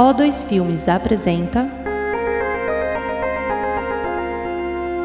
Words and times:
O2 0.00 0.48
Filmes 0.48 0.88
apresenta 0.88 1.70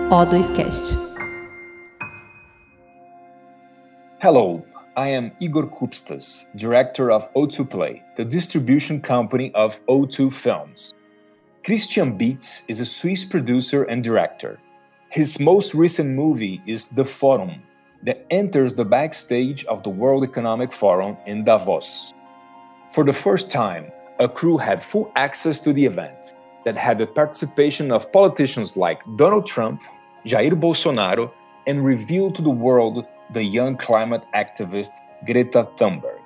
O2 0.10 0.56
Cast. 0.56 0.98
Hello, 4.22 4.64
I 4.96 5.10
am 5.10 5.34
Igor 5.42 5.68
Kupstas, 5.68 6.50
director 6.56 7.12
of 7.12 7.30
O2 7.34 7.70
Play, 7.70 8.04
the 8.16 8.24
distribution 8.24 9.02
company 9.02 9.52
of 9.54 9.86
O2 9.88 10.32
Films. 10.32 10.94
Christian 11.66 12.18
Beetz 12.18 12.64
is 12.70 12.80
a 12.80 12.86
Swiss 12.86 13.26
producer 13.26 13.84
and 13.84 14.02
director. 14.02 14.62
His 15.10 15.42
most 15.42 15.74
recent 15.76 16.16
movie 16.16 16.62
is 16.66 16.88
The 16.88 17.04
Forum, 17.04 17.64
that 18.04 18.26
enters 18.30 18.76
the 18.76 18.86
backstage 18.86 19.66
of 19.66 19.84
the 19.84 19.90
World 19.90 20.24
Economic 20.24 20.72
Forum 20.72 21.18
in 21.26 21.44
Davos. 21.44 22.14
For 22.92 23.04
the 23.04 23.12
first 23.12 23.52
time, 23.52 23.92
a 24.20 24.28
crew 24.28 24.58
had 24.58 24.82
full 24.82 25.12
access 25.16 25.62
to 25.62 25.74
the 25.74 25.86
event 25.86 26.34
that 26.64 26.78
had 26.78 26.98
the 26.98 27.08
participation 27.08 27.92
of 27.92 28.12
politicians 28.12 28.76
like 28.76 29.02
Donald 29.16 29.46
Trump, 29.46 29.82
Jair 30.26 30.52
Bolsonaro, 30.52 31.32
and 31.68 31.84
revealed 31.84 32.36
to 32.36 32.42
the 32.42 32.50
world 32.50 33.08
the 33.32 33.44
young 33.44 33.76
climate 33.78 34.26
activist 34.34 34.92
Greta 35.26 35.68
Thunberg. 35.76 36.20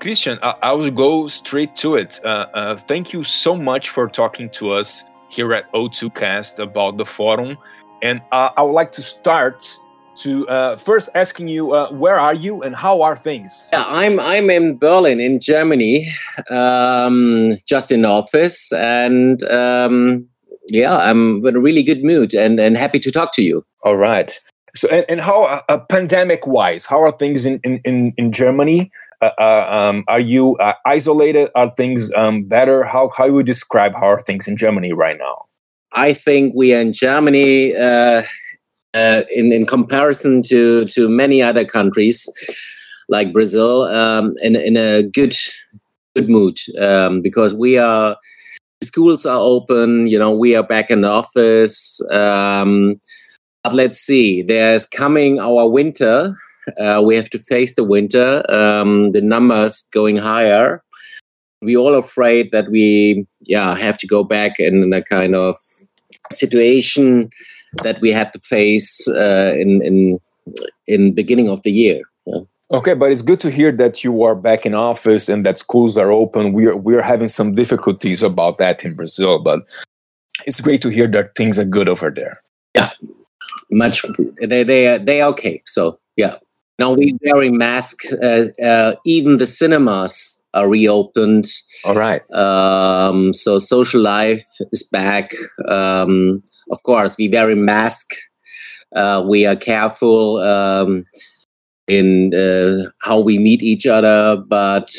Christian, 0.00 0.38
I, 0.42 0.54
I 0.62 0.72
will 0.72 0.90
go 0.90 1.28
straight 1.28 1.74
to 1.76 1.96
it. 1.96 2.20
Uh, 2.24 2.46
uh, 2.54 2.76
thank 2.76 3.12
you 3.12 3.22
so 3.22 3.56
much 3.56 3.90
for 3.90 4.08
talking 4.08 4.48
to 4.50 4.72
us 4.72 5.04
here 5.28 5.52
at 5.52 5.70
O2Cast 5.72 6.58
about 6.58 6.96
the 6.96 7.04
forum. 7.04 7.58
And 8.02 8.22
uh, 8.32 8.50
I 8.56 8.62
would 8.62 8.72
like 8.72 8.92
to 8.92 9.02
start 9.02 9.64
to 10.22 10.46
uh, 10.48 10.76
first 10.76 11.08
asking 11.14 11.48
you 11.48 11.72
uh, 11.72 11.90
where 11.92 12.18
are 12.18 12.34
you 12.34 12.62
and 12.62 12.76
how 12.76 13.02
are 13.02 13.16
things? 13.16 13.68
Yeah 13.72 13.84
i'm 13.86 14.20
i'm 14.20 14.50
in 14.50 14.76
berlin 14.78 15.20
in 15.20 15.40
germany 15.40 16.12
um, 16.50 17.56
just 17.66 17.90
in 17.92 18.04
office 18.04 18.72
and 18.72 19.42
um, 19.44 20.26
yeah 20.68 20.96
i'm 20.96 21.44
in 21.46 21.56
a 21.56 21.60
really 21.60 21.82
good 21.82 22.04
mood 22.04 22.34
and 22.34 22.60
and 22.60 22.76
happy 22.76 22.98
to 22.98 23.10
talk 23.10 23.32
to 23.34 23.42
you. 23.42 23.64
All 23.84 23.96
right. 23.96 24.38
So 24.74 24.88
and, 24.88 25.04
and 25.08 25.20
how 25.20 25.44
uh, 25.44 25.62
uh 25.68 25.78
pandemic 25.78 26.46
wise 26.46 26.86
how 26.86 27.02
are 27.02 27.12
things 27.12 27.46
in 27.46 27.60
in 27.64 27.80
in, 27.84 28.12
in 28.16 28.32
germany? 28.32 28.90
Uh, 29.22 29.32
uh, 29.38 29.66
um, 29.68 30.02
are 30.08 30.20
you 30.20 30.56
isolated? 30.86 31.50
Are 31.54 31.70
things 31.76 32.10
um, 32.14 32.44
better? 32.44 32.84
How 32.84 33.10
how 33.16 33.28
would 33.28 33.46
you 33.46 33.52
describe 33.52 33.94
how 33.94 34.08
are 34.10 34.20
things 34.20 34.48
in 34.48 34.56
germany 34.56 34.92
right 34.92 35.18
now? 35.18 35.46
I 35.92 36.14
think 36.14 36.54
we 36.54 36.72
are 36.74 36.80
in 36.80 36.92
germany 36.92 37.74
uh, 38.94 39.22
in 39.34 39.52
in 39.52 39.66
comparison 39.66 40.42
to 40.42 40.84
to 40.86 41.08
many 41.08 41.42
other 41.42 41.64
countries 41.64 42.28
like 43.08 43.32
Brazil, 43.32 43.82
um, 43.84 44.34
in 44.42 44.56
in 44.56 44.76
a 44.76 45.02
good 45.02 45.34
good 46.14 46.28
mood 46.28 46.58
um, 46.80 47.20
because 47.20 47.54
we 47.54 47.78
are 47.78 48.16
schools 48.82 49.26
are 49.26 49.40
open. 49.40 50.06
You 50.06 50.18
know, 50.18 50.34
we 50.34 50.56
are 50.56 50.62
back 50.62 50.90
in 50.90 51.02
the 51.02 51.08
office. 51.08 52.00
Um, 52.10 53.00
but 53.62 53.74
let's 53.74 53.98
see, 53.98 54.42
there's 54.42 54.86
coming 54.86 55.38
our 55.38 55.68
winter. 55.68 56.34
Uh, 56.78 57.02
we 57.04 57.14
have 57.16 57.30
to 57.30 57.38
face 57.38 57.74
the 57.74 57.84
winter. 57.84 58.42
Um, 58.48 59.12
the 59.12 59.20
numbers 59.20 59.88
going 59.92 60.16
higher. 60.16 60.82
We 61.62 61.76
all 61.76 61.94
afraid 61.94 62.52
that 62.52 62.70
we, 62.70 63.26
yeah, 63.42 63.76
have 63.76 63.98
to 63.98 64.06
go 64.06 64.24
back 64.24 64.58
in 64.58 64.90
a 64.94 65.02
kind 65.02 65.34
of 65.34 65.56
situation 66.32 67.30
that 67.82 68.00
we 68.00 68.10
had 68.10 68.32
to 68.32 68.38
face 68.38 69.08
uh, 69.08 69.54
in 69.58 69.82
in 69.82 70.18
in 70.86 71.14
beginning 71.14 71.48
of 71.48 71.62
the 71.62 71.70
year. 71.70 72.00
Yeah. 72.26 72.40
Okay, 72.72 72.94
but 72.94 73.10
it's 73.10 73.22
good 73.22 73.40
to 73.40 73.50
hear 73.50 73.72
that 73.72 74.04
you 74.04 74.22
are 74.22 74.36
back 74.36 74.64
in 74.64 74.74
office 74.74 75.28
and 75.28 75.42
that 75.42 75.58
schools 75.58 75.98
are 75.98 76.12
open. 76.12 76.52
We're 76.52 76.76
we're 76.76 77.02
having 77.02 77.28
some 77.28 77.54
difficulties 77.54 78.22
about 78.22 78.58
that 78.58 78.84
in 78.84 78.94
Brazil, 78.94 79.42
but 79.42 79.62
it's 80.46 80.60
great 80.60 80.80
to 80.82 80.88
hear 80.88 81.08
that 81.08 81.34
things 81.34 81.58
are 81.58 81.64
good 81.64 81.88
over 81.88 82.10
there. 82.10 82.40
Yeah, 82.74 82.90
much 83.70 84.04
they 84.40 84.62
they 84.62 84.98
they 84.98 85.24
okay. 85.24 85.62
So 85.66 85.98
yeah, 86.16 86.36
now 86.78 86.92
we 86.92 87.18
wearing 87.22 87.58
masks. 87.58 88.12
Uh, 88.12 88.48
uh, 88.62 88.94
even 89.04 89.38
the 89.38 89.46
cinemas 89.46 90.44
are 90.54 90.68
reopened. 90.68 91.46
All 91.84 91.94
right. 91.94 92.22
Um, 92.32 93.32
so 93.32 93.58
social 93.58 94.00
life 94.00 94.46
is 94.72 94.82
back. 94.82 95.32
Um, 95.68 96.42
of 96.70 96.82
course, 96.82 97.16
we 97.16 97.28
wear 97.28 97.50
a 97.50 97.56
mask. 97.56 98.10
Uh, 98.94 99.24
we 99.26 99.46
are 99.46 99.56
careful 99.56 100.38
um, 100.38 101.04
in 101.86 102.32
uh, 102.34 102.88
how 103.02 103.20
we 103.20 103.38
meet 103.38 103.62
each 103.62 103.86
other, 103.86 104.42
but 104.48 104.90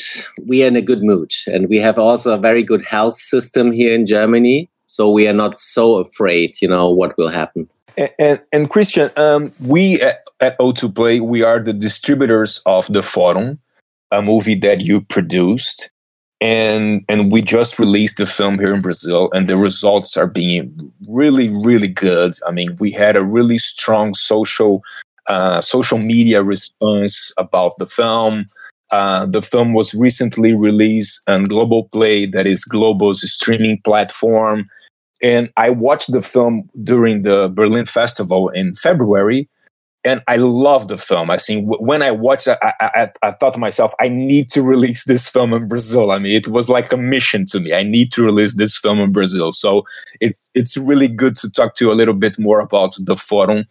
we 0.46 0.64
are 0.64 0.68
in 0.68 0.76
a 0.76 0.82
good 0.82 1.04
mood. 1.04 1.32
And 1.48 1.70
we 1.70 1.78
have 1.78 1.98
also 1.98 2.34
a 2.34 2.38
very 2.38 2.64
good 2.64 2.84
health 2.84 3.16
system 3.16 3.72
here 3.72 3.94
in 3.94 4.06
Germany. 4.06 4.70
So 4.88 5.10
we 5.10 5.28
are 5.28 5.34
not 5.34 5.58
so 5.58 5.98
afraid, 5.98 6.56
you 6.62 6.68
know, 6.68 6.92
what 6.92 7.18
will 7.18 7.30
happen. 7.30 7.66
And, 7.98 8.10
and, 8.20 8.40
and 8.52 8.70
Christian, 8.70 9.10
um, 9.16 9.52
we 9.62 10.02
at, 10.02 10.20
at 10.42 10.60
O2 10.60 10.94
Play, 10.94 11.20
we 11.22 11.44
are 11.44 11.60
the 11.60 11.74
distributors 11.74 12.62
of 12.66 12.88
the 12.88 13.02
Forum, 13.02 13.60
a 14.12 14.22
movie 14.22 14.56
that 14.56 14.82
you 14.82 15.02
produced 15.02 15.90
and 16.42 17.06
and 17.08 17.32
we 17.32 17.42
just 17.42 17.78
released 17.78 18.18
the 18.18 18.26
film 18.26 18.58
here 18.58 18.74
in 18.74 18.82
Brazil, 18.82 19.30
and 19.32 19.48
the 19.48 19.58
results 19.58 20.18
are 20.18 20.28
being 20.28 20.92
really, 21.08 21.50
really 21.50 21.88
good. 21.88 22.34
I 22.48 22.52
mean, 22.52 22.76
we 22.80 22.92
had 22.92 23.16
a 23.16 23.24
really 23.24 23.60
strong 23.60 24.16
social 24.16 24.84
uh, 25.28 25.62
social 25.62 26.00
media 26.00 26.44
response 26.44 27.32
about 27.38 27.74
the 27.78 27.86
film. 27.86 28.48
Uh, 28.90 29.26
the 29.26 29.42
film 29.42 29.74
was 29.74 29.94
recently 29.94 30.54
released 30.54 31.30
on 31.30 31.48
Globoplay, 31.48 32.30
that 32.34 32.46
is 32.46 32.66
Globo's 32.66 33.22
streaming 33.32 33.80
platform. 33.84 34.68
And 35.22 35.50
I 35.56 35.70
watched 35.70 36.12
the 36.12 36.22
film 36.22 36.70
during 36.84 37.22
the 37.22 37.50
Berlin 37.54 37.86
Festival 37.86 38.50
in 38.50 38.74
February, 38.74 39.48
and 40.04 40.22
I 40.28 40.38
love 40.38 40.88
the 40.88 40.98
film. 40.98 41.30
I 41.30 41.38
think 41.38 41.66
when 41.80 42.02
I 42.02 42.12
watched 42.12 42.48
it, 42.48 42.58
I, 42.62 42.74
I, 42.82 43.10
I, 43.22 43.32
thought 43.32 43.54
to 43.54 43.60
myself, 43.60 43.94
I 44.00 44.10
need 44.10 44.50
to 44.50 44.62
release 44.74 45.06
this 45.06 45.30
film 45.30 45.54
in 45.54 45.68
Brazil. 45.68 46.12
I 46.12 46.18
mean, 46.18 46.34
it 46.34 46.48
was 46.48 46.70
like 46.70 46.92
a 46.92 46.98
mission 46.98 47.46
to 47.48 47.60
me. 47.60 47.74
I 47.74 47.84
need 47.84 48.12
to 48.14 48.24
release 48.24 48.56
this 48.56 48.78
film 48.78 49.00
in 49.00 49.12
Brazil. 49.12 49.52
So 49.52 49.86
it's 50.20 50.42
it's 50.56 50.76
really 50.78 51.08
good 51.08 51.36
to 51.38 51.52
talk 51.52 51.76
to 51.76 51.86
you 51.86 51.92
a 51.92 51.96
little 51.96 52.14
bit 52.14 52.40
more 52.40 52.60
about 52.60 52.96
the 53.00 53.16
forum. 53.16 53.66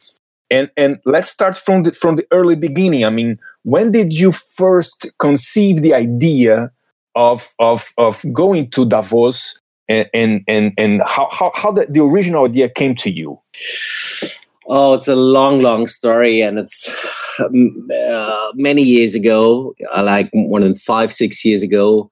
And 0.50 0.70
and 0.76 0.98
let's 1.04 1.30
start 1.30 1.56
from 1.56 1.82
the 1.82 1.92
from 1.92 2.16
the 2.16 2.26
early 2.32 2.56
beginning. 2.56 3.04
I 3.04 3.10
mean, 3.10 3.38
when 3.64 3.90
did 3.90 4.18
you 4.18 4.32
first 4.32 5.10
conceive 5.18 5.82
the 5.82 5.94
idea 5.94 6.70
of 7.16 7.54
of 7.58 7.92
of 7.98 8.24
going 8.32 8.70
to 8.70 8.86
Davos 8.86 9.60
and 9.88 10.08
and 10.14 10.42
and, 10.46 10.72
and 10.78 11.02
how 11.06 11.28
how, 11.30 11.50
how 11.54 11.72
the, 11.72 11.86
the 11.86 12.02
original 12.02 12.46
idea 12.46 12.68
came 12.68 12.94
to 12.96 13.10
you? 13.10 13.38
Oh, 14.72 14.94
it's 14.94 15.08
a 15.08 15.16
long, 15.16 15.62
long 15.62 15.88
story, 15.88 16.40
and 16.42 16.56
it's 16.56 16.88
uh, 17.40 18.52
many 18.54 18.82
years 18.82 19.16
ago, 19.16 19.74
uh, 19.92 20.04
like 20.04 20.30
more 20.32 20.60
than 20.60 20.76
five, 20.76 21.12
six 21.12 21.44
years 21.44 21.60
ago. 21.60 22.08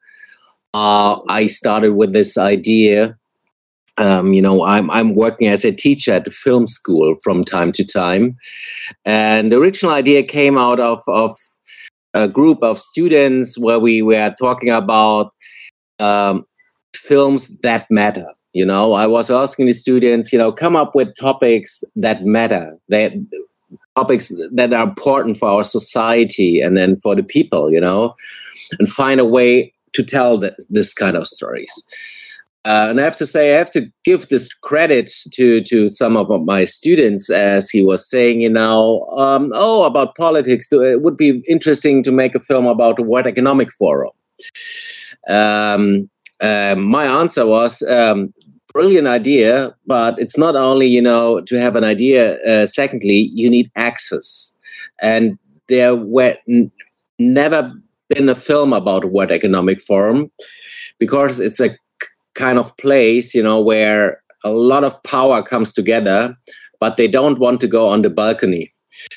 Uh, 0.75 1.21
I 1.29 1.47
started 1.47 1.93
with 1.93 2.13
this 2.13 2.37
idea. 2.37 3.17
Um, 3.97 4.33
you 4.33 4.43
know, 4.43 4.65
I'm 4.65 4.91
I'm 4.91 5.15
working 5.15 5.47
as 5.47 5.65
a 5.65 5.71
teacher 5.71 6.13
at 6.13 6.25
the 6.25 6.33
film 6.33 6.67
school 6.67 7.15
from 7.23 7.45
time 7.45 7.71
to 7.73 7.87
time, 7.87 8.37
and 9.05 9.53
the 9.53 9.59
original 9.61 9.95
idea 9.95 10.25
came 10.25 10.59
out 10.59 10.81
of 10.81 11.01
of 11.07 11.37
a 12.13 12.27
group 12.27 12.61
of 12.65 12.81
students 12.81 13.57
where 13.57 13.79
we 13.79 14.03
were 14.03 14.35
talking 14.37 14.71
about 14.71 15.33
um, 16.01 16.45
films 16.93 17.57
that 17.61 17.87
matter 17.89 18.27
you 18.53 18.65
know 18.65 18.93
i 18.93 19.07
was 19.07 19.31
asking 19.31 19.67
the 19.67 19.73
students 19.73 20.33
you 20.33 20.39
know 20.39 20.53
come 20.53 20.77
up 20.77 20.95
with 20.95 21.15
topics 21.17 21.85
that 21.97 22.25
matter 22.25 22.77
that 22.89 23.13
topics 23.97 24.33
that 24.53 24.73
are 24.73 24.89
important 24.89 25.37
for 25.37 25.49
our 25.49 25.65
society 25.65 26.61
and 26.61 26.77
then 26.77 26.97
for 26.97 27.15
the 27.15 27.23
people 27.23 27.71
you 27.71 27.81
know 27.81 28.15
and 28.79 28.89
find 28.89 29.21
a 29.21 29.25
way 29.25 29.73
to 29.93 30.03
tell 30.03 30.39
this 30.71 30.93
kind 30.95 31.17
of 31.17 31.27
stories 31.27 31.89
uh, 32.65 32.89
and 32.91 33.01
I 33.01 33.05
have 33.05 33.17
to 33.17 33.25
say, 33.25 33.55
I 33.55 33.59
have 33.59 33.71
to 33.71 33.91
give 34.05 34.29
this 34.29 34.53
credit 34.53 35.11
to 35.33 35.63
to 35.63 35.89
some 35.89 36.19
of 36.19 36.29
my 36.45 36.65
students, 36.65 37.31
as 37.31 37.71
he 37.71 37.83
was 37.83 38.07
saying, 38.07 38.43
you 38.43 38.51
know, 38.51 39.07
um, 39.17 39.53
oh, 39.55 39.85
about 39.85 40.17
politics. 40.17 40.69
It 40.71 41.01
would 41.01 41.17
be 41.17 41.43
interesting 41.49 42.03
to 42.03 42.11
make 42.11 42.35
a 42.35 42.41
film 42.41 42.67
about 42.67 42.97
the 42.97 43.03
World 43.03 43.27
Economic 43.27 43.73
Forum. 43.73 44.11
Um, 45.29 46.11
uh, 46.41 46.75
my 46.79 47.05
answer 47.05 47.47
was 47.47 47.83
um, 47.83 48.33
brilliant 48.73 49.09
idea, 49.09 49.75
but 49.87 50.19
it's 50.19 50.39
not 50.39 50.57
only 50.57 50.87
you 50.87 51.03
know 51.03 51.41
to 51.43 51.59
have 51.59 51.77
an 51.77 51.85
idea. 51.85 52.37
Uh, 52.45 52.67
secondly, 52.67 53.31
you 53.35 53.51
need 53.51 53.71
access, 53.77 54.61
and 55.01 55.39
there 55.69 55.97
were 55.97 56.37
n- 56.49 56.71
never 57.19 57.73
been 58.09 58.29
a 58.29 58.35
film 58.35 58.73
about 58.73 59.07
World 59.07 59.31
Economic 59.31 59.81
Forum 59.81 60.31
because 60.99 61.41
it's 61.41 61.61
a 61.61 61.71
kind 62.35 62.59
of 62.59 62.77
place 62.77 63.35
you 63.35 63.43
know 63.43 63.61
where 63.61 64.23
a 64.45 64.53
lot 64.53 64.85
of 64.85 65.03
power 65.03 65.43
comes 65.43 65.73
together, 65.75 66.37
but 66.81 66.97
they 66.97 67.09
don't 67.09 67.39
want 67.39 67.61
to 67.61 67.67
go 67.67 67.89
on 67.89 68.03
the 68.03 68.11
balcony. 68.11 68.73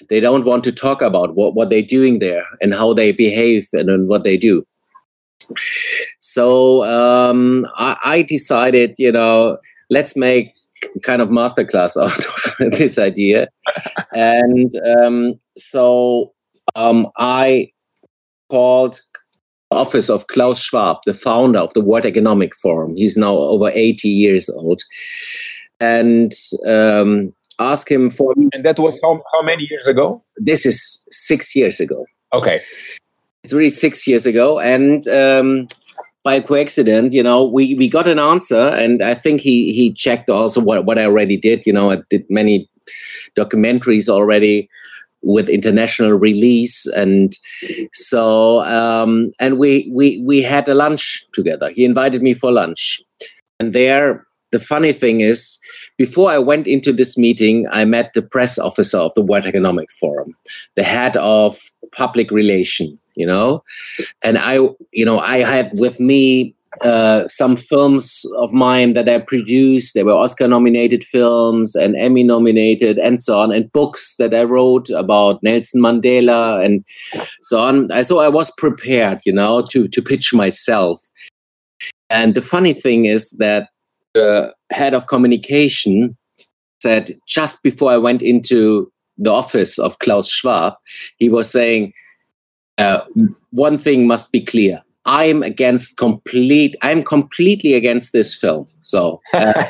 They 0.10 0.20
don't 0.20 0.46
want 0.46 0.64
to 0.64 0.72
talk 0.72 1.02
about 1.02 1.36
what, 1.36 1.56
what 1.56 1.70
they're 1.70 1.82
doing 1.82 2.20
there 2.20 2.44
and 2.62 2.74
how 2.74 2.94
they 2.94 3.12
behave 3.12 3.68
and, 3.74 3.90
and 3.90 4.08
what 4.08 4.24
they 4.24 4.38
do. 4.38 4.64
So 6.20 6.84
um, 6.86 7.68
I, 7.76 7.98
I 8.04 8.22
decided, 8.24 8.96
you 8.98 9.12
know, 9.12 9.58
let's 9.90 10.16
make 10.16 10.54
kind 11.04 11.22
of 11.22 11.30
masterclass 11.30 11.96
out 12.02 12.66
of 12.66 12.78
this 12.78 12.98
idea. 12.98 13.48
and 14.14 14.74
um, 14.98 15.40
so 15.58 16.34
um, 16.76 17.08
I 17.18 17.72
called 18.50 19.02
office 19.72 20.10
of 20.10 20.28
Klaus 20.28 20.62
Schwab, 20.62 20.98
the 21.06 21.14
founder 21.14 21.60
of 21.60 21.74
the 21.74 21.82
World 21.82 22.06
Economic 22.06 22.54
Forum. 22.56 22.96
He's 22.96 23.16
now 23.16 23.34
over 23.34 23.72
80 23.74 24.10
years 24.10 24.50
old. 24.50 24.82
And 25.80 26.34
um, 26.68 27.34
ask 27.60 27.90
him 27.90 28.10
for. 28.10 28.34
And 28.54 28.66
that 28.66 28.78
was 28.78 29.00
how, 29.02 29.24
how 29.34 29.42
many 29.42 29.68
years 29.70 29.88
ago? 29.88 30.24
This 30.38 30.66
is 30.66 31.08
six 31.12 31.56
years 31.56 31.80
ago. 31.80 32.06
Okay. 32.34 32.60
It's 33.44 33.54
really 33.54 33.70
six 33.70 34.06
years 34.06 34.26
ago. 34.26 34.60
And 34.60 35.08
um, 35.08 35.68
by 36.24 36.42
coincidence, 36.42 37.14
you 37.14 37.24
know, 37.24 37.44
we, 37.44 37.76
we 37.76 37.90
got 37.90 38.08
an 38.08 38.20
answer. 38.20 38.68
And 38.70 39.02
I 39.02 39.16
think 39.16 39.42
he, 39.42 39.74
he 39.74 39.92
checked 39.92 40.30
also 40.30 40.62
what, 40.62 40.86
what 40.86 41.00
I 41.00 41.06
already 41.06 41.38
did. 41.38 41.66
You 41.66 41.74
know, 41.74 41.92
I 41.92 42.02
did 42.10 42.26
many 42.30 42.70
documentaries 43.36 44.10
already 44.10 44.70
with 45.24 45.50
international 45.50 46.14
release 46.14 46.88
and 46.88 47.38
so 47.94 48.64
um, 48.64 49.32
and 49.40 49.60
we 49.60 49.90
we 49.94 50.20
we 50.26 50.42
had 50.42 50.68
a 50.68 50.74
lunch 50.74 51.24
together 51.34 51.70
he 51.70 51.86
invited 51.86 52.24
me 52.24 52.34
for 52.34 52.52
lunch 52.52 53.00
and 53.60 53.74
there 53.74 54.26
the 54.52 54.60
funny 54.60 54.92
thing 54.92 55.22
is 55.22 55.60
before 55.98 56.32
i 56.32 56.40
went 56.40 56.68
into 56.68 56.92
this 56.92 57.18
meeting 57.18 57.68
i 57.72 57.86
met 57.86 58.14
the 58.14 58.22
press 58.22 58.58
officer 58.58 58.98
of 58.98 59.14
the 59.14 59.22
world 59.22 59.46
economic 59.46 59.92
forum 59.92 60.36
the 60.76 60.84
head 60.84 61.16
of 61.18 61.70
public 61.92 62.32
relation 62.32 62.98
you 63.16 63.26
know 63.26 63.62
and 64.24 64.38
i 64.38 64.56
you 64.92 65.06
know 65.06 65.20
i 65.20 65.40
had 65.40 65.72
with 65.74 66.00
me 66.00 66.56
uh, 66.82 67.28
some 67.28 67.58
films 67.58 68.26
of 68.38 68.54
mine 68.54 68.94
that 68.94 69.10
I 69.10 69.20
produced. 69.20 69.94
They 69.94 70.04
were 70.04 70.14
Oscar 70.14 70.48
nominated 70.48 71.04
films 71.04 71.76
and 71.76 71.98
Emmy 71.98 72.24
nominated 72.24 72.98
and 72.98 73.22
so 73.22 73.40
on, 73.40 73.52
and 73.52 73.72
books 73.74 74.16
that 74.18 74.34
I 74.34 74.44
wrote 74.44 74.90
about 74.90 75.44
Nelson 75.44 75.82
Mandela 75.82 76.64
and 76.64 76.86
so 77.42 77.60
on. 77.60 77.92
I, 77.92 78.04
so 78.04 78.20
I 78.20 78.30
was 78.30 78.52
prepared, 78.52 79.20
you 79.26 79.34
know, 79.34 79.68
to, 79.70 79.88
to 79.90 80.02
pitch 80.02 80.34
myself. 80.34 81.02
And 82.10 82.36
the 82.36 82.42
funny 82.42 82.74
thing 82.74 83.06
is 83.06 83.32
that 83.38 83.70
the 84.14 84.54
head 84.72 84.94
of 84.94 85.08
communication 85.08 86.18
said 86.82 87.12
just 87.28 87.64
before 87.64 87.92
I 87.92 87.98
went 87.98 88.22
into 88.22 88.91
the 89.18 89.32
office 89.32 89.78
of 89.78 90.00
Klaus 90.00 90.30
Schwab, 90.30 90.74
he 91.18 91.30
was 91.30 91.50
saying, 91.50 91.94
uh, 92.78 93.02
one 93.52 93.78
thing 93.78 94.08
must 94.08 94.32
be 94.32 94.44
clear 94.44 94.82
I'm 95.06 95.42
against 95.42 95.98
complete. 95.98 96.76
I'm 96.84 97.04
completely 97.04 97.74
against 97.74 98.14
this 98.14 98.36
film. 98.36 98.68
So 98.82 99.20
uh, 99.34 99.66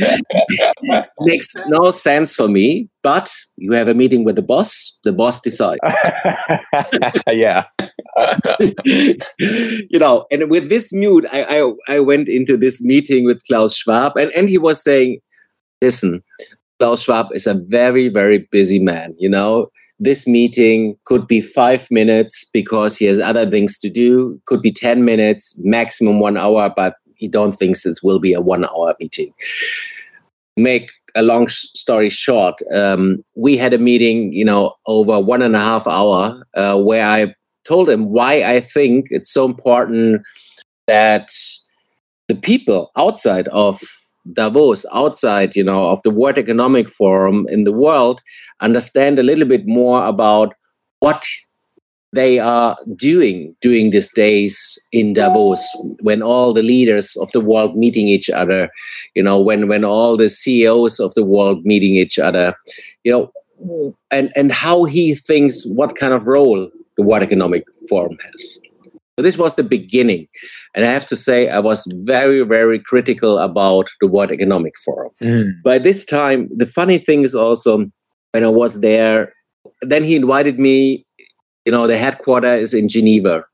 makes 1.20 1.54
no 1.66 1.90
sense 1.90 2.34
for 2.34 2.48
me. 2.48 2.88
But 3.02 3.30
you 3.56 3.72
have 3.72 3.88
a 3.88 3.94
meeting 3.94 4.24
with 4.24 4.36
the 4.36 4.42
boss. 4.42 4.98
The 5.04 5.12
boss 5.12 5.42
decides. 5.42 5.80
yeah. 7.30 7.64
you 8.94 9.98
know, 9.98 10.26
and 10.30 10.50
with 10.50 10.70
this 10.70 10.92
mute, 10.92 11.26
I, 11.30 11.44
I 11.60 11.96
I 11.96 12.00
went 12.00 12.28
into 12.28 12.56
this 12.56 12.82
meeting 12.82 13.26
with 13.26 13.44
Klaus 13.46 13.76
Schwab, 13.76 14.16
and 14.16 14.30
and 14.32 14.48
he 14.48 14.56
was 14.56 14.82
saying, 14.82 15.18
"Listen, 15.82 16.22
Klaus 16.78 17.02
Schwab 17.02 17.28
is 17.32 17.46
a 17.46 17.54
very 17.54 18.08
very 18.08 18.46
busy 18.50 18.78
man. 18.78 19.14
You 19.18 19.28
know." 19.28 19.70
this 20.00 20.26
meeting 20.26 20.96
could 21.04 21.26
be 21.26 21.40
five 21.40 21.86
minutes 21.90 22.50
because 22.52 22.96
he 22.96 23.04
has 23.04 23.20
other 23.20 23.48
things 23.48 23.78
to 23.78 23.88
do, 23.88 24.40
could 24.46 24.60
be 24.60 24.72
10 24.72 25.04
minutes, 25.04 25.64
maximum 25.64 26.18
one 26.18 26.36
hour, 26.36 26.72
but 26.74 26.96
he 27.16 27.28
don't 27.28 27.52
think 27.52 27.80
this 27.80 28.02
will 28.02 28.18
be 28.18 28.32
a 28.32 28.40
one 28.40 28.64
hour 28.64 28.94
meeting. 29.00 29.32
Make 30.56 30.90
a 31.14 31.22
long 31.22 31.48
story 31.48 32.08
short, 32.08 32.56
um, 32.74 33.22
we 33.36 33.56
had 33.56 33.72
a 33.72 33.78
meeting, 33.78 34.32
you 34.32 34.44
know, 34.44 34.74
over 34.86 35.20
one 35.20 35.42
and 35.42 35.54
a 35.54 35.60
half 35.60 35.86
hour 35.86 36.44
uh, 36.54 36.76
where 36.78 37.06
I 37.06 37.34
told 37.64 37.88
him 37.88 38.10
why 38.10 38.42
I 38.42 38.60
think 38.60 39.06
it's 39.10 39.30
so 39.30 39.44
important 39.44 40.22
that 40.86 41.30
the 42.28 42.34
people 42.34 42.90
outside 42.96 43.48
of 43.48 43.80
Davos, 44.32 44.86
outside, 44.92 45.54
you 45.54 45.62
know, 45.62 45.90
of 45.90 46.02
the 46.02 46.10
World 46.10 46.38
Economic 46.38 46.88
Forum 46.88 47.46
in 47.48 47.64
the 47.64 47.72
world, 47.72 48.22
understand 48.60 49.18
a 49.18 49.22
little 49.22 49.46
bit 49.46 49.66
more 49.66 50.06
about 50.06 50.54
what 51.00 51.26
they 52.14 52.38
are 52.38 52.76
doing 52.94 53.54
during 53.60 53.90
these 53.90 54.10
days 54.12 54.78
in 54.92 55.14
Davos 55.14 55.60
when 56.00 56.22
all 56.22 56.52
the 56.52 56.62
leaders 56.62 57.16
of 57.16 57.30
the 57.32 57.40
world 57.40 57.76
meeting 57.76 58.06
each 58.06 58.30
other, 58.30 58.70
you 59.14 59.22
know, 59.22 59.40
when 59.40 59.68
when 59.68 59.84
all 59.84 60.16
the 60.16 60.30
CEOs 60.30 61.00
of 61.00 61.12
the 61.14 61.24
world 61.24 61.64
meeting 61.64 61.96
each 61.96 62.18
other, 62.18 62.54
you 63.02 63.12
know, 63.12 63.94
and 64.10 64.32
and 64.36 64.52
how 64.52 64.84
he 64.84 65.14
thinks 65.14 65.66
what 65.66 65.96
kind 65.96 66.14
of 66.14 66.26
role 66.26 66.70
the 66.96 67.02
World 67.02 67.24
Economic 67.24 67.64
Forum 67.88 68.16
has. 68.22 68.62
So 69.16 69.22
this 69.22 69.38
was 69.38 69.54
the 69.54 69.62
beginning. 69.62 70.26
And 70.74 70.84
I 70.84 70.88
have 70.88 71.06
to 71.06 71.16
say, 71.16 71.48
I 71.48 71.60
was 71.60 71.86
very, 72.04 72.42
very 72.42 72.80
critical 72.80 73.38
about 73.38 73.88
the 74.00 74.08
World 74.08 74.32
Economic 74.32 74.74
Forum. 74.84 75.12
Mm. 75.22 75.62
By 75.62 75.78
this 75.78 76.04
time, 76.04 76.48
the 76.54 76.66
funny 76.66 76.98
thing 76.98 77.22
is 77.22 77.34
also 77.34 77.86
when 78.32 78.42
I 78.42 78.48
was 78.48 78.80
there, 78.80 79.32
then 79.82 80.02
he 80.02 80.16
invited 80.16 80.58
me, 80.58 81.06
you 81.64 81.70
know, 81.72 81.86
the 81.86 81.96
headquarters 81.96 82.62
is 82.62 82.74
in 82.74 82.88
Geneva, 82.88 83.44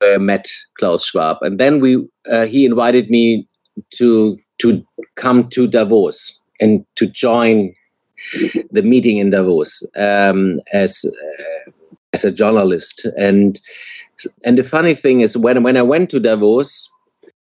where 0.00 0.16
I 0.16 0.18
met 0.18 0.48
Klaus 0.78 1.06
Schwab. 1.06 1.38
And 1.42 1.60
then 1.60 1.78
we 1.80 2.04
uh, 2.30 2.46
he 2.46 2.64
invited 2.64 3.10
me 3.10 3.46
to 3.94 4.36
to 4.58 4.84
come 5.14 5.48
to 5.50 5.68
Davos 5.68 6.42
and 6.60 6.84
to 6.96 7.06
join 7.06 7.72
the 8.72 8.82
meeting 8.82 9.18
in 9.18 9.30
Davos 9.30 9.88
um, 9.96 10.60
as 10.72 11.04
uh, 11.04 11.70
as 12.12 12.24
a 12.24 12.32
journalist. 12.32 13.06
And 13.16 13.60
and 14.44 14.58
the 14.58 14.64
funny 14.64 14.94
thing 14.94 15.20
is, 15.20 15.36
when 15.36 15.62
when 15.62 15.76
I 15.76 15.82
went 15.82 16.10
to 16.10 16.20
Davos, 16.20 16.90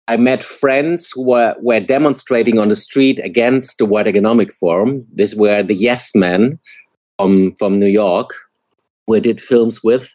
I 0.07 0.17
met 0.17 0.43
friends 0.43 1.11
who 1.11 1.27
were, 1.27 1.55
were 1.61 1.79
demonstrating 1.79 2.57
on 2.57 2.69
the 2.69 2.75
street 2.75 3.19
against 3.23 3.77
the 3.77 3.85
World 3.85 4.07
Economic 4.07 4.51
Forum. 4.51 5.05
These 5.13 5.35
were 5.35 5.61
the 5.61 5.75
Yes 5.75 6.15
Men 6.15 6.59
from 7.17 7.53
from 7.53 7.79
New 7.79 7.87
York, 7.87 8.33
who 9.05 9.15
I 9.15 9.19
did 9.19 9.39
films 9.39 9.83
with. 9.83 10.13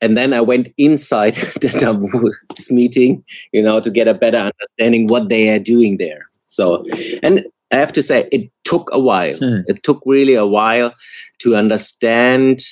And 0.00 0.16
then 0.16 0.32
I 0.32 0.40
went 0.40 0.72
inside 0.78 1.34
the 1.60 1.68
Davos 1.68 2.70
meeting, 2.70 3.24
you 3.52 3.62
know, 3.62 3.80
to 3.80 3.90
get 3.90 4.08
a 4.08 4.14
better 4.14 4.38
understanding 4.38 5.08
what 5.08 5.28
they 5.28 5.50
are 5.50 5.58
doing 5.58 5.98
there. 5.98 6.30
So, 6.46 6.86
and 7.22 7.44
I 7.70 7.76
have 7.76 7.92
to 7.92 8.02
say, 8.02 8.28
it 8.32 8.50
took 8.64 8.88
a 8.92 8.98
while. 8.98 9.36
Hmm. 9.36 9.60
It 9.66 9.82
took 9.82 10.02
really 10.06 10.34
a 10.34 10.46
while 10.46 10.94
to 11.40 11.56
understand 11.56 12.62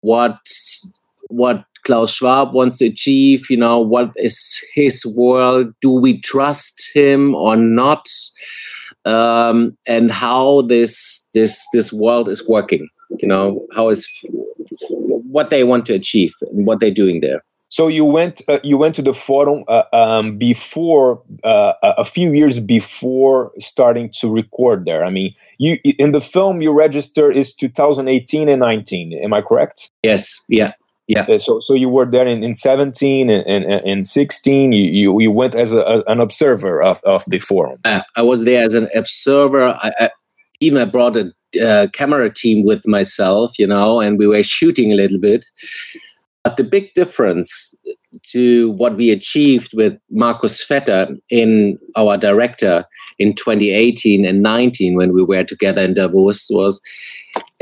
what 0.00 0.38
what 1.28 1.64
Klaus 1.86 2.14
Schwab 2.14 2.52
wants 2.52 2.78
to 2.78 2.86
achieve. 2.86 3.48
You 3.48 3.56
know, 3.56 3.78
what 3.78 4.10
is 4.16 4.62
his 4.74 5.06
world? 5.06 5.72
Do 5.80 5.90
we 5.92 6.20
trust 6.20 6.90
him 6.92 7.34
or 7.34 7.56
not? 7.56 8.08
Um, 9.04 9.78
and 9.86 10.10
how 10.10 10.62
this 10.62 11.30
this 11.32 11.66
this 11.72 11.92
world 11.92 12.28
is 12.28 12.46
working. 12.48 12.88
You 13.18 13.28
know, 13.28 13.64
how 13.74 13.88
is 13.90 14.04
what 14.80 15.50
they 15.50 15.62
want 15.62 15.86
to 15.86 15.94
achieve 15.94 16.34
and 16.50 16.66
what 16.66 16.80
they're 16.80 16.90
doing 16.90 17.20
there. 17.20 17.44
So 17.68 17.88
you 17.88 18.04
went 18.04 18.42
uh, 18.48 18.58
you 18.64 18.78
went 18.78 18.94
to 18.96 19.02
the 19.02 19.14
forum 19.14 19.64
uh, 19.68 19.84
um, 19.92 20.38
before 20.38 21.22
uh, 21.44 21.72
a 21.82 22.04
few 22.04 22.32
years 22.32 22.58
before 22.58 23.52
starting 23.58 24.10
to 24.20 24.32
record 24.32 24.86
there. 24.86 25.04
I 25.04 25.10
mean, 25.10 25.34
you 25.58 25.78
in 25.84 26.12
the 26.12 26.20
film 26.20 26.60
you 26.62 26.72
register 26.72 27.30
is 27.30 27.54
2018 27.54 28.48
and 28.48 28.60
19. 28.60 29.12
Am 29.22 29.32
I 29.32 29.40
correct? 29.40 29.90
Yes. 30.02 30.40
Yeah. 30.48 30.72
Yeah. 31.08 31.24
Uh, 31.28 31.38
so 31.38 31.60
so 31.60 31.74
you 31.74 31.88
were 31.88 32.04
there 32.04 32.26
in, 32.26 32.42
in 32.42 32.54
17 32.54 33.30
and, 33.30 33.46
and, 33.46 33.64
and 33.64 34.06
16. 34.06 34.72
You, 34.72 34.90
you, 34.90 35.20
you 35.20 35.30
went 35.30 35.54
as 35.54 35.72
a, 35.72 36.02
an 36.06 36.20
observer 36.20 36.82
of, 36.82 37.00
of 37.04 37.24
the 37.28 37.38
forum. 37.38 37.78
Uh, 37.84 38.02
I 38.16 38.22
was 38.22 38.44
there 38.44 38.64
as 38.64 38.74
an 38.74 38.88
observer. 38.94 39.68
I, 39.68 39.92
I, 40.00 40.10
even 40.60 40.80
I 40.80 40.84
brought 40.84 41.16
a 41.16 41.32
uh, 41.62 41.86
camera 41.92 42.30
team 42.30 42.64
with 42.64 42.86
myself, 42.86 43.58
you 43.58 43.66
know, 43.66 44.00
and 44.00 44.18
we 44.18 44.26
were 44.26 44.42
shooting 44.42 44.92
a 44.92 44.96
little 44.96 45.18
bit. 45.18 45.46
But 46.42 46.56
the 46.56 46.64
big 46.64 46.92
difference 46.94 47.74
to 48.30 48.72
what 48.72 48.96
we 48.96 49.10
achieved 49.10 49.72
with 49.74 49.98
Marcus 50.10 50.64
Vetter 50.66 51.18
in 51.30 51.78
our 51.96 52.16
director 52.16 52.84
in 53.18 53.34
2018 53.34 54.24
and 54.24 54.42
19 54.42 54.96
when 54.96 55.12
we 55.12 55.22
were 55.22 55.44
together 55.44 55.82
in 55.82 55.94
Davos 55.94 56.48
was 56.50 56.80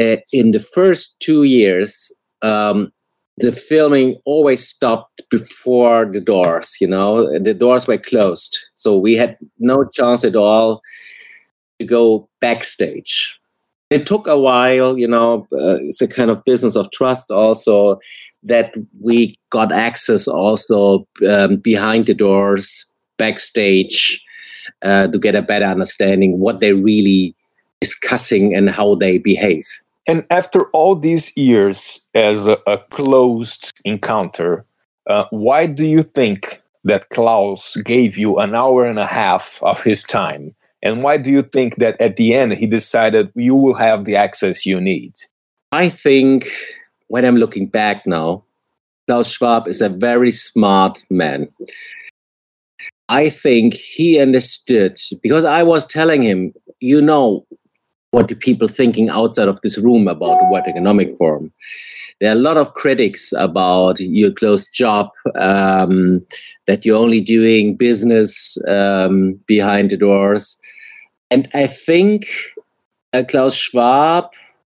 uh, 0.01 0.17
in 0.33 0.51
the 0.53 0.61
first 0.61 1.19
two 1.21 1.45
years. 1.45 2.13
Um, 2.43 2.93
the 3.38 3.50
filming 3.50 4.17
always 4.25 4.67
stopped 4.67 5.23
before 5.31 6.07
the 6.07 6.21
doors 6.21 6.76
you 6.81 6.87
know 6.87 7.38
the 7.38 7.55
doors 7.55 7.87
were 7.87 7.99
closed 7.99 8.59
so 8.75 8.99
we 8.99 9.14
had 9.14 9.37
no 9.59 9.85
chance 9.93 10.25
at 10.25 10.37
all 10.37 10.81
to 11.79 11.87
go 11.87 12.29
backstage 12.41 13.41
it 13.91 14.07
took 14.07 14.26
a 14.26 14.38
while 14.38 14.99
you 14.99 15.09
know 15.09 15.47
uh, 15.53 15.79
it's 15.83 16.03
a 16.03 16.09
kind 16.09 16.31
of 16.31 16.45
business 16.45 16.76
of 16.76 16.91
trust 16.93 17.31
also 17.31 17.99
that 18.45 18.75
we 19.00 19.38
got 19.50 19.73
access 19.73 20.29
also 20.29 21.07
um, 21.26 21.57
behind 21.57 22.07
the 22.07 22.14
doors, 22.14 22.93
backstage, 23.19 24.23
uh, 24.83 25.09
to 25.09 25.19
get 25.19 25.35
a 25.35 25.43
better 25.43 25.64
understanding 25.64 26.38
what 26.38 26.61
they're 26.61 26.76
really 26.76 27.35
discussing 27.81 28.55
and 28.55 28.71
how 28.71 28.95
they 28.95 29.19
behave. 29.19 29.67
And 30.07 30.25
after 30.31 30.69
all 30.73 30.97
these 30.97 31.35
years 31.37 32.07
as 32.15 32.47
a, 32.47 32.59
a 32.67 32.79
closed 32.91 33.73
encounter, 33.85 34.67
uh, 35.09 35.25
why 35.31 35.67
do 35.67 35.85
you 35.85 36.03
think 36.03 36.63
that 36.85 37.09
Klaus 37.09 37.77
gave 37.77 38.19
you 38.19 38.39
an 38.39 38.55
hour 38.55 38.85
and 38.85 38.99
a 38.99 39.07
half 39.07 39.63
of 39.63 39.83
his 39.83 40.05
time? 40.05 40.55
And 40.83 41.03
why 41.03 41.17
do 41.17 41.31
you 41.31 41.43
think 41.43 41.77
that 41.77 41.99
at 42.01 42.17
the 42.17 42.35
end 42.35 42.53
he 42.53 42.67
decided 42.67 43.33
you 43.35 43.55
will 43.55 43.75
have 43.75 44.05
the 44.05 44.17
access 44.17 44.67
you 44.67 44.81
need? 44.81 45.15
I 45.73 45.89
think 45.89 46.49
when 47.09 47.25
I'm 47.25 47.37
looking 47.37 47.67
back 47.67 48.07
now, 48.07 48.45
Klaus 49.09 49.31
Schwab 49.31 49.67
is 49.67 49.81
a 49.81 49.89
very 49.89 50.31
smart 50.31 51.03
man. 51.11 51.49
I 53.09 53.31
think 53.31 53.75
he 53.75 54.19
understood 54.19 54.99
because 55.23 55.45
I 55.45 55.63
was 55.63 55.87
telling 55.87 56.23
him, 56.23 56.55
you 56.81 57.01
know, 57.01 57.47
what 58.14 58.28
the 58.28 58.37
people 58.37 58.68
thinking 58.68 59.09
outside 59.09 59.49
of 59.49 59.61
this 59.62 59.76
room 59.76 60.06
about 60.06 60.38
the 60.38 60.47
World 60.47 60.64
Economic 60.68 61.16
Forum. 61.16 61.52
There 62.21 62.30
are 62.30 62.37
a 62.37 62.47
lot 62.49 62.56
of 62.56 62.75
critics 62.75 63.33
about 63.37 63.99
your 63.99 64.30
closed 64.30 64.73
job, 64.73 65.11
um, 65.35 66.25
that 66.66 66.85
you're 66.85 66.97
only 66.97 67.21
doing 67.21 67.76
business 67.76 68.56
um, 68.68 69.40
behind 69.47 69.90
the 69.90 69.97
doors. 69.97 70.62
And 71.30 71.49
I 71.54 71.66
think 71.66 72.26
uh, 73.12 73.25
Klaus 73.28 73.56
Schwab 73.56 74.33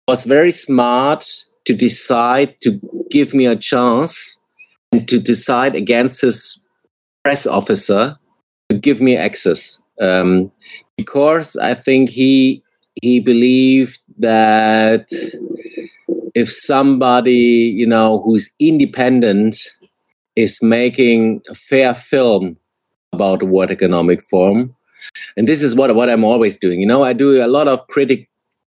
was 0.08 0.24
very 0.24 0.50
smart 0.50 1.24
to 1.66 1.74
decide 1.74 2.60
to 2.62 2.80
give 3.08 3.34
me 3.34 3.46
a 3.46 3.54
chance 3.54 4.44
and 4.90 5.06
to 5.08 5.20
decide 5.20 5.76
against 5.76 6.22
his 6.22 6.68
press 7.22 7.46
officer 7.46 8.18
to 8.68 8.76
give 8.76 9.00
me 9.00 9.16
access 9.16 9.80
um, 10.00 10.50
because 10.96 11.56
I 11.56 11.74
think 11.74 12.10
he 12.10 12.62
he 13.02 13.20
believed 13.20 13.98
that 14.18 15.08
if 16.34 16.50
somebody 16.50 17.32
you 17.32 17.86
know 17.86 18.20
who's 18.24 18.54
independent 18.60 19.56
is 20.36 20.62
making 20.62 21.42
a 21.48 21.54
fair 21.54 21.94
film 21.94 22.56
about 23.12 23.42
World 23.42 23.70
Economic 23.70 24.22
Forum, 24.22 24.74
and 25.36 25.48
this 25.48 25.62
is 25.62 25.74
what 25.74 25.94
what 25.94 26.10
I'm 26.10 26.24
always 26.24 26.56
doing. 26.56 26.80
You 26.80 26.86
know, 26.86 27.04
I 27.04 27.12
do 27.12 27.44
a 27.44 27.46
lot 27.46 27.68
of 27.68 27.86
critic 27.88 28.28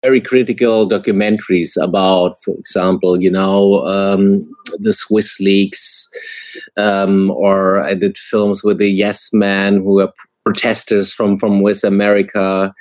very 0.03 0.21
critical 0.21 0.89
documentaries 0.89 1.81
about, 1.81 2.43
for 2.43 2.55
example, 2.57 3.23
you 3.23 3.31
know, 3.31 3.87
um, 3.87 4.53
the 4.79 4.93
Swiss 4.93 5.39
leaks, 5.39 6.13
um, 6.77 7.31
or 7.31 7.81
I 7.81 7.95
did 7.95 8.19
films 8.19 8.65
with 8.65 8.79
the 8.79 8.91
Yes 8.91 9.33
Men 9.33 9.77
who 9.77 10.01
are 10.01 10.13
protesters 10.45 11.13
from 11.13 11.39
from 11.39 11.61
West 11.61 11.85
America, 11.85 12.75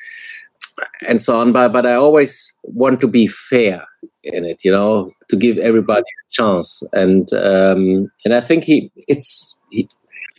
and 1.08 1.22
so 1.22 1.40
on. 1.40 1.52
But 1.52 1.74
but 1.74 1.86
I 1.86 1.94
always 1.94 2.60
want 2.64 3.00
to 3.02 3.08
be 3.08 3.28
fair 3.28 3.86
in 4.24 4.46
it, 4.46 4.64
you 4.64 4.72
know, 4.72 5.12
to 5.30 5.36
give 5.36 5.58
everybody 5.58 6.02
a 6.02 6.32
chance. 6.32 6.84
And 6.94 7.32
um, 7.34 8.12
and 8.26 8.34
I 8.34 8.42
think 8.42 8.64
he 8.64 8.92
it's 9.08 9.64
he, 9.72 9.88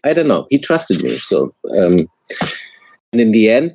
I 0.05 0.13
don't 0.13 0.29
know 0.29 0.47
he 0.51 0.59
trusted 0.59 1.03
me. 1.03 1.17
So 1.17 1.55
um, 1.79 2.09
and 3.13 3.21
in 3.21 3.33
the 3.33 3.51
end, 3.51 3.73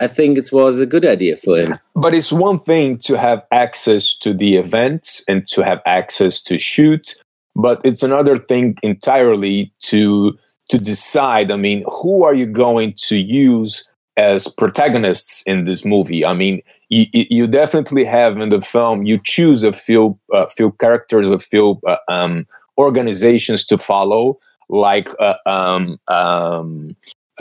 I 0.00 0.06
think 0.08 0.36
it 0.36 0.50
was 0.52 0.80
a 0.80 0.86
good 0.86 1.06
idea 1.06 1.36
for 1.36 1.58
him. 1.58 1.74
But 1.94 2.12
it's 2.12 2.32
one 2.32 2.60
thing 2.60 2.98
to 2.98 3.16
have 3.16 3.42
access 3.50 4.18
to 4.18 4.34
the 4.34 4.56
event 4.56 5.22
and 5.26 5.46
to 5.48 5.62
have 5.62 5.80
access 5.86 6.42
to 6.44 6.58
shoot, 6.58 7.14
but 7.54 7.80
it's 7.84 8.02
another 8.02 8.36
thing 8.36 8.76
entirely 8.82 9.72
to 9.84 10.36
to 10.68 10.78
decide. 10.78 11.50
I 11.50 11.56
mean, 11.56 11.84
who 12.02 12.24
are 12.24 12.34
you 12.34 12.46
going 12.46 12.94
to 13.08 13.16
use 13.16 13.88
as 14.16 14.48
protagonists 14.48 15.42
in 15.42 15.64
this 15.64 15.84
movie? 15.84 16.24
I 16.24 16.32
mean, 16.32 16.62
you, 16.88 17.06
you 17.12 17.46
definitely 17.46 18.04
have 18.04 18.38
in 18.38 18.48
the 18.48 18.60
film. 18.60 19.04
You 19.04 19.18
choose 19.22 19.62
a 19.62 19.72
few 19.72 20.18
uh, 20.32 20.46
few 20.46 20.72
characters, 20.72 21.30
a 21.30 21.38
few 21.38 21.80
uh, 21.86 21.96
um, 22.08 22.46
organizations 22.78 23.64
to 23.66 23.78
follow, 23.78 24.38
like 24.68 25.08
uh, 25.18 25.34
um, 25.46 25.98
um, 26.08 26.96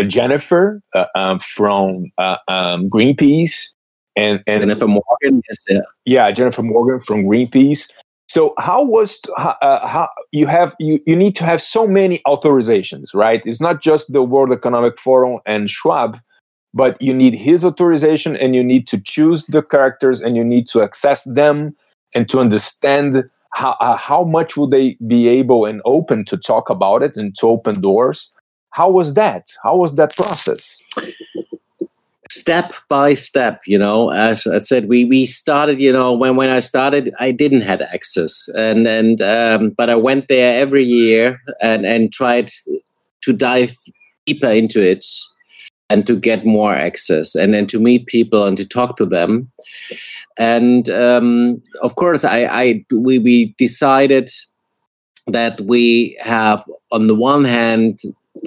Jennifer 0.08 0.82
uh, 0.94 1.06
um, 1.16 1.40
from 1.40 2.12
uh, 2.18 2.38
um, 2.48 2.90
Greenpeace, 2.90 3.74
and, 4.16 4.44
and 4.48 4.62
Jennifer 4.62 4.88
Morgan, 4.88 5.42
yes, 5.48 5.64
yeah. 5.70 5.80
yeah, 6.06 6.32
Jennifer 6.32 6.64
Morgan 6.64 7.00
from 7.00 7.24
Greenpeace. 7.26 7.92
So 8.28 8.54
how 8.58 8.84
was 8.84 9.22
uh, 9.38 9.88
how 9.88 10.10
you 10.32 10.48
have 10.48 10.76
you, 10.80 11.00
you 11.06 11.16
need 11.16 11.36
to 11.38 11.46
have 11.46 11.62
so 11.62 11.88
many 11.88 12.22
authorizations, 12.28 13.14
right? 13.14 13.42
It's 13.46 13.62
not 13.62 13.82
just 13.82 14.12
the 14.12 14.24
World 14.24 14.52
Economic 14.52 14.98
Forum 14.98 15.40
and 15.46 15.70
Schwab, 15.70 16.20
but 16.76 17.02
you 17.02 17.14
need 17.14 17.34
his 17.34 17.66
authorization, 17.66 18.36
and 18.36 18.54
you 18.54 18.64
need 18.64 18.86
to 18.90 19.00
choose 19.02 19.46
the 19.48 19.64
characters, 19.64 20.22
and 20.22 20.36
you 20.36 20.44
need 20.44 20.68
to 20.68 20.84
access 20.84 21.24
them, 21.24 21.76
and 22.14 22.30
to 22.30 22.40
understand 22.40 23.24
how 23.56 23.72
uh, 23.80 23.96
how 23.98 24.24
much 24.24 24.58
will 24.58 24.68
they 24.68 24.98
be 25.08 25.28
able 25.28 25.66
and 25.66 25.82
open 25.86 26.26
to 26.26 26.38
talk 26.38 26.70
about 26.70 27.02
it 27.02 27.18
and 27.18 27.36
to 27.40 27.48
open 27.48 27.82
doors. 27.82 28.32
How 28.72 28.90
was 28.90 29.14
that? 29.14 29.54
How 29.64 29.78
was 29.78 29.96
that 29.96 30.14
process? 30.16 30.82
Step 32.30 32.74
by 32.90 33.14
step 33.14 33.62
you 33.66 33.78
know 33.78 34.10
as 34.12 34.46
i 34.46 34.58
said 34.58 34.90
we 34.90 35.06
we 35.06 35.26
started 35.26 35.80
you 35.80 35.92
know 35.92 36.12
when 36.12 36.36
when 36.36 36.50
i 36.50 36.60
started 36.60 37.14
i 37.20 37.32
didn't 37.32 37.62
have 37.62 37.82
access. 37.82 38.50
And 38.56 38.86
and 38.88 39.22
um, 39.22 39.70
but 39.78 39.90
i 39.90 39.96
went 39.96 40.28
there 40.28 40.60
every 40.60 40.84
year 40.84 41.40
and 41.62 41.86
and 41.86 42.12
tried 42.12 42.52
to 43.22 43.34
dive 43.34 43.78
deeper 44.26 44.50
into 44.50 44.82
it 44.82 45.06
and 45.90 46.06
to 46.08 46.16
get 46.16 46.46
more 46.46 46.74
access 46.74 47.36
and 47.36 47.54
then 47.54 47.68
to 47.68 47.80
meet 47.80 48.08
people 48.08 48.46
and 48.46 48.58
to 48.58 48.68
talk 48.68 48.98
to 48.98 49.06
them. 49.06 49.52
And 50.38 50.90
um, 50.90 51.62
of 51.82 51.96
course 51.96 52.26
i 52.26 52.44
i 52.46 52.86
we 52.92 53.20
we 53.20 53.56
decided 53.58 54.30
that 55.28 55.62
we 55.62 56.18
have 56.22 56.64
on 56.92 57.08
the 57.08 57.16
one 57.16 57.46
hand 57.46 58.02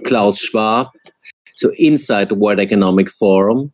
Klaus 0.05 0.39
Schwab, 0.39 0.89
so 1.55 1.73
inside 1.79 2.29
the 2.29 2.35
World 2.35 2.61
Economic 2.61 3.11
Forum, 3.11 3.73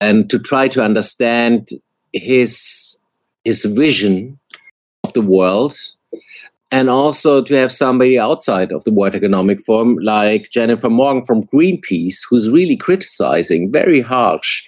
and 0.00 0.30
to 0.30 0.38
try 0.38 0.68
to 0.68 0.82
understand 0.82 1.70
his 2.12 2.98
his 3.44 3.64
vision 3.64 4.38
of 5.04 5.12
the 5.12 5.22
world, 5.22 5.76
and 6.72 6.90
also 6.90 7.42
to 7.42 7.54
have 7.54 7.70
somebody 7.70 8.18
outside 8.18 8.72
of 8.72 8.84
the 8.84 8.92
World 8.92 9.14
Economic 9.14 9.60
Forum 9.64 9.96
like 9.98 10.50
Jennifer 10.50 10.90
Morgan 10.90 11.24
from 11.24 11.44
Greenpeace, 11.44 12.18
who's 12.28 12.50
really 12.50 12.76
criticizing 12.76 13.70
very 13.70 14.00
harsh 14.00 14.66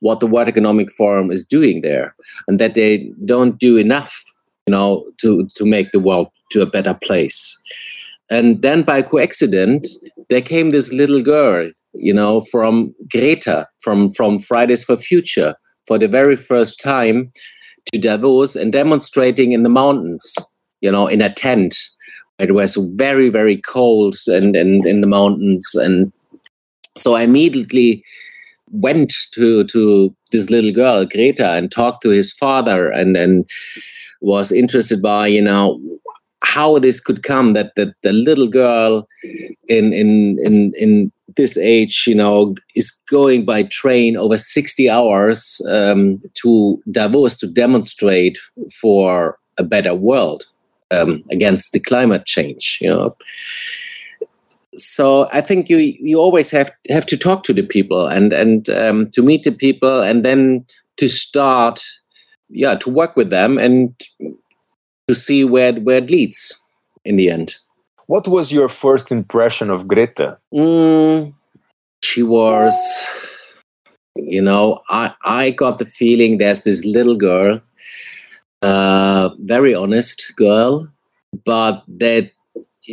what 0.00 0.20
the 0.20 0.26
World 0.26 0.48
Economic 0.48 0.92
Forum 0.92 1.30
is 1.30 1.44
doing 1.44 1.80
there, 1.80 2.14
and 2.46 2.60
that 2.60 2.74
they 2.74 3.10
don't 3.24 3.58
do 3.58 3.76
enough, 3.76 4.22
you 4.66 4.72
know, 4.72 5.04
to 5.18 5.48
to 5.54 5.64
make 5.64 5.90
the 5.92 6.00
world 6.00 6.28
to 6.52 6.62
a 6.62 6.66
better 6.66 6.94
place. 6.94 7.60
And 8.30 8.60
then 8.62 8.82
by 8.82 9.02
coincidence, 9.02 9.98
there 10.28 10.42
came 10.42 10.70
this 10.70 10.92
little 10.92 11.22
girl, 11.22 11.70
you 11.94 12.12
know, 12.12 12.42
from 12.42 12.94
Greta, 13.10 13.66
from, 13.80 14.10
from 14.10 14.38
Fridays 14.38 14.84
for 14.84 14.96
Future, 14.96 15.54
for 15.86 15.98
the 15.98 16.08
very 16.08 16.36
first 16.36 16.80
time 16.80 17.32
to 17.92 17.98
Davos 17.98 18.54
and 18.54 18.70
demonstrating 18.70 19.52
in 19.52 19.62
the 19.62 19.70
mountains, 19.70 20.57
you 20.80 20.90
know, 20.90 21.06
in 21.06 21.22
a 21.22 21.32
tent. 21.32 21.76
It 22.38 22.54
was 22.54 22.76
very, 22.76 23.30
very 23.30 23.56
cold 23.56 24.16
and, 24.28 24.54
and 24.54 24.86
in 24.86 25.00
the 25.00 25.06
mountains. 25.08 25.74
And 25.74 26.12
so 26.96 27.14
I 27.14 27.22
immediately 27.22 28.04
went 28.70 29.12
to 29.32 29.64
to 29.64 30.14
this 30.30 30.50
little 30.50 30.72
girl, 30.72 31.04
Greta, 31.06 31.54
and 31.54 31.72
talked 31.72 32.02
to 32.02 32.10
his 32.10 32.32
father 32.32 32.90
and 32.90 33.16
and 33.16 33.48
was 34.20 34.52
interested 34.52 35.00
by, 35.00 35.26
you 35.26 35.42
know, 35.42 35.80
how 36.42 36.78
this 36.78 37.00
could 37.00 37.22
come 37.22 37.52
that 37.54 37.74
that 37.76 37.94
the 38.02 38.12
little 38.12 38.46
girl 38.46 39.08
in 39.68 39.92
in 39.92 40.38
in 40.44 40.72
in 40.76 41.12
this 41.36 41.56
age 41.58 42.04
you 42.06 42.14
know 42.14 42.54
is 42.74 42.90
going 43.10 43.44
by 43.44 43.62
train 43.64 44.16
over 44.16 44.38
60 44.38 44.88
hours 44.88 45.60
um, 45.70 46.20
to 46.34 46.82
davos 46.90 47.36
to 47.38 47.46
demonstrate 47.46 48.38
for 48.80 49.38
a 49.58 49.62
better 49.62 49.94
world 49.94 50.46
um, 50.90 51.22
against 51.30 51.72
the 51.72 51.80
climate 51.80 52.24
change 52.26 52.78
you 52.80 52.88
know 52.88 53.14
so 54.74 55.28
i 55.32 55.40
think 55.40 55.68
you 55.68 55.78
you 55.78 56.18
always 56.18 56.50
have 56.50 56.70
have 56.88 57.06
to 57.06 57.16
talk 57.16 57.42
to 57.42 57.52
the 57.52 57.62
people 57.62 58.06
and 58.06 58.32
and 58.32 58.68
um, 58.70 59.10
to 59.10 59.22
meet 59.22 59.42
the 59.42 59.52
people 59.52 60.02
and 60.02 60.24
then 60.24 60.64
to 60.96 61.08
start 61.08 61.82
yeah 62.48 62.74
to 62.74 62.90
work 62.90 63.16
with 63.16 63.30
them 63.30 63.58
and 63.58 63.94
to 65.08 65.14
see 65.14 65.44
where 65.44 65.74
where 65.74 65.98
it 65.98 66.10
leads 66.10 66.54
in 67.04 67.16
the 67.16 67.30
end. 67.30 67.56
What 68.06 68.28
was 68.28 68.52
your 68.52 68.68
first 68.68 69.10
impression 69.10 69.70
of 69.70 69.88
Greta? 69.88 70.38
Mm, 70.54 71.32
she 72.02 72.22
was, 72.22 72.74
you 74.16 74.42
know, 74.42 74.80
I 74.88 75.14
I 75.24 75.50
got 75.50 75.78
the 75.78 75.84
feeling 75.84 76.38
there's 76.38 76.62
this 76.62 76.84
little 76.84 77.16
girl, 77.16 77.60
uh, 78.62 79.30
very 79.38 79.74
honest 79.74 80.34
girl, 80.36 80.88
but 81.44 81.82
that 81.88 82.30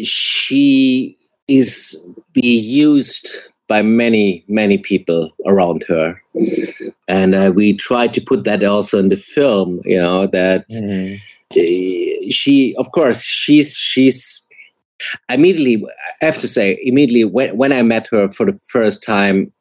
she 0.04 1.18
is 1.48 2.10
be 2.34 2.58
used 2.60 3.30
by 3.68 3.82
many 3.82 4.44
many 4.48 4.78
people 4.78 5.32
around 5.48 5.84
her 5.88 6.22
and 7.08 7.34
uh, 7.34 7.52
we 7.54 7.74
try 7.74 8.08
to 8.08 8.22
put 8.22 8.44
that 8.44 8.64
also 8.64 9.00
in 9.00 9.10
the 9.10 9.18
film 9.18 9.80
you 9.86 9.98
know 9.98 10.28
that 10.28 10.68
mm-hmm. 10.70 12.30
she 12.30 12.76
of 12.78 12.92
course 12.92 13.24
she's 13.24 13.76
she's 13.76 14.46
immediately 15.30 15.84
i 16.22 16.26
have 16.26 16.40
to 16.40 16.48
say 16.48 16.78
immediately 16.84 17.24
when, 17.24 17.56
when 17.58 17.72
i 17.72 17.82
met 17.82 18.08
her 18.08 18.28
for 18.30 18.46
the 18.46 18.58
first 18.68 19.04
time 19.04 19.52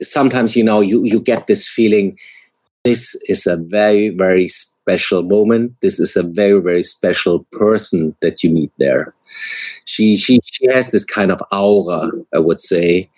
sometimes 0.00 0.56
you 0.56 0.62
know 0.62 0.80
you 0.80 1.04
you 1.04 1.20
get 1.20 1.46
this 1.46 1.68
feeling 1.68 2.16
this 2.84 3.14
is 3.28 3.46
a 3.46 3.56
very 3.56 4.10
very 4.10 4.48
special 4.48 5.22
moment. 5.22 5.74
This 5.80 6.00
is 6.00 6.16
a 6.16 6.22
very 6.22 6.60
very 6.60 6.82
special 6.82 7.44
person 7.52 8.14
that 8.20 8.42
you 8.42 8.50
meet 8.50 8.72
there. 8.78 9.14
She 9.84 10.16
she 10.16 10.40
she 10.44 10.70
has 10.70 10.90
this 10.90 11.06
kind 11.06 11.32
of 11.32 11.40
aura 11.52 12.10
i 12.34 12.38
would 12.38 12.60
say 12.60 13.08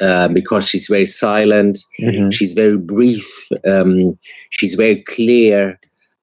uh, 0.00 0.28
because 0.28 0.68
she's 0.68 0.88
very 0.88 1.06
silent. 1.06 1.78
Mm-hmm. 2.00 2.30
she's 2.30 2.52
very 2.52 2.76
brief 2.76 3.48
um, 3.66 4.18
she's 4.50 4.74
very 4.74 5.02
clear 5.02 5.78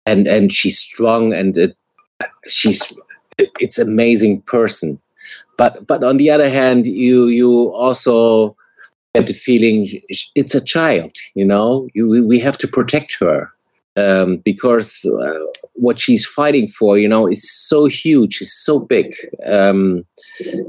and 0.05 0.27
and 0.27 0.51
she's 0.53 0.77
strong 0.77 1.33
and 1.33 1.57
uh, 1.57 1.67
she's 2.47 2.99
it's 3.37 3.79
amazing 3.79 4.41
person. 4.41 4.99
But 5.57 5.87
but 5.87 6.03
on 6.03 6.17
the 6.17 6.29
other 6.29 6.49
hand 6.49 6.85
you 6.85 7.27
you 7.27 7.71
also 7.71 8.55
get 9.13 9.27
the 9.27 9.33
feeling 9.33 9.87
it's 10.35 10.55
a 10.55 10.63
child 10.63 11.11
you 11.35 11.45
know? 11.45 11.87
We 11.95 12.39
have 12.39 12.57
to 12.59 12.67
protect 12.67 13.17
her 13.19 13.51
um, 13.97 14.37
because 14.37 15.05
uh, 15.21 15.39
what 15.73 15.99
she's 15.99 16.25
fighting 16.25 16.67
for 16.67 16.97
you 16.97 17.07
know 17.07 17.27
is 17.27 17.49
so 17.49 17.85
huge 17.85 18.39
it's 18.41 18.53
so 18.65 18.85
big 18.85 19.13
um, 19.45 20.05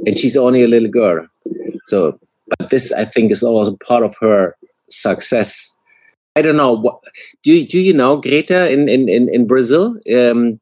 and 0.07 0.19
she's 0.19 0.37
only 0.37 0.63
a 0.63 0.69
little 0.69 0.89
girl. 0.89 1.27
So 1.87 2.19
but 2.59 2.71
this 2.71 2.93
i 2.93 3.05
think 3.05 3.31
is 3.31 3.43
also 3.43 3.77
part 3.77 4.03
of 4.03 4.17
her 4.21 4.57
success. 4.91 5.79
I 6.37 6.43
don't 6.43 6.57
know 6.57 6.73
what 6.73 7.03
do 7.43 7.53
you, 7.53 7.67
do 7.67 7.79
you 7.79 7.93
know 7.93 8.17
greta 8.17 8.71
in 8.71 8.89
in 8.89 9.09
in, 9.09 9.29
in 9.33 9.47
brazil? 9.47 9.97
Um, 10.15 10.61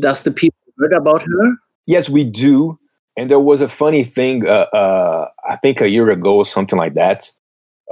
does 0.00 0.24
the 0.24 0.32
people 0.32 0.58
heard 0.78 0.94
about 0.94 1.22
her? 1.22 1.54
Yes 1.86 2.10
we 2.10 2.24
do 2.24 2.78
and 3.20 3.30
there 3.30 3.38
was 3.38 3.60
a 3.60 3.68
funny 3.68 4.02
thing, 4.02 4.46
uh, 4.46 4.66
uh, 4.72 5.28
I 5.46 5.56
think 5.56 5.82
a 5.82 5.90
year 5.90 6.08
ago 6.08 6.38
or 6.38 6.46
something 6.46 6.78
like 6.78 6.94
that, 6.94 7.30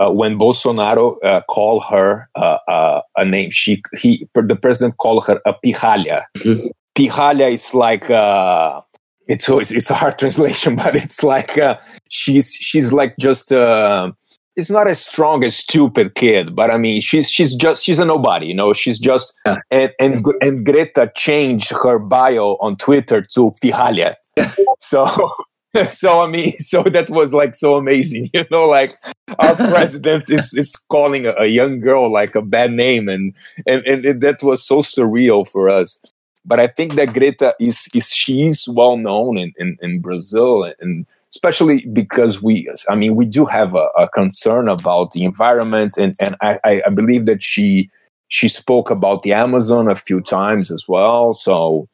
uh, 0.01 0.11
when 0.11 0.39
Bolsonaro 0.39 1.23
uh, 1.23 1.43
called 1.43 1.85
her 1.91 2.31
uh, 2.35 2.57
uh, 2.67 3.03
a 3.15 3.27
name. 3.27 3.51
She 3.51 3.83
he 3.99 4.27
the 4.33 4.57
president 4.57 4.97
called 4.97 5.27
her 5.27 5.39
a 5.45 5.53
pirralha. 5.63 6.23
Mm-hmm. 6.39 6.69
Pirralha 6.97 7.53
is 7.53 7.75
like 7.75 8.05
it's, 9.29 9.47
it's 9.51 9.73
it's 9.73 9.91
a 9.91 9.95
hard 9.95 10.19
translation, 10.23 10.77
but 10.77 10.97
it's 10.97 11.23
like 11.23 11.59
she's 12.09 12.55
she's 12.55 12.95
like 12.95 13.15
just 13.19 13.51
it's 14.59 14.71
not 14.71 14.89
as 14.89 15.01
strong 15.01 15.45
as 15.45 15.57
stupid 15.57 16.17
kid, 16.17 16.57
but 16.57 16.69
I 16.69 16.79
mean, 16.79 17.01
she's 17.01 17.31
she's 17.31 17.55
just 17.55 17.85
she's 17.85 18.01
a 18.01 18.05
nobody, 18.05 18.47
you 18.47 18.55
know. 18.55 18.73
She's 18.73 18.99
just 18.99 19.39
yeah. 19.47 19.59
and 19.71 19.93
and 20.01 20.27
and 20.41 20.67
Greta 20.67 21.13
changed 21.15 21.71
her 21.71 22.01
bio 22.01 22.57
on 22.61 22.75
Twitter 22.75 23.23
to 23.23 23.53
Pirralha. 23.63 24.15
so 24.81 25.07
so 25.91 26.25
I 26.25 26.27
mean, 26.27 26.59
so 26.59 26.83
that 26.83 27.09
was 27.09 27.33
like 27.33 27.55
so 27.55 27.77
amazing, 27.77 28.31
you 28.35 28.45
know. 28.51 28.69
Like 28.69 28.95
our 29.39 29.55
president 29.55 30.29
is 30.29 30.53
is 30.55 30.77
calling 30.91 31.27
a, 31.27 31.35
a, 31.39 31.47
young 31.47 31.79
girl 31.79 32.13
like 32.13 32.35
a 32.35 32.43
bad 32.43 32.73
name, 32.73 33.09
and 33.09 33.35
and 33.65 33.87
and 33.87 34.05
it, 34.05 34.21
that 34.21 34.43
was 34.43 34.67
so 34.67 34.79
surreal 34.79 35.49
for 35.49 35.71
us. 35.71 36.03
But 36.45 36.59
I 36.59 36.67
think 36.67 36.95
that 36.95 37.15
Greta 37.15 37.53
is 37.61 37.89
is 37.95 38.13
she's 38.13 38.69
well 38.69 38.97
known 38.97 39.39
in 39.39 39.53
in, 39.57 39.77
in 39.81 40.01
Brazil 40.01 40.65
and 40.81 41.07
especially 41.33 41.85
because 41.93 42.43
we 42.43 42.69
i 42.89 42.95
mean 42.95 43.15
we 43.15 43.27
do 43.27 43.45
have 43.45 43.75
a, 43.75 43.89
a 43.99 44.09
concern 44.09 44.69
about 44.69 45.13
the 45.13 45.25
environment. 45.25 45.97
And, 45.97 46.15
and 46.21 46.37
I, 46.41 46.83
I 46.87 46.91
believe 46.91 47.27
that 47.27 47.43
she 47.43 47.91
she 48.29 48.49
spoke 48.49 48.91
about 48.91 49.23
the 49.23 49.33
amazon 49.33 49.89
a 49.89 49.95
few 49.95 50.21
times 50.21 50.71
as 50.71 50.87
well. 50.89 51.35
So 51.35 51.89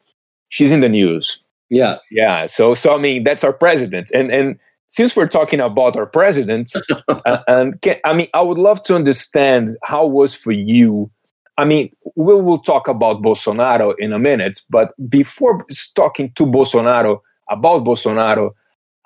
she's 0.48 0.72
in 0.72 0.80
the 0.80 0.88
news. 0.88 1.40
Yeah. 1.70 1.98
Yeah. 2.10 2.46
So 2.46 2.74
so 2.74 2.94
i 2.94 2.98
mean 2.98 3.24
that's 3.24 3.44
our 3.44 3.52
president. 3.52 4.10
And 4.14 4.30
and 4.30 4.58
since 4.86 5.16
we're 5.16 5.28
talking 5.28 5.60
about 5.60 5.96
our 5.96 6.06
president 6.06 6.72
uh, 7.08 7.38
and 7.48 7.80
can, 7.80 7.96
i 8.04 8.12
mean 8.12 8.28
i 8.34 8.40
would 8.40 8.58
love 8.58 8.82
to 8.84 8.94
understand 8.94 9.68
how 9.82 10.06
was 10.06 10.34
for 10.34 10.52
you. 10.52 11.10
I 11.56 11.64
mean 11.64 11.90
we 12.16 12.34
will 12.34 12.58
talk 12.58 12.88
about 12.88 13.22
bolsonaro 13.22 13.94
in 13.98 14.12
a 14.12 14.18
minute 14.18 14.60
but 14.70 14.92
before 15.08 15.58
talking 15.96 16.30
to 16.32 16.46
bolsonaro 16.46 17.20
about 17.48 17.84
bolsonaro 17.84 18.52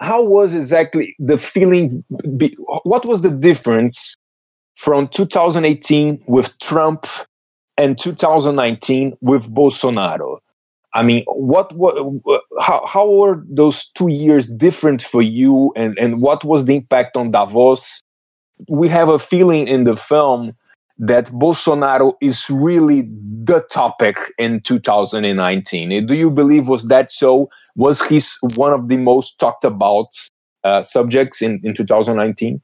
how 0.01 0.25
was 0.25 0.55
exactly 0.55 1.15
the 1.19 1.39
feeling? 1.39 2.05
What 2.85 3.07
was 3.07 3.23
the 3.23 3.31
difference 3.31 4.15
from 4.77 5.07
2018 5.09 6.23
with 6.27 6.59
Trump 6.61 7.07
and 7.77 7.99
2019 7.99 9.15
with 9.21 9.53
Bolsonaro? 9.53 10.39
I 10.95 11.03
mean, 11.03 11.25
what, 11.27 11.75
what, 11.75 11.95
how, 12.61 12.87
how 12.87 13.11
were 13.11 13.45
those 13.49 13.91
two 13.91 14.09
years 14.09 14.49
different 14.49 15.03
for 15.03 15.21
you, 15.21 15.73
and, 15.77 15.99
and 15.99 16.23
what 16.23 16.45
was 16.45 16.65
the 16.65 16.77
impact 16.77 17.17
on 17.17 17.31
Davos? 17.31 18.03
We 18.69 18.89
have 18.89 19.09
a 19.09 19.19
feeling 19.19 19.69
in 19.69 19.85
the 19.85 19.97
film 19.97 20.53
that 20.99 21.27
Bolsonaro 21.27 22.15
is 22.21 22.51
really 22.51 23.09
the 23.45 23.65
topic 23.71 24.17
in 24.37 24.61
2019. 24.61 26.07
Do 26.07 26.15
you 26.15 26.31
believe 26.31 26.69
was 26.69 26.89
that 26.89 27.13
so? 27.13 27.49
Was 27.77 28.03
he 28.03 28.21
one 28.57 28.73
of 28.73 28.89
the 28.89 28.97
most 28.97 29.39
talked 29.39 29.65
about 29.65 30.09
uh, 30.65 30.83
subjects 30.83 31.41
in, 31.41 31.61
in 31.63 31.75
2019? 31.75 32.61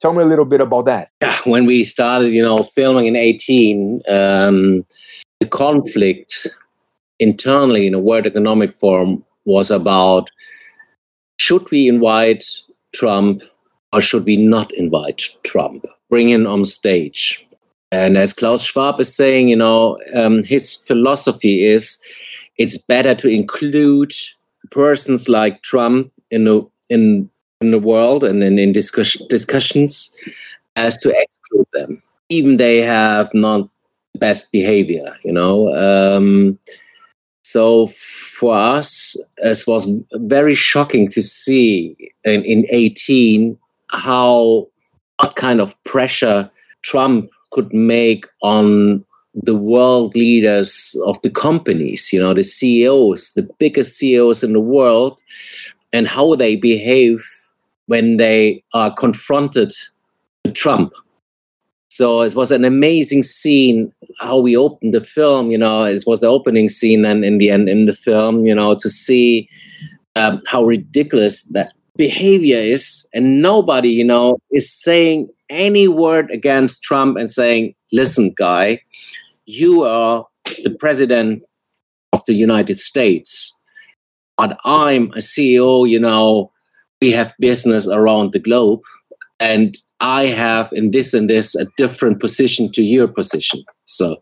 Tell 0.00 0.14
me 0.14 0.22
a 0.22 0.26
little 0.26 0.44
bit 0.44 0.60
about 0.60 0.86
that. 0.86 1.10
Yeah, 1.22 1.36
when 1.44 1.66
we 1.66 1.84
started, 1.84 2.28
you 2.30 2.42
know, 2.42 2.62
filming 2.74 3.06
in 3.06 3.16
18, 3.16 4.02
um, 4.08 4.84
the 5.40 5.46
conflict 5.46 6.46
internally 7.18 7.86
in 7.86 7.94
a 7.94 7.98
World 7.98 8.26
Economic 8.26 8.74
Forum 8.74 9.24
was 9.44 9.70
about 9.70 10.30
should 11.38 11.70
we 11.70 11.88
invite 11.88 12.44
Trump 12.94 13.42
or 13.92 14.00
should 14.00 14.24
we 14.24 14.36
not 14.36 14.72
invite 14.72 15.22
Trump? 15.44 15.84
Bring 16.08 16.28
him 16.28 16.46
on 16.46 16.64
stage 16.64 17.45
and 17.92 18.16
as 18.16 18.32
Klaus 18.32 18.64
Schwab 18.64 19.00
is 19.00 19.14
saying, 19.14 19.48
you 19.48 19.56
know, 19.56 19.98
um, 20.14 20.42
his 20.42 20.74
philosophy 20.74 21.64
is 21.64 22.04
it's 22.58 22.78
better 22.78 23.14
to 23.14 23.28
include 23.28 24.12
persons 24.70 25.28
like 25.28 25.62
Trump 25.62 26.12
in 26.30 26.44
the 26.44 26.68
in 26.90 27.30
in 27.60 27.70
the 27.70 27.78
world 27.78 28.24
and 28.24 28.42
in, 28.42 28.58
in 28.58 28.72
discuss, 28.72 29.14
discussions 29.28 30.14
as 30.74 30.98
to 30.98 31.08
exclude 31.10 31.66
them, 31.72 32.02
even 32.28 32.58
they 32.58 32.82
have 32.82 33.32
not 33.32 33.68
best 34.18 34.52
behavior. 34.52 35.16
You 35.24 35.32
know. 35.32 35.74
Um, 35.76 36.58
so 37.42 37.86
for 37.86 38.56
us, 38.56 39.16
it 39.38 39.62
was 39.68 39.88
very 40.14 40.56
shocking 40.56 41.08
to 41.10 41.22
see 41.22 41.96
in, 42.24 42.42
in 42.42 42.66
18 42.70 43.56
how 43.92 44.66
what 45.20 45.36
kind 45.36 45.60
of 45.60 45.82
pressure 45.84 46.50
Trump 46.82 47.30
could 47.50 47.72
make 47.72 48.26
on 48.42 49.04
the 49.34 49.56
world 49.56 50.14
leaders 50.14 50.96
of 51.06 51.20
the 51.22 51.30
companies, 51.30 52.12
you 52.12 52.18
know, 52.18 52.32
the 52.32 52.42
CEOs, 52.42 53.34
the 53.34 53.48
biggest 53.58 53.96
CEOs 53.96 54.42
in 54.42 54.52
the 54.52 54.60
world, 54.60 55.20
and 55.92 56.08
how 56.08 56.34
they 56.34 56.56
behave 56.56 57.24
when 57.86 58.16
they 58.16 58.62
are 58.72 58.92
confronted 58.92 59.72
with 60.44 60.54
Trump. 60.54 60.92
So 61.88 62.22
it 62.22 62.34
was 62.34 62.50
an 62.50 62.64
amazing 62.64 63.22
scene 63.22 63.92
how 64.18 64.38
we 64.38 64.56
opened 64.56 64.92
the 64.92 65.00
film. 65.00 65.50
You 65.50 65.58
know, 65.58 65.84
it 65.84 66.02
was 66.06 66.20
the 66.20 66.26
opening 66.26 66.68
scene, 66.68 67.04
and 67.04 67.24
in 67.24 67.38
the 67.38 67.50
end, 67.50 67.68
in 67.68 67.84
the 67.84 67.94
film, 67.94 68.44
you 68.44 68.54
know, 68.54 68.74
to 68.74 68.88
see 68.88 69.48
um, 70.16 70.42
how 70.46 70.64
ridiculous 70.64 71.42
that 71.52 71.72
behavior 71.96 72.58
is, 72.58 73.08
and 73.14 73.40
nobody, 73.42 73.90
you 73.90 74.04
know, 74.04 74.38
is 74.50 74.70
saying 74.70 75.28
any 75.48 75.88
word 75.88 76.30
against 76.30 76.82
Trump 76.82 77.16
and 77.16 77.30
saying, 77.30 77.74
listen, 77.92 78.32
guy, 78.36 78.80
you 79.46 79.82
are 79.82 80.26
the 80.64 80.70
president 80.70 81.42
of 82.12 82.22
the 82.26 82.34
United 82.34 82.78
States, 82.78 83.62
but 84.36 84.58
I'm 84.64 85.06
a 85.12 85.18
CEO, 85.18 85.88
you 85.88 86.00
know, 86.00 86.50
we 87.00 87.10
have 87.12 87.34
business 87.38 87.86
around 87.86 88.32
the 88.32 88.38
globe, 88.38 88.80
and 89.38 89.76
I 90.00 90.24
have 90.24 90.72
in 90.72 90.90
this 90.90 91.14
and 91.14 91.28
this 91.28 91.54
a 91.54 91.66
different 91.76 92.20
position 92.20 92.70
to 92.72 92.82
your 92.82 93.08
position. 93.08 93.62
So, 93.84 94.16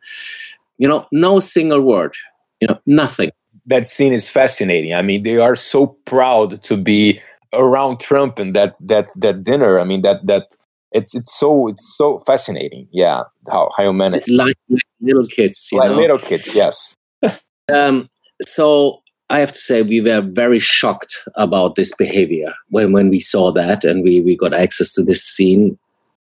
you 0.78 0.88
know, 0.88 1.06
no 1.12 1.40
single 1.40 1.80
word, 1.80 2.14
you 2.60 2.68
know, 2.68 2.78
nothing. 2.86 3.30
That 3.66 3.86
scene 3.86 4.12
is 4.12 4.28
fascinating. 4.28 4.94
I 4.94 5.02
mean, 5.02 5.22
they 5.22 5.38
are 5.38 5.54
so 5.54 5.86
proud 6.04 6.62
to 6.62 6.76
be 6.76 7.20
around 7.56 8.00
Trump 8.00 8.38
and 8.38 8.54
that 8.54 8.76
that 8.80 9.08
that 9.16 9.44
dinner. 9.44 9.78
I 9.78 9.84
mean, 9.84 10.02
that 10.02 10.26
that 10.26 10.54
it's 10.92 11.14
it's 11.14 11.32
so 11.32 11.68
it's 11.68 11.96
so 11.96 12.18
fascinating. 12.18 12.88
Yeah, 12.92 13.24
how 13.50 13.70
how 13.76 13.92
manage. 13.92 14.20
It's 14.20 14.28
like, 14.28 14.56
like 14.68 14.82
little 15.00 15.26
kids, 15.26 15.70
like 15.72 15.90
know? 15.90 15.96
little 15.96 16.18
kids. 16.18 16.54
Yes. 16.54 16.96
um. 17.72 18.08
So 18.42 19.02
I 19.30 19.40
have 19.40 19.52
to 19.52 19.58
say 19.58 19.82
we 19.82 20.00
were 20.00 20.20
very 20.20 20.58
shocked 20.58 21.26
about 21.34 21.76
this 21.76 21.94
behavior 21.96 22.52
when, 22.70 22.92
when 22.92 23.08
we 23.08 23.20
saw 23.20 23.50
that 23.52 23.82
and 23.84 24.04
we, 24.04 24.20
we 24.20 24.36
got 24.36 24.52
access 24.52 24.94
to 24.94 25.02
this 25.02 25.22
scene. 25.24 25.78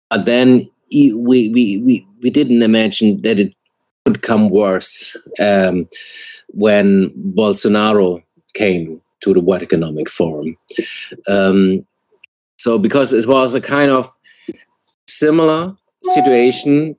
But 0.09 0.25
then 0.25 0.71
we, 0.91 1.13
we, 1.15 1.79
we, 1.79 2.07
we 2.23 2.31
didn't 2.31 2.63
imagine 2.63 3.21
that 3.23 3.41
it 3.41 3.55
could 4.07 4.23
come 4.23 4.51
worse 4.51 5.17
um, 5.41 5.89
when 6.49 7.11
Bolsonaro 7.35 8.23
came 8.55 9.01
to 9.23 9.33
the 9.33 9.41
World 9.41 9.63
Economic 9.63 10.09
Forum. 10.09 10.57
Um, 11.29 11.87
so 12.59 12.79
because 12.79 13.13
it 13.13 13.27
was 13.27 13.55
a 13.55 13.61
kind 13.61 13.91
of 13.91 14.13
similar 15.09 15.75
situation 16.03 16.97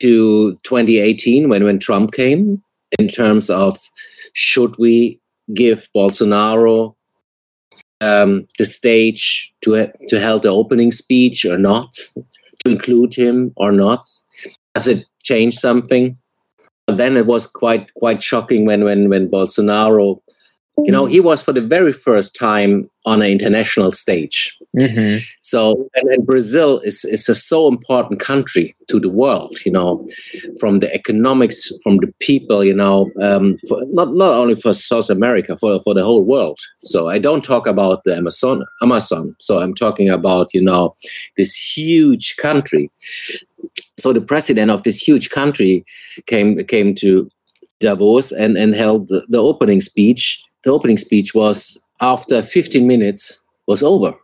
to 0.00 0.54
2018 0.62 1.48
when, 1.48 1.64
when 1.64 1.78
Trump 1.78 2.12
came 2.12 2.62
in 2.98 3.08
terms 3.08 3.50
of 3.50 3.78
should 4.32 4.74
we 4.78 5.20
give 5.54 5.88
Bolsonaro 5.94 6.94
um, 8.00 8.46
the 8.58 8.64
stage 8.64 9.52
to 9.62 9.90
to 10.08 10.20
hold 10.20 10.42
the 10.42 10.48
opening 10.48 10.92
speech 10.92 11.44
or 11.44 11.58
not, 11.58 11.92
to 12.64 12.70
include 12.70 13.14
him 13.14 13.52
or 13.56 13.72
not? 13.72 14.06
Does 14.74 14.88
it 14.88 15.04
change 15.22 15.56
something? 15.56 16.16
But 16.86 16.96
then 16.96 17.16
it 17.16 17.26
was 17.26 17.46
quite 17.46 17.92
quite 17.94 18.22
shocking 18.22 18.66
when 18.66 18.84
when 18.84 19.08
when 19.08 19.28
Bolsonaro 19.28 20.20
you 20.84 20.92
know 20.92 21.06
he 21.06 21.20
was 21.20 21.42
for 21.42 21.52
the 21.52 21.60
very 21.60 21.92
first 21.92 22.34
time 22.36 22.88
on 23.04 23.22
an 23.22 23.28
international 23.28 23.90
stage. 23.90 24.54
Mm-hmm. 24.76 25.24
so 25.40 25.88
and, 25.94 26.08
and, 26.10 26.26
brazil 26.26 26.78
is, 26.80 27.04
is 27.06 27.26
a 27.28 27.34
so 27.34 27.68
important 27.68 28.20
country 28.20 28.76
to 28.86 29.00
the 29.00 29.08
world 29.08 29.56
you 29.64 29.72
know 29.72 30.06
from 30.60 30.80
the 30.80 30.92
economics 30.94 31.72
from 31.82 31.96
the 31.96 32.12
people 32.20 32.62
you 32.62 32.74
know 32.74 33.10
um, 33.22 33.56
for, 33.66 33.82
not 33.86 34.14
not 34.14 34.32
only 34.32 34.54
for 34.54 34.74
south 34.74 35.08
america 35.08 35.56
for, 35.56 35.80
for 35.80 35.94
the 35.94 36.04
whole 36.04 36.22
world. 36.22 36.58
So 36.80 37.08
i 37.08 37.18
don't 37.18 37.42
talk 37.42 37.66
about 37.66 38.04
the 38.04 38.14
amazon 38.14 38.64
amazon. 38.82 39.34
So 39.40 39.58
i'm 39.58 39.74
talking 39.74 40.10
about 40.10 40.52
you 40.52 40.62
know 40.62 40.94
this 41.36 41.54
huge 41.54 42.36
country. 42.36 42.90
So 43.96 44.12
the 44.12 44.20
president 44.20 44.70
of 44.70 44.82
this 44.82 45.00
huge 45.00 45.30
country 45.30 45.84
came 46.26 46.62
came 46.64 46.94
to 46.96 47.28
Davos 47.80 48.32
and, 48.32 48.56
and 48.56 48.74
held 48.74 49.08
the, 49.08 49.24
the 49.28 49.38
opening 49.38 49.80
speech 49.80 50.42
the 50.64 50.70
opening 50.70 50.98
speech 50.98 51.34
was 51.34 51.82
after 52.00 52.42
15 52.42 52.86
minutes 52.86 53.48
was 53.66 53.82
over. 53.82 54.14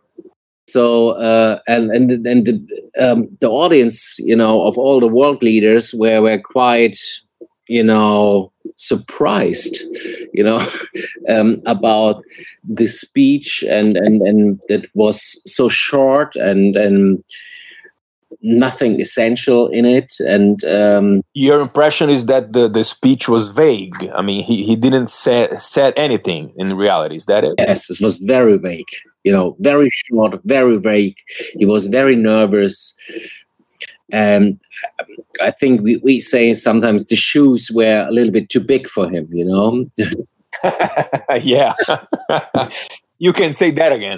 So 0.67 1.09
uh, 1.11 1.59
and 1.67 1.91
and 1.91 2.11
and 2.25 2.45
the 2.45 2.89
um, 2.99 3.37
the 3.39 3.49
audience, 3.49 4.17
you 4.19 4.35
know, 4.35 4.63
of 4.63 4.77
all 4.77 4.99
the 4.99 5.07
world 5.07 5.43
leaders 5.43 5.93
were 5.93 6.21
were 6.21 6.39
quite, 6.39 6.97
you 7.67 7.83
know, 7.83 8.51
surprised, 8.75 9.77
you 10.33 10.43
know, 10.43 10.65
um, 11.29 11.61
about 11.67 12.23
the 12.67 12.87
speech 12.87 13.63
and 13.69 13.95
and 13.95 14.21
and 14.23 14.59
that 14.67 14.89
was 14.95 15.19
so 15.51 15.69
short 15.69 16.35
and 16.35 16.75
and 16.75 17.23
nothing 18.45 19.01
essential 19.01 19.67
in 19.69 19.85
it. 19.85 20.13
And 20.19 20.63
um, 20.65 21.21
your 21.33 21.59
impression 21.59 22.09
is 22.09 22.27
that 22.27 22.53
the, 22.53 22.67
the 22.69 22.83
speech 22.83 23.27
was 23.27 23.49
vague. 23.49 23.95
I 24.13 24.21
mean 24.21 24.43
he, 24.43 24.63
he 24.63 24.75
didn't 24.75 25.07
say 25.07 25.49
said 25.57 25.93
anything 25.97 26.53
in 26.57 26.75
reality. 26.75 27.15
Is 27.15 27.25
that 27.25 27.43
it? 27.43 27.55
Yes 27.57 27.89
it 27.89 28.03
was 28.03 28.19
very 28.19 28.57
vague. 28.57 28.85
You 29.23 29.31
know 29.31 29.57
very 29.59 29.89
short 29.89 30.39
very 30.45 30.77
vague. 30.77 31.17
He 31.57 31.65
was 31.65 31.87
very 31.87 32.15
nervous. 32.15 32.97
And 34.11 34.61
i 35.41 35.49
think 35.51 35.81
we, 35.81 35.97
we 35.97 36.19
say 36.19 36.53
sometimes 36.53 37.07
the 37.07 37.15
shoes 37.15 37.71
were 37.73 38.05
a 38.07 38.11
little 38.11 38.31
bit 38.31 38.49
too 38.49 38.59
big 38.59 38.87
for 38.87 39.09
him 39.09 39.27
you 39.31 39.45
know? 39.45 39.85
Yeah. 41.41 41.73
You 43.17 43.31
can 43.31 43.53
say 43.53 43.71
that 43.71 43.91
again 43.93 44.17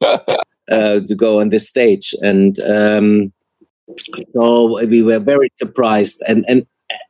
uh, 0.70 1.00
to 1.06 1.14
go 1.14 1.40
on 1.40 1.48
this 1.48 1.68
stage, 1.68 2.14
and 2.22 2.58
um, 2.60 3.32
so 4.32 4.84
we 4.86 5.02
were 5.02 5.18
very 5.18 5.50
surprised. 5.54 6.22
And 6.26 6.44
and 6.48 6.66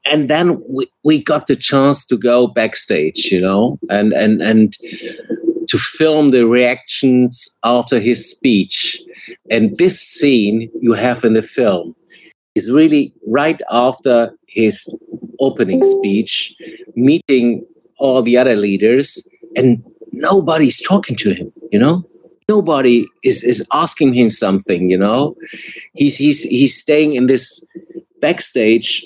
and 0.06 0.28
then 0.28 0.62
we, 0.68 0.86
we 1.04 1.22
got 1.22 1.46
the 1.46 1.56
chance 1.56 2.06
to 2.06 2.16
go 2.16 2.46
backstage, 2.46 3.26
you 3.26 3.40
know, 3.40 3.78
and 3.90 4.12
and 4.12 4.40
and 4.40 4.76
to 5.68 5.78
film 5.78 6.30
the 6.30 6.46
reactions 6.46 7.58
after 7.64 7.98
his 7.98 8.28
speech. 8.28 9.00
And 9.50 9.76
this 9.76 10.00
scene 10.00 10.70
you 10.80 10.92
have 10.92 11.24
in 11.24 11.34
the 11.34 11.42
film 11.42 11.94
is 12.54 12.70
really 12.70 13.14
right 13.26 13.60
after 13.70 14.36
his 14.48 14.86
opening 15.40 15.82
speech, 15.82 16.54
meeting 16.94 17.64
all 17.98 18.22
the 18.22 18.36
other 18.36 18.56
leaders, 18.56 19.26
and 19.56 19.82
nobody's 20.12 20.82
talking 20.82 21.16
to 21.16 21.32
him, 21.32 21.52
you 21.70 21.78
know? 21.78 22.04
Nobody 22.48 23.06
is 23.22 23.42
is 23.44 23.66
asking 23.72 24.14
him 24.14 24.30
something 24.30 24.90
you 24.90 24.98
know? 24.98 25.34
He's 25.94 26.16
he's 26.16 26.42
he's 26.42 26.78
staying 26.78 27.14
in 27.14 27.26
this 27.26 27.66
backstage 28.20 29.04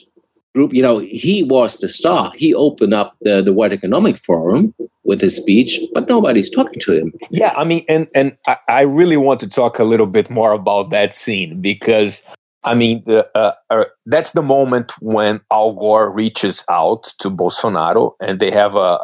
group 0.55 0.73
you 0.73 0.83
know 0.83 0.99
he 0.99 1.43
was 1.43 1.79
the 1.79 1.89
star. 1.89 2.33
He 2.37 2.55
opened 2.55 2.95
up 2.95 3.17
the 3.23 3.43
the 3.43 3.53
world 3.53 3.73
economic 3.73 4.17
forum 4.17 4.75
with 5.05 5.21
his 5.21 5.37
speech 5.37 5.81
but 5.95 6.09
nobody's 6.09 6.51
talking 6.51 6.81
to 6.81 6.93
him. 6.93 7.13
Yeah 7.31 7.53
i 7.57 7.65
mean 7.65 7.85
and 7.89 8.09
and 8.15 8.37
i, 8.47 8.57
I 8.69 8.81
really 8.83 9.17
want 9.17 9.39
to 9.41 9.49
talk 9.49 9.79
a 9.79 9.85
little 9.85 10.07
bit 10.07 10.31
more 10.31 10.53
about 10.53 10.91
that 10.91 11.13
scene 11.13 11.61
because 11.61 12.27
I 12.67 12.75
mean, 12.75 13.05
the, 13.07 13.29
uh, 13.37 13.53
uh, 13.71 13.85
that's 14.07 14.33
the 14.33 14.43
moment 14.43 14.93
when 15.01 15.41
Al 15.53 15.73
Gore 15.75 16.11
reaches 16.11 16.65
out 16.69 17.05
to 17.21 17.31
Bolsonaro 17.31 18.15
and 18.21 18.41
they 18.41 18.51
have 18.51 18.75
a, 18.75 18.99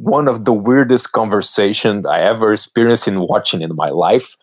one 0.00 0.28
of 0.28 0.46
the 0.46 0.52
weirdest 0.52 1.12
conversations 1.12 2.06
I 2.06 2.20
ever 2.20 2.54
experienced 2.54 3.06
in 3.06 3.20
watching 3.20 3.60
in 3.60 3.76
my 3.76 3.90
life. 3.90 4.36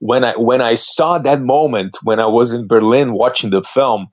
When 0.00 0.24
I 0.24 0.36
when 0.36 0.60
I 0.60 0.74
saw 0.74 1.18
that 1.18 1.40
moment 1.40 1.96
when 2.02 2.18
I 2.18 2.26
was 2.26 2.52
in 2.52 2.66
Berlin 2.66 3.12
watching 3.12 3.50
the 3.50 3.62
film, 3.62 4.08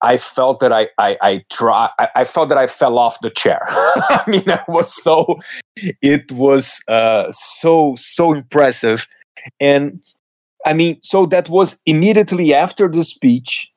I 0.00 0.18
felt 0.18 0.60
that 0.60 0.72
I 0.72 0.88
I 0.98 1.18
I 1.20 1.44
try 1.50 1.90
I, 1.98 2.08
I 2.16 2.24
felt 2.24 2.48
that 2.50 2.58
I 2.58 2.68
fell 2.68 2.98
off 2.98 3.20
the 3.20 3.30
chair. 3.30 3.60
I 3.68 4.22
mean, 4.28 4.48
I 4.48 4.62
was 4.68 4.94
so 4.94 5.38
it 5.76 6.30
was 6.30 6.82
uh, 6.88 7.30
so 7.30 7.94
so 7.96 8.32
impressive, 8.32 9.06
and 9.60 10.02
I 10.64 10.72
mean, 10.72 10.98
so 11.02 11.26
that 11.26 11.48
was 11.48 11.80
immediately 11.84 12.54
after 12.54 12.88
the 12.88 13.02
speech 13.02 13.71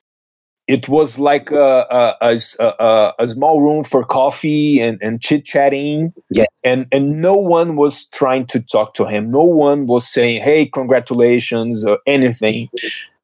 it 0.66 0.88
was 0.88 1.18
like 1.18 1.50
a, 1.52 2.14
a, 2.20 2.38
a, 2.60 3.12
a, 3.20 3.28
small 3.28 3.62
room 3.62 3.84
for 3.84 4.04
coffee 4.04 4.80
and, 4.80 5.00
and 5.00 5.20
chit 5.20 5.44
chatting. 5.44 6.12
Yes. 6.30 6.48
And, 6.64 6.86
and 6.90 7.16
no 7.16 7.34
one 7.34 7.76
was 7.76 8.06
trying 8.06 8.46
to 8.46 8.60
talk 8.60 8.94
to 8.94 9.04
him. 9.06 9.30
No 9.30 9.44
one 9.44 9.86
was 9.86 10.06
saying, 10.08 10.42
hey, 10.42 10.66
congratulations 10.66 11.84
or 11.84 11.98
anything. 12.06 12.68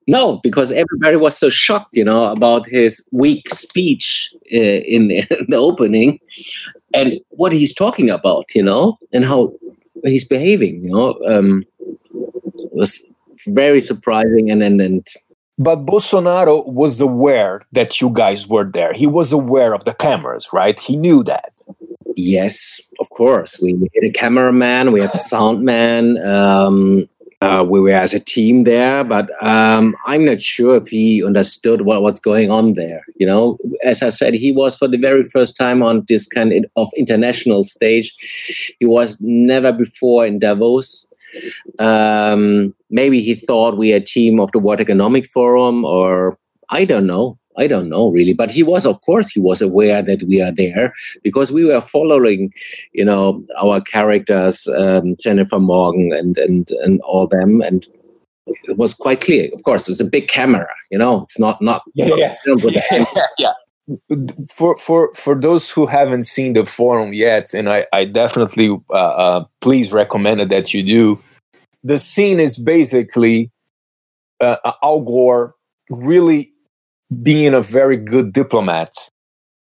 No, 0.07 0.39
because 0.43 0.71
everybody 0.71 1.17
was 1.17 1.37
so 1.37 1.51
shocked, 1.51 1.97
you 1.97 2.05
know, 2.05 2.27
about 2.27 2.67
his 2.67 3.09
weak 3.13 3.49
speech 3.51 4.35
uh, 4.53 4.57
in, 4.57 5.11
in 5.11 5.27
the 5.49 5.57
opening 5.57 6.21
and 6.95 7.19
what 7.31 7.53
he's 7.53 7.75
talking 7.75 8.09
about, 8.09 8.55
you 8.55 8.63
know, 8.63 8.99
and 9.13 9.25
how 9.25 9.53
he's 10.05 10.27
behaving, 10.27 10.85
you 10.85 10.91
know. 10.91 11.19
Um, 11.27 11.63
it 12.13 12.73
was 12.73 13.19
very 13.47 13.81
surprising 13.81 14.51
and, 14.51 14.63
and, 14.63 14.81
and 14.81 15.07
but 15.63 15.87
Bolsonaro 15.87 16.67
was 16.67 17.01
aware 17.01 17.63
that 17.73 18.01
you 18.01 18.11
guys 18.11 18.49
were 18.49 18.65
there. 18.65 18.93
He 18.93 19.07
was 19.07 19.33
aware 19.33 19.75
of 19.75 19.85
the 19.85 19.95
cameras, 19.95 20.49
right? 20.53 20.79
He 20.79 20.97
knew 20.97 21.23
that. 21.25 21.53
Yes, 22.17 22.93
of 23.01 23.09
course. 23.11 23.61
We, 23.63 23.75
we 23.75 23.89
had 23.95 24.05
a 24.05 24.13
cameraman, 24.13 24.93
we 24.93 25.01
have 25.01 25.15
a 25.15 25.19
sound 25.19 25.63
man. 25.63 26.19
Um, 26.27 27.09
uh, 27.43 27.65
we 27.69 27.81
were 27.81 27.91
as 27.91 28.15
a 28.15 28.21
team 28.21 28.63
there, 28.63 29.03
but 29.03 29.29
um, 29.45 29.97
I'm 30.07 30.25
not 30.25 30.41
sure 30.41 30.77
if 30.77 30.87
he 30.87 31.25
understood 31.25 31.81
what, 31.81 32.01
what's 32.01 32.21
going 32.21 32.53
on 32.53 32.75
there. 32.75 33.05
You 33.17 33.27
know, 33.27 33.59
as 33.83 34.01
I 34.01 34.11
said, 34.11 34.35
he 34.35 34.53
was 34.53 34.77
for 34.77 34.87
the 34.87 34.97
very 34.97 35.25
first 35.25 35.57
time 35.57 35.83
on 35.83 36.05
this 36.07 36.29
kind 36.29 36.67
of 36.77 36.89
international 36.97 37.65
stage. 37.65 38.15
He 38.79 38.87
was 38.87 39.21
never 39.21 39.73
before 39.73 40.25
in 40.25 40.39
Davos. 40.39 41.12
Um, 41.79 42.75
maybe 42.91 43.21
he 43.21 43.35
thought 43.35 43.79
we 43.79 43.93
are 43.93 43.97
a 43.97 44.01
team 44.01 44.41
of 44.41 44.53
the 44.53 44.59
World 44.59 44.81
Economic 44.81 45.27
Forum, 45.27 45.85
or 45.85 46.39
I 46.71 46.85
don't 46.85 47.07
know. 47.07 47.39
I 47.59 47.67
don't 47.67 47.91
know 47.91 48.09
really, 48.11 48.33
but 48.33 48.51
he 48.51 48.63
was, 48.63 48.87
of 48.87 49.01
course, 49.03 49.29
he 49.29 49.39
was 49.39 49.61
aware 49.61 50.01
that 50.01 50.23
we 50.23 50.41
are 50.41 50.53
there 50.53 50.95
because 51.23 51.53
we 51.53 51.67
were 51.67 51.83
following, 51.83 52.51
you 52.93 53.05
know, 53.05 53.45
our 53.63 53.83
characters, 53.83 54.67
um, 54.69 55.17
Jennifer 55.23 55.59
Morgan 55.59 56.13
and 56.15 56.39
and 56.39 56.71
and 56.83 57.01
all 57.03 57.27
them, 57.27 57.61
and 57.61 57.85
it 58.47 58.79
was 58.79 58.95
quite 58.95 59.21
clear. 59.21 59.51
Of 59.53 59.65
course, 59.65 59.87
it 59.87 59.91
was 59.91 60.01
a 60.01 60.09
big 60.09 60.29
camera, 60.29 60.67
you 60.91 60.97
know. 60.97 61.23
It's 61.25 61.39
not 61.39 61.61
not 61.61 61.83
yeah 61.95 62.15
yeah. 62.17 62.37
yeah, 62.47 63.05
yeah 63.39 63.53
for 64.51 64.77
for 64.77 65.13
for 65.15 65.35
those 65.35 65.71
who 65.71 65.87
haven't 65.87 66.25
seen 66.25 66.55
the 66.55 66.65
forum 66.65 67.13
yet, 67.13 67.55
and 67.55 67.69
I 67.69 67.87
I 67.93 68.05
definitely 68.05 68.69
uh, 68.91 68.95
uh, 68.95 69.45
please 69.61 69.93
recommend 69.93 70.41
it 70.41 70.49
that 70.51 70.73
you 70.75 70.83
do. 70.83 71.19
The 71.85 71.99
scene 71.99 72.41
is 72.41 72.59
basically 72.59 73.51
uh, 74.41 74.57
Al 74.83 75.01
Gore 75.01 75.55
really 75.91 76.53
being 77.23 77.55
a 77.55 77.61
very 77.61 77.97
good 77.97 78.33
diplomat. 78.33 79.09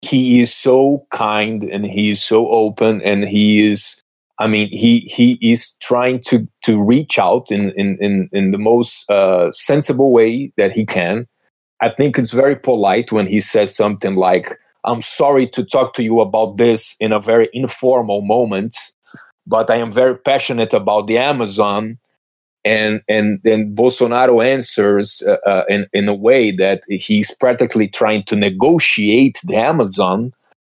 he 0.03 0.41
is 0.41 0.55
so 0.55 1.07
kind 1.11 1.65
and 1.65 1.87
he 1.87 2.11
is 2.11 2.23
so 2.23 2.49
open 2.49 3.03
and 3.03 3.25
he 3.25 3.61
is 3.61 4.01
I 4.39 4.47
mean, 4.49 4.69
he 4.69 5.01
he 5.01 5.39
is 5.41 5.77
trying 5.77 6.21
to 6.29 6.47
to 6.65 6.83
reach 6.83 7.19
out 7.19 7.51
in 7.51 7.71
in 7.71 7.97
in, 8.01 8.29
in 8.33 8.51
the 8.51 8.59
most 8.59 9.11
uh, 9.11 9.51
sensible 9.53 10.13
way 10.13 10.53
that 10.59 10.73
he 10.73 10.85
can. 10.85 11.27
I 11.81 11.91
think 11.91 12.19
it's 12.19 12.33
very 12.33 12.57
polite 12.57 13.13
when 13.13 13.27
he 13.27 13.41
says 13.41 13.75
something 13.75 14.17
like, 14.17 14.59
"I'm 14.85 15.03
sorry 15.03 15.47
to 15.49 15.65
talk 15.65 15.95
to 15.95 16.03
you 16.03 16.21
about 16.21 16.57
this 16.57 16.97
in 17.01 17.13
a 17.13 17.21
very 17.21 17.49
informal 17.53 18.23
moment, 18.23 18.75
but 19.47 19.71
I 19.71 19.77
am 19.77 19.91
very 19.91 20.17
passionate 20.17 20.73
about 20.73 21.07
the 21.07 21.19
Amazon." 21.19 21.95
And 22.65 23.03
and 23.09 23.41
then 23.45 23.75
Bolsonaro 23.75 24.45
answers 24.45 25.23
uh, 25.27 25.37
uh, 25.47 25.65
in 25.69 25.87
in 25.93 26.09
a 26.09 26.15
way 26.15 26.51
that 26.53 26.83
he's 26.89 27.35
practically 27.35 27.89
trying 27.89 28.25
to 28.25 28.37
negotiate 28.37 29.41
the 29.45 29.57
Amazon 29.57 30.33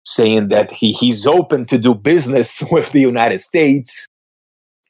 saying 0.08 0.48
that 0.48 0.72
he, 0.72 0.94
he's 0.94 1.28
open 1.28 1.66
to 1.66 1.78
do 1.78 1.94
business 1.94 2.64
with 2.72 2.92
the 2.92 3.02
United 3.02 3.40
States. 3.40 4.08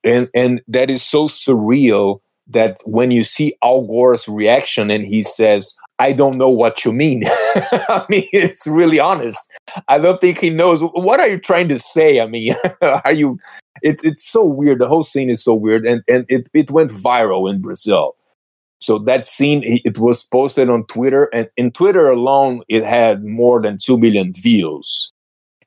And, 0.04 0.30
and 0.34 0.62
that 0.68 0.90
is 0.90 1.02
so 1.02 1.28
surreal 1.28 2.20
that 2.48 2.78
when 2.86 3.12
you 3.12 3.24
see 3.24 3.56
Al 3.64 3.82
Gore's 3.82 4.28
reaction 4.28 4.90
and 4.90 5.06
he 5.06 5.24
says, 5.24 5.76
I 6.00 6.14
don't 6.14 6.38
know 6.38 6.50
what 6.50 6.86
you 6.86 6.94
mean. 6.94 7.24
I 7.28 8.06
mean, 8.10 8.28
it's 8.32 8.68
really 8.68 9.00
honest. 9.00 9.52
I 9.88 9.98
don't 9.98 10.22
think 10.22 10.40
he 10.40 10.50
knows. 10.50 10.82
What 10.82 11.20
are 11.20 11.28
you 11.28 11.40
trying 11.40 11.70
to 11.70 11.80
say? 11.80 12.20
I 12.22 12.28
mean, 12.28 12.56
are 12.82 13.14
you? 13.14 13.40
It's 13.82 14.04
it's 14.04 14.24
so 14.24 14.44
weird. 14.44 14.80
The 14.80 14.88
whole 14.88 15.04
scene 15.04 15.30
is 15.30 15.44
so 15.44 15.54
weird, 15.54 15.86
and 15.86 16.04
and 16.08 16.26
it 16.30 16.50
it 16.54 16.72
went 16.72 16.92
viral 16.92 17.50
in 17.50 17.62
Brazil. 17.62 18.16
So 18.80 19.00
that 19.00 19.26
scene, 19.26 19.64
it 19.66 19.98
was 19.98 20.24
posted 20.24 20.70
on 20.70 20.86
Twitter, 20.86 21.26
and 21.34 21.50
in 21.58 21.72
Twitter 21.72 22.10
alone, 22.10 22.62
it 22.68 22.84
had 22.84 23.24
more 23.24 23.60
than 23.60 23.78
two 23.78 23.98
million 23.98 24.34
views. 24.34 25.12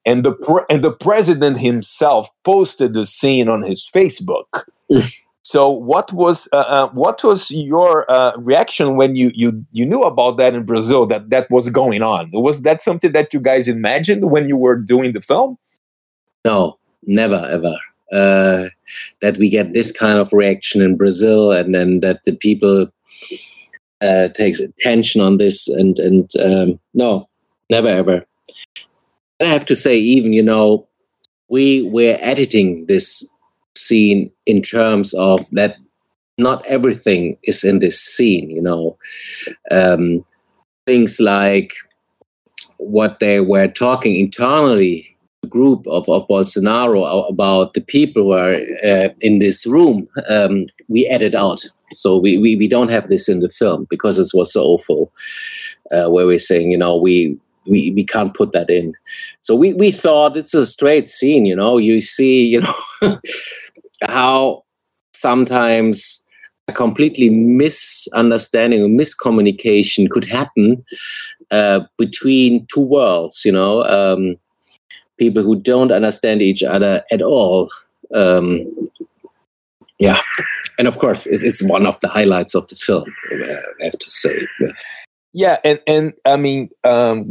And 0.06 0.24
the 0.24 0.32
pre- 0.32 0.64
and 0.70 0.82
the 0.82 0.92
president 0.92 1.58
himself 1.58 2.30
posted 2.44 2.94
the 2.94 3.04
scene 3.04 3.48
on 3.48 3.62
his 3.62 3.84
Facebook. 3.84 4.64
Mm. 4.90 5.12
So, 5.42 5.70
what 5.70 6.12
was 6.12 6.48
uh, 6.52 6.58
uh, 6.58 6.90
what 6.90 7.24
was 7.24 7.50
your 7.50 8.10
uh, 8.10 8.32
reaction 8.38 8.96
when 8.96 9.16
you 9.16 9.30
you 9.34 9.64
you 9.72 9.86
knew 9.86 10.02
about 10.02 10.36
that 10.36 10.54
in 10.54 10.64
Brazil 10.64 11.06
that 11.06 11.30
that 11.30 11.50
was 11.50 11.70
going 11.70 12.02
on? 12.02 12.30
Was 12.32 12.62
that 12.62 12.80
something 12.80 13.12
that 13.12 13.32
you 13.32 13.40
guys 13.40 13.66
imagined 13.66 14.30
when 14.30 14.48
you 14.48 14.56
were 14.56 14.76
doing 14.76 15.12
the 15.12 15.20
film? 15.20 15.56
No, 16.44 16.78
never 17.06 17.42
ever. 17.50 17.74
Uh, 18.12 18.68
that 19.22 19.36
we 19.38 19.48
get 19.48 19.72
this 19.72 19.92
kind 19.92 20.18
of 20.18 20.32
reaction 20.32 20.82
in 20.82 20.96
Brazil, 20.96 21.52
and 21.52 21.74
then 21.74 22.00
that 22.00 22.24
the 22.24 22.32
people 22.32 22.90
uh, 24.00 24.28
takes 24.28 24.60
attention 24.60 25.20
on 25.20 25.38
this 25.38 25.68
and 25.68 25.98
and 25.98 26.30
um, 26.36 26.80
no 26.94 27.28
never 27.68 27.88
ever 27.88 28.24
and 29.38 29.48
i 29.48 29.52
have 29.52 29.64
to 29.64 29.76
say 29.76 29.96
even 29.96 30.32
you 30.32 30.42
know 30.42 30.86
we 31.48 31.82
were 31.90 32.16
editing 32.20 32.86
this 32.86 33.28
scene 33.76 34.30
in 34.46 34.62
terms 34.62 35.14
of 35.14 35.48
that 35.50 35.76
not 36.38 36.64
everything 36.66 37.36
is 37.44 37.64
in 37.64 37.78
this 37.78 38.00
scene 38.00 38.50
you 38.50 38.62
know 38.62 38.96
um, 39.70 40.24
things 40.86 41.20
like 41.20 41.72
what 42.78 43.20
they 43.20 43.40
were 43.40 43.68
talking 43.68 44.18
internally 44.18 45.10
group 45.48 45.86
of, 45.86 46.08
of 46.08 46.26
Bolsonaro 46.28 47.28
about 47.28 47.74
the 47.74 47.80
people 47.80 48.22
who 48.22 48.32
are 48.32 48.54
uh, 48.84 49.08
in 49.20 49.38
this 49.38 49.66
room, 49.66 50.08
um, 50.28 50.66
we 50.88 51.06
edit 51.06 51.34
out. 51.34 51.62
So 51.92 52.16
we, 52.16 52.38
we, 52.38 52.56
we 52.56 52.68
don't 52.68 52.90
have 52.90 53.08
this 53.08 53.28
in 53.28 53.40
the 53.40 53.48
film 53.48 53.86
because 53.90 54.18
it 54.18 54.28
was 54.32 54.52
so 54.52 54.62
awful, 54.62 55.12
uh, 55.90 56.08
where 56.08 56.26
we're 56.26 56.38
saying, 56.38 56.70
you 56.70 56.78
know, 56.78 56.96
we, 56.96 57.38
we, 57.66 57.90
we 57.92 58.04
can't 58.04 58.34
put 58.34 58.52
that 58.52 58.70
in. 58.70 58.94
So 59.40 59.54
we, 59.54 59.74
we 59.74 59.90
thought 59.90 60.36
it's 60.36 60.54
a 60.54 60.66
straight 60.66 61.06
scene, 61.06 61.46
you 61.46 61.56
know, 61.56 61.78
you 61.78 62.00
see, 62.00 62.46
you 62.46 62.62
know, 62.62 63.20
how 64.02 64.64
sometimes 65.12 66.26
a 66.68 66.72
completely 66.72 67.30
misunderstanding 67.30 68.82
or 68.82 68.88
miscommunication 68.88 70.08
could 70.08 70.24
happen 70.24 70.84
uh, 71.50 71.80
between 71.98 72.66
two 72.66 72.80
worlds, 72.84 73.44
you 73.44 73.52
know, 73.52 73.82
um, 73.84 74.36
people 75.18 75.42
who 75.42 75.56
don't 75.56 75.92
understand 75.92 76.40
each 76.40 76.62
other 76.62 77.02
at 77.10 77.22
all. 77.22 77.70
Um, 78.14 78.64
yeah, 79.98 80.18
and 80.78 80.88
of 80.88 80.98
course, 80.98 81.26
it's 81.26 81.62
one 81.68 81.86
of 81.86 82.00
the 82.00 82.08
highlights 82.08 82.54
of 82.54 82.66
the 82.68 82.76
film. 82.76 83.04
I 83.30 83.84
have 83.84 83.98
to 83.98 84.10
say. 84.10 84.46
Yeah. 84.60 84.68
Yeah, 85.32 85.58
and 85.62 85.78
and 85.86 86.12
I 86.24 86.36
mean, 86.36 86.70
um, 86.82 87.24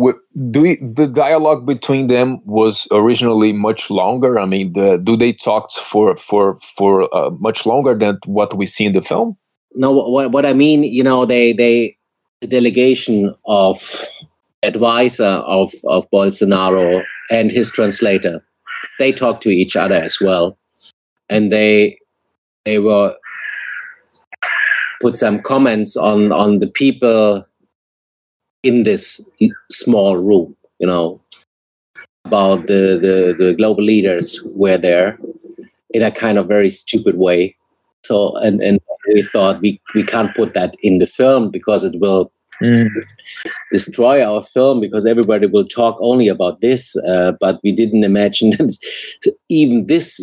do 0.51 0.61
we, 0.61 0.77
the 0.77 1.05
dialogue 1.05 1.65
between 1.65 2.07
them 2.07 2.39
was 2.45 2.87
originally 2.91 3.51
much 3.51 3.89
longer? 3.89 4.39
I 4.39 4.45
mean, 4.45 4.71
the, 4.71 4.97
do 4.97 5.17
they 5.17 5.33
talked 5.33 5.73
for 5.73 6.15
for 6.15 6.57
for 6.61 7.13
uh, 7.13 7.29
much 7.31 7.65
longer 7.65 7.93
than 7.93 8.17
what 8.25 8.55
we 8.55 8.65
see 8.65 8.85
in 8.85 8.93
the 8.93 9.01
film? 9.01 9.37
No, 9.75 9.91
what 9.91 10.31
what 10.31 10.45
I 10.45 10.53
mean, 10.53 10.83
you 10.83 11.03
know, 11.03 11.25
they 11.25 11.51
they 11.51 11.97
the 12.39 12.47
delegation 12.47 13.35
of 13.45 14.07
advisor 14.63 15.43
of 15.45 15.73
of 15.85 16.09
Bolsonaro 16.09 17.03
and 17.29 17.51
his 17.51 17.69
translator, 17.69 18.41
they 18.97 19.11
talked 19.11 19.43
to 19.43 19.49
each 19.49 19.75
other 19.75 19.95
as 19.95 20.21
well, 20.21 20.57
and 21.29 21.51
they 21.51 21.99
they 22.63 22.79
were 22.79 23.13
put 25.01 25.17
some 25.17 25.41
comments 25.41 25.97
on 25.97 26.31
on 26.31 26.59
the 26.59 26.67
people 26.67 27.45
in 28.63 28.83
this 28.83 29.31
small 29.69 30.17
room, 30.17 30.55
you 30.79 30.87
know, 30.87 31.21
about 32.25 32.67
the, 32.67 32.99
the, 33.01 33.35
the 33.43 33.53
global 33.55 33.83
leaders 33.83 34.39
were 34.53 34.77
there 34.77 35.17
in 35.91 36.03
a 36.03 36.11
kind 36.11 36.37
of 36.37 36.47
very 36.47 36.69
stupid 36.69 37.17
way. 37.17 37.55
So, 38.03 38.35
and, 38.37 38.61
and 38.61 38.79
we 39.13 39.23
thought 39.23 39.61
we, 39.61 39.81
we 39.95 40.03
can't 40.03 40.35
put 40.35 40.53
that 40.53 40.75
in 40.81 40.99
the 40.99 41.05
film 41.05 41.49
because 41.49 41.83
it 41.83 41.99
will 41.99 42.31
mm. 42.61 42.87
destroy 43.71 44.23
our 44.23 44.43
film 44.43 44.79
because 44.79 45.05
everybody 45.05 45.47
will 45.47 45.65
talk 45.65 45.97
only 45.99 46.27
about 46.27 46.61
this. 46.61 46.95
Uh, 47.07 47.33
but 47.39 47.59
we 47.63 47.71
didn't 47.71 48.03
imagine 48.03 48.51
that 48.51 48.77
even 49.49 49.87
this, 49.87 50.19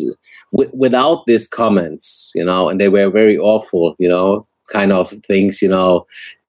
w- 0.53 0.71
without 0.73 1.25
these 1.27 1.47
comments, 1.47 2.31
you 2.35 2.45
know, 2.45 2.69
and 2.69 2.79
they 2.79 2.89
were 2.89 3.09
very 3.09 3.37
awful, 3.37 3.95
you 3.99 4.07
know, 4.07 4.43
kind 4.71 4.91
of 4.91 5.11
things, 5.27 5.61
you 5.61 5.69
know, 5.69 6.05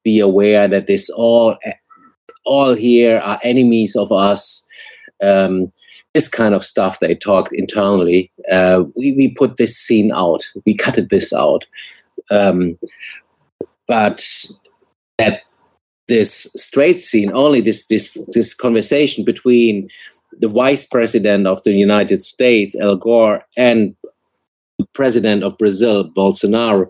be 0.09 0.21
aware 0.21 0.69
that 0.69 0.87
this 0.87 1.11
all 1.11 1.57
all 2.45 2.75
here 2.75 3.19
are 3.19 3.39
enemies 3.43 3.95
of 3.95 4.11
us. 4.11 4.67
Um, 5.23 5.71
this 6.15 6.29
kind 6.29 6.55
of 6.55 6.65
stuff 6.65 6.99
they 6.99 7.15
talked 7.15 7.53
internally. 7.53 8.31
Uh, 8.51 8.85
we 8.97 9.13
we 9.13 9.27
put 9.41 9.57
this 9.57 9.77
scene 9.77 10.11
out. 10.25 10.43
We 10.65 10.75
cutted 10.75 11.11
this 11.11 11.33
out. 11.33 11.67
Um, 12.31 12.79
but 13.87 14.19
that 15.19 15.43
this 16.09 16.33
straight 16.57 17.01
scene, 17.01 17.31
only 17.35 17.61
this 17.61 17.87
this 17.87 18.07
this 18.37 18.55
conversation 18.55 19.25
between 19.25 19.89
the 20.41 20.49
vice 20.49 20.87
president 20.87 21.47
of 21.47 21.63
the 21.65 21.75
United 21.89 22.21
States, 22.23 22.73
Al 22.81 22.97
Gore, 22.97 23.43
and 23.57 23.95
the 24.79 24.87
president 24.95 25.43
of 25.43 25.59
Brazil, 25.59 26.11
Bolsonaro, 26.17 26.87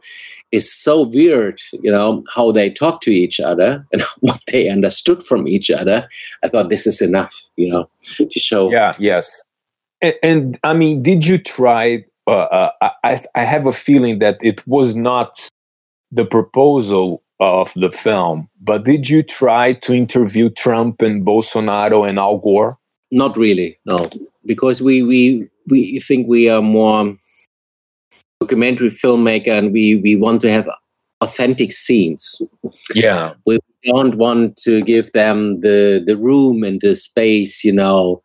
is 0.53 0.73
so 0.73 1.03
weird, 1.03 1.61
you 1.73 1.91
know, 1.91 2.25
how 2.35 2.53
they 2.53 2.71
talk 2.71 3.01
to 3.03 3.11
each 3.11 3.41
other 3.41 3.87
and 3.93 4.03
what 4.21 4.41
they 4.51 4.69
understood 4.69 5.23
from 5.23 5.47
each 5.47 5.71
other. 5.71 6.09
I 6.43 6.49
thought 6.49 6.69
this 6.69 6.87
is 6.87 7.01
enough, 7.01 7.35
you 7.57 7.71
know, 7.71 7.89
to 8.17 8.39
show. 8.39 8.71
Yeah, 8.71 8.93
yes. 8.99 9.45
And, 10.01 10.15
and 10.23 10.59
I 10.63 10.75
mean, 10.75 11.03
did 11.03 11.27
you 11.27 11.39
try? 11.39 12.05
Uh, 12.27 12.71
uh, 12.81 12.91
I, 13.05 13.19
I 13.35 13.45
have 13.45 13.67
a 13.67 13.73
feeling 13.73 14.19
that 14.19 14.39
it 14.43 14.67
was 14.67 14.95
not 14.95 15.49
the 16.13 16.27
proposal 16.27 17.23
of 17.41 17.73
the 17.75 17.91
film, 17.91 18.49
but 18.61 18.85
did 18.85 19.09
you 19.09 19.23
try 19.23 19.73
to 19.73 19.95
interview 19.95 20.51
Trump 20.51 21.01
and 21.01 21.25
Bolsonaro 21.25 22.09
and 22.09 22.19
Al 22.19 22.39
Gore? 22.39 22.77
Not 23.11 23.37
really, 23.37 23.79
no, 23.87 24.11
because 24.45 24.83
we 24.83 25.03
we 25.03 25.49
we 25.69 26.01
think 26.01 26.29
we 26.29 26.51
are 26.51 26.61
more 26.61 27.17
documentary 28.41 28.89
filmmaker 28.89 29.49
and 29.49 29.73
we 29.73 29.97
we 29.97 30.17
want 30.17 30.41
to 30.41 30.51
have 30.51 30.69
authentic 31.21 31.73
scenes. 31.73 32.41
Yeah. 32.95 33.35
We 33.47 33.59
don't 33.85 34.17
want 34.17 34.57
to 34.59 34.83
give 34.83 35.13
them 35.13 35.61
the 35.61 36.03
the 36.05 36.17
room 36.17 36.63
and 36.63 36.81
the 36.81 36.95
space 36.95 37.65
you 37.65 37.73
know 37.73 38.23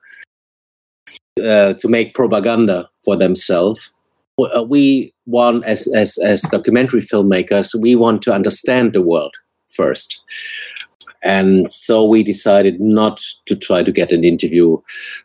uh, 1.43 1.73
to 1.73 1.87
make 1.87 2.13
propaganda 2.13 2.89
for 3.03 3.15
themselves. 3.15 3.91
Uh, 4.37 4.63
we 4.67 5.13
want 5.25 5.65
as 5.65 5.87
as 5.95 6.17
as 6.19 6.41
documentary 6.43 7.01
filmmakers 7.01 7.73
we 7.79 7.95
want 7.95 8.21
to 8.23 8.33
understand 8.33 8.93
the 8.93 9.01
world 9.01 9.35
first. 9.69 10.23
And 11.25 11.71
so 11.71 12.03
we 12.03 12.21
decided 12.21 12.81
not 12.81 13.21
to 13.45 13.55
try 13.55 13.81
to 13.81 13.93
get 13.93 14.11
an 14.11 14.25
interview 14.25 14.77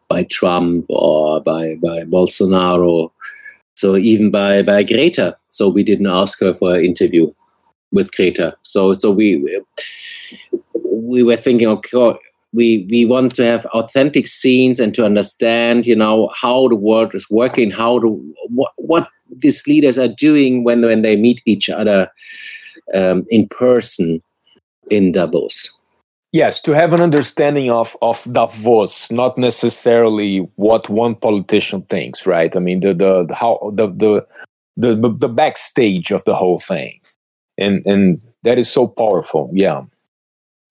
by 0.08 0.24
Trump 0.24 0.86
or 0.88 1.42
by 1.42 1.74
by 1.82 2.04
Bolsonaro 2.04 3.10
so 3.78 3.94
even 3.94 4.28
by 4.32 4.60
by 4.62 4.82
Greta, 4.82 5.36
so 5.46 5.68
we 5.68 5.84
didn't 5.84 6.08
ask 6.08 6.40
her 6.40 6.52
for 6.52 6.74
an 6.74 6.84
interview 6.84 7.32
with 7.92 8.10
Greta. 8.10 8.56
So 8.62 8.92
so 8.92 9.12
we 9.12 9.46
we 10.82 11.22
were 11.22 11.36
thinking, 11.36 11.68
okay, 11.68 12.18
we 12.52 12.88
we 12.90 13.04
want 13.04 13.36
to 13.36 13.44
have 13.44 13.66
authentic 13.66 14.26
scenes 14.26 14.80
and 14.80 14.92
to 14.94 15.04
understand 15.04 15.86
you 15.86 15.94
know 15.94 16.28
how 16.34 16.66
the 16.66 16.74
world 16.74 17.14
is 17.14 17.30
working 17.30 17.70
how 17.70 18.00
to 18.00 18.08
what 18.48 18.72
what 18.78 19.08
these 19.30 19.64
leaders 19.68 19.96
are 19.96 20.08
doing 20.08 20.64
when 20.64 20.80
when 20.80 21.02
they 21.02 21.14
meet 21.14 21.40
each 21.46 21.70
other 21.70 22.10
um, 22.94 23.24
in 23.28 23.46
person 23.46 24.20
in 24.90 25.12
Davos. 25.12 25.77
Yes, 26.32 26.60
to 26.62 26.72
have 26.72 26.92
an 26.92 27.00
understanding 27.00 27.70
of 27.70 27.96
of 28.02 28.26
Davos, 28.30 29.10
not 29.10 29.38
necessarily 29.38 30.38
what 30.56 30.90
one 30.90 31.14
politician 31.14 31.82
thinks, 31.82 32.26
right? 32.26 32.54
I 32.54 32.58
mean, 32.58 32.80
the 32.80 32.92
the, 32.92 33.34
how 33.34 33.72
the, 33.74 33.86
the 33.86 34.26
the 34.76 35.16
the 35.18 35.28
backstage 35.28 36.10
of 36.10 36.24
the 36.24 36.34
whole 36.34 36.58
thing, 36.58 37.00
and 37.56 37.84
and 37.86 38.20
that 38.42 38.58
is 38.58 38.70
so 38.70 38.86
powerful. 38.86 39.50
Yeah. 39.54 39.84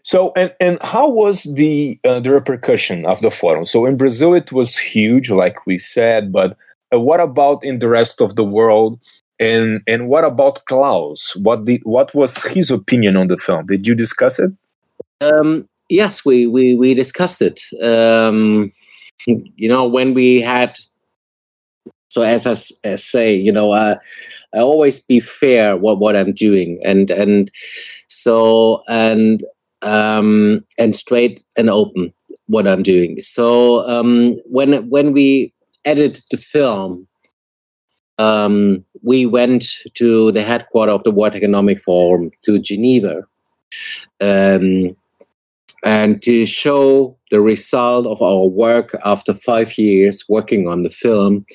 So 0.03 0.31
and 0.35 0.53
and 0.59 0.77
how 0.81 1.09
was 1.09 1.43
the 1.55 1.99
uh, 2.05 2.19
the 2.19 2.31
repercussion 2.31 3.05
of 3.05 3.19
the 3.21 3.31
forum? 3.31 3.65
So 3.65 3.87
in 3.87 3.97
Brazil, 3.97 4.35
it 4.35 4.51
was 4.51 4.77
huge, 4.77 5.31
like 5.31 5.65
we 5.65 5.79
said, 5.79 6.31
but 6.31 6.55
uh, 6.93 6.99
what 6.99 7.19
about 7.19 7.63
in 7.63 7.79
the 7.79 7.89
rest 7.89 8.21
of 8.21 8.35
the 8.35 8.45
world? 8.45 8.99
And 9.39 9.81
and 9.87 10.07
what 10.07 10.23
about 10.23 10.65
Klaus? 10.65 11.35
What 11.35 11.65
did 11.65 11.81
what 11.83 12.13
was 12.13 12.43
his 12.43 12.69
opinion 12.69 13.17
on 13.17 13.27
the 13.27 13.37
film? 13.37 13.65
Did 13.65 13.87
you 13.87 13.95
discuss 13.95 14.37
it? 14.39 14.51
Um, 15.21 15.67
yes, 15.89 16.25
we 16.25 16.47
we 16.47 16.75
we 16.75 16.93
discussed 16.93 17.41
it. 17.41 17.61
Um, 17.81 18.71
you 19.27 19.67
know, 19.69 19.87
when 19.87 20.13
we 20.13 20.41
had 20.41 20.77
so 22.09 22.21
as 22.23 22.47
I 22.47 22.51
as 22.89 23.03
say, 23.03 23.35
you 23.35 23.51
know, 23.51 23.71
uh, 23.71 23.95
I 24.55 24.59
always 24.59 24.99
be 24.99 25.19
fair 25.19 25.77
what 25.77 25.99
what 25.99 26.15
I'm 26.15 26.33
doing, 26.33 26.79
and 26.85 27.09
and 27.11 27.51
so 28.07 28.83
and 28.87 29.43
um, 29.81 30.65
and 30.77 30.95
straight 30.95 31.43
and 31.57 31.69
open 31.69 32.13
what 32.47 32.67
I'm 32.67 32.83
doing. 32.83 33.21
So 33.21 33.87
um, 33.89 34.35
when 34.45 34.89
when 34.89 35.13
we 35.13 35.53
edited 35.85 36.23
the 36.31 36.37
film, 36.37 37.07
um, 38.17 38.83
we 39.03 39.25
went 39.25 39.65
to 39.95 40.31
the 40.31 40.43
headquarters 40.43 40.95
of 40.95 41.03
the 41.03 41.11
World 41.11 41.35
Economic 41.35 41.79
Forum 41.79 42.31
to 42.43 42.59
Geneva, 42.59 43.23
um, 44.21 44.95
and 45.87 46.21
to 46.21 46.45
show 46.45 47.17
the 47.31 47.39
result 47.39 48.05
of 48.07 48.21
our 48.21 48.45
work 48.45 48.93
after 49.05 49.33
five 49.33 49.77
years 49.77 50.25
working 50.27 50.67
on 50.67 50.81
the 50.81 50.89
film 50.89 51.45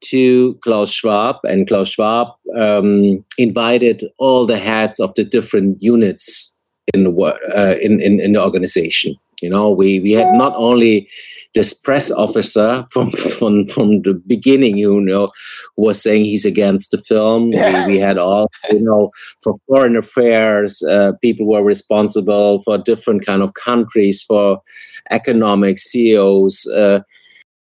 to 0.00 0.54
Klaus 0.62 0.90
Schwab, 0.90 1.36
and 1.44 1.68
Klaus 1.68 1.90
Schwab 1.90 2.28
um, 2.56 3.22
invited 3.36 4.02
all 4.18 4.46
the 4.46 4.56
heads 4.56 4.98
of 4.98 5.14
the 5.14 5.24
different 5.24 5.76
units 5.82 6.58
in 6.94 7.04
the 7.04 7.10
uh, 7.54 7.76
in, 7.82 8.00
in 8.00 8.18
in 8.18 8.32
the 8.32 8.42
organization. 8.42 9.14
You 9.42 9.50
know, 9.50 9.70
we 9.70 10.00
we 10.00 10.12
had 10.12 10.32
not 10.32 10.54
only 10.56 11.06
this 11.54 11.74
press 11.74 12.10
officer 12.10 12.84
from 12.90 13.10
from 13.38 13.66
from 13.66 14.02
the 14.02 14.14
beginning, 14.26 14.76
you 14.76 15.00
know, 15.00 15.30
who 15.76 15.84
was 15.84 16.02
saying 16.02 16.24
he's 16.24 16.44
against 16.44 16.90
the 16.90 16.98
film. 16.98 17.52
Yeah. 17.52 17.86
We, 17.86 17.94
we, 17.94 17.98
had 17.98 18.18
all, 18.18 18.50
you 18.70 18.80
know, 18.80 19.10
for 19.42 19.56
foreign 19.66 19.96
affairs, 19.96 20.82
uh, 20.82 21.12
people 21.22 21.46
were 21.46 21.62
responsible 21.62 22.60
for 22.62 22.78
different 22.78 23.24
kind 23.26 23.42
of 23.42 23.54
countries, 23.54 24.22
for 24.22 24.60
economic 25.10 25.78
CEOs. 25.78 26.66
Uh, 26.68 27.00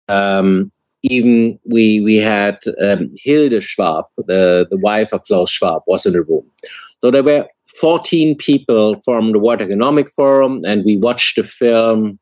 um, 0.09 0.73
even 1.03 1.59
we 1.65 2.01
we 2.01 2.17
had 2.17 2.59
um, 2.83 3.11
Hilde 3.23 3.63
Schwab, 3.63 4.07
the 4.17 4.67
the 4.71 4.79
wife 4.79 5.13
of 5.13 5.25
Klaus 5.25 5.51
Schwab, 5.51 5.83
was 5.87 6.07
in 6.07 6.13
the 6.15 6.23
room. 6.23 6.45
So 6.99 7.11
there 7.11 7.23
were 7.23 7.47
14 7.79 8.37
people 8.37 8.99
from 9.03 9.33
the 9.33 9.39
World 9.39 9.61
Economic 9.61 10.09
Forum, 10.09 10.61
and 10.67 10.83
we 10.85 10.97
watched 10.97 11.37
the 11.37 11.43
film 11.43 12.19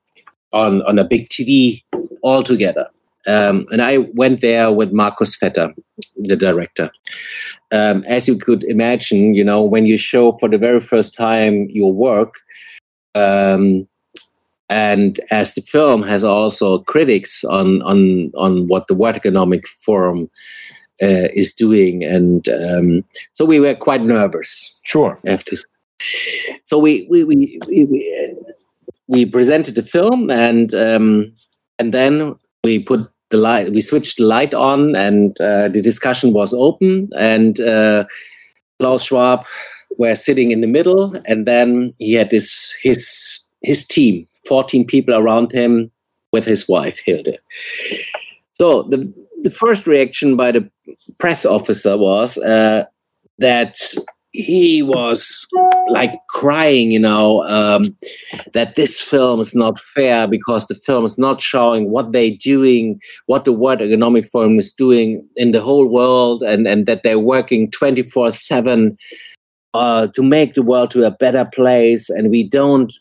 on, 0.54 0.82
on 0.82 0.98
a 0.98 1.04
big 1.04 1.28
TV 1.28 1.82
all 2.22 2.42
together. 2.42 2.88
Um, 3.26 3.66
and 3.70 3.80
I 3.82 3.98
went 4.14 4.40
there 4.40 4.70
with 4.72 4.92
Marcus 4.92 5.36
Vetter, 5.38 5.74
the 6.16 6.36
director. 6.36 6.90
Um, 7.72 8.04
as 8.06 8.28
you 8.28 8.36
could 8.36 8.64
imagine, 8.64 9.34
you 9.34 9.44
know, 9.44 9.62
when 9.62 9.86
you 9.86 9.96
show 9.96 10.32
for 10.32 10.48
the 10.48 10.58
very 10.58 10.80
first 10.80 11.14
time 11.14 11.68
your 11.70 11.92
work, 11.92 12.34
um, 13.14 13.88
and 14.68 15.20
as 15.30 15.54
the 15.54 15.60
film 15.60 16.02
has 16.02 16.24
also 16.24 16.78
critics 16.80 17.44
on 17.44 17.82
on 17.82 18.30
on 18.36 18.66
what 18.66 18.88
the 18.88 18.94
World 18.94 19.16
Economic 19.16 19.66
Forum 19.68 20.30
uh, 21.02 21.28
is 21.34 21.52
doing, 21.54 22.02
and 22.04 22.48
um, 22.48 23.04
so 23.34 23.44
we 23.44 23.60
were 23.60 23.74
quite 23.74 24.02
nervous. 24.02 24.80
Sure, 24.84 25.18
after 25.26 25.56
so 26.64 26.78
we 26.78 27.06
we 27.08 27.24
we 27.24 27.60
we, 27.66 27.84
we, 27.84 28.44
we 29.08 29.26
presented 29.26 29.74
the 29.74 29.82
film, 29.82 30.30
and 30.30 30.74
um, 30.74 31.32
and 31.78 31.92
then 31.92 32.34
we 32.62 32.78
put 32.78 33.10
the 33.30 33.36
light, 33.36 33.72
we 33.72 33.80
switched 33.80 34.18
the 34.18 34.24
light 34.24 34.54
on, 34.54 34.94
and 34.96 35.40
uh, 35.40 35.68
the 35.68 35.82
discussion 35.82 36.32
was 36.32 36.54
open, 36.54 37.08
and 37.16 37.60
uh, 37.60 38.04
Klaus 38.78 39.04
Schwab 39.04 39.44
were 39.98 40.14
sitting 40.14 40.50
in 40.50 40.60
the 40.60 40.66
middle, 40.66 41.14
and 41.26 41.46
then 41.46 41.92
he 41.98 42.14
had 42.14 42.30
this 42.30 42.74
his 42.82 43.44
his 43.62 43.86
team, 43.86 44.26
fourteen 44.48 44.86
people 44.86 45.14
around 45.14 45.52
him, 45.52 45.90
with 46.32 46.44
his 46.44 46.68
wife 46.68 47.00
Hilde. 47.04 47.38
So 48.52 48.82
the 48.84 49.12
the 49.42 49.50
first 49.50 49.86
reaction 49.86 50.36
by 50.36 50.52
the 50.52 50.70
press 51.18 51.44
officer 51.44 51.98
was 51.98 52.38
uh, 52.38 52.84
that 53.38 53.76
he 54.34 54.82
was 54.82 55.46
like 55.88 56.12
crying, 56.28 56.90
you 56.90 56.98
know, 56.98 57.44
um, 57.44 57.96
that 58.52 58.74
this 58.74 59.00
film 59.00 59.38
is 59.38 59.54
not 59.54 59.78
fair 59.78 60.26
because 60.26 60.66
the 60.66 60.74
film 60.74 61.04
is 61.04 61.16
not 61.16 61.40
showing 61.40 61.88
what 61.88 62.10
they're 62.10 62.36
doing, 62.42 63.00
what 63.26 63.44
the 63.44 63.52
World 63.52 63.80
Economic 63.80 64.26
Forum 64.26 64.58
is 64.58 64.72
doing 64.72 65.24
in 65.36 65.52
the 65.52 65.60
whole 65.60 65.86
world, 65.86 66.42
and, 66.42 66.66
and 66.66 66.86
that 66.86 67.04
they're 67.04 67.20
working 67.20 67.70
24 67.70 68.32
7 68.32 68.98
uh, 69.72 70.00
7 70.02 70.12
to 70.12 70.22
make 70.22 70.54
the 70.54 70.62
world 70.62 70.90
to 70.90 71.06
a 71.06 71.12
better 71.12 71.48
place. 71.54 72.10
And 72.10 72.28
we 72.28 72.42
don't 72.42 72.92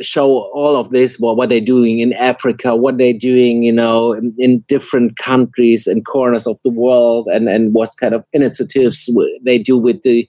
show 0.00 0.50
all 0.52 0.76
of 0.76 0.90
this 0.90 1.18
what, 1.18 1.36
what 1.36 1.48
they're 1.48 1.60
doing 1.60 1.98
in 1.98 2.12
africa 2.14 2.76
what 2.76 2.98
they're 2.98 3.12
doing 3.12 3.62
you 3.62 3.72
know 3.72 4.12
in, 4.12 4.34
in, 4.38 4.60
different 4.68 5.16
countries 5.16 5.86
and 5.86 6.04
corners 6.04 6.46
of 6.46 6.60
the 6.64 6.70
world 6.70 7.26
and 7.28 7.48
and 7.48 7.72
what 7.72 7.88
kind 7.98 8.14
of 8.14 8.24
initiatives 8.32 9.08
they 9.42 9.58
do 9.58 9.78
with 9.78 10.02
the 10.02 10.28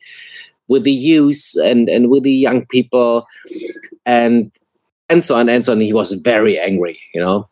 with 0.67 0.83
the 0.83 0.91
youth 0.91 1.53
and 1.63 1.89
and 1.89 2.09
with 2.09 2.23
the 2.23 2.31
young 2.31 2.65
people 2.67 3.27
and 4.05 4.51
and 5.09 5.23
so 5.23 5.35
on 5.35 5.49
and 5.49 5.63
so 5.63 5.73
on. 5.73 5.79
He 5.79 5.93
was 5.93 6.11
very 6.13 6.59
angry 6.59 6.99
you 7.13 7.21
know. 7.21 7.47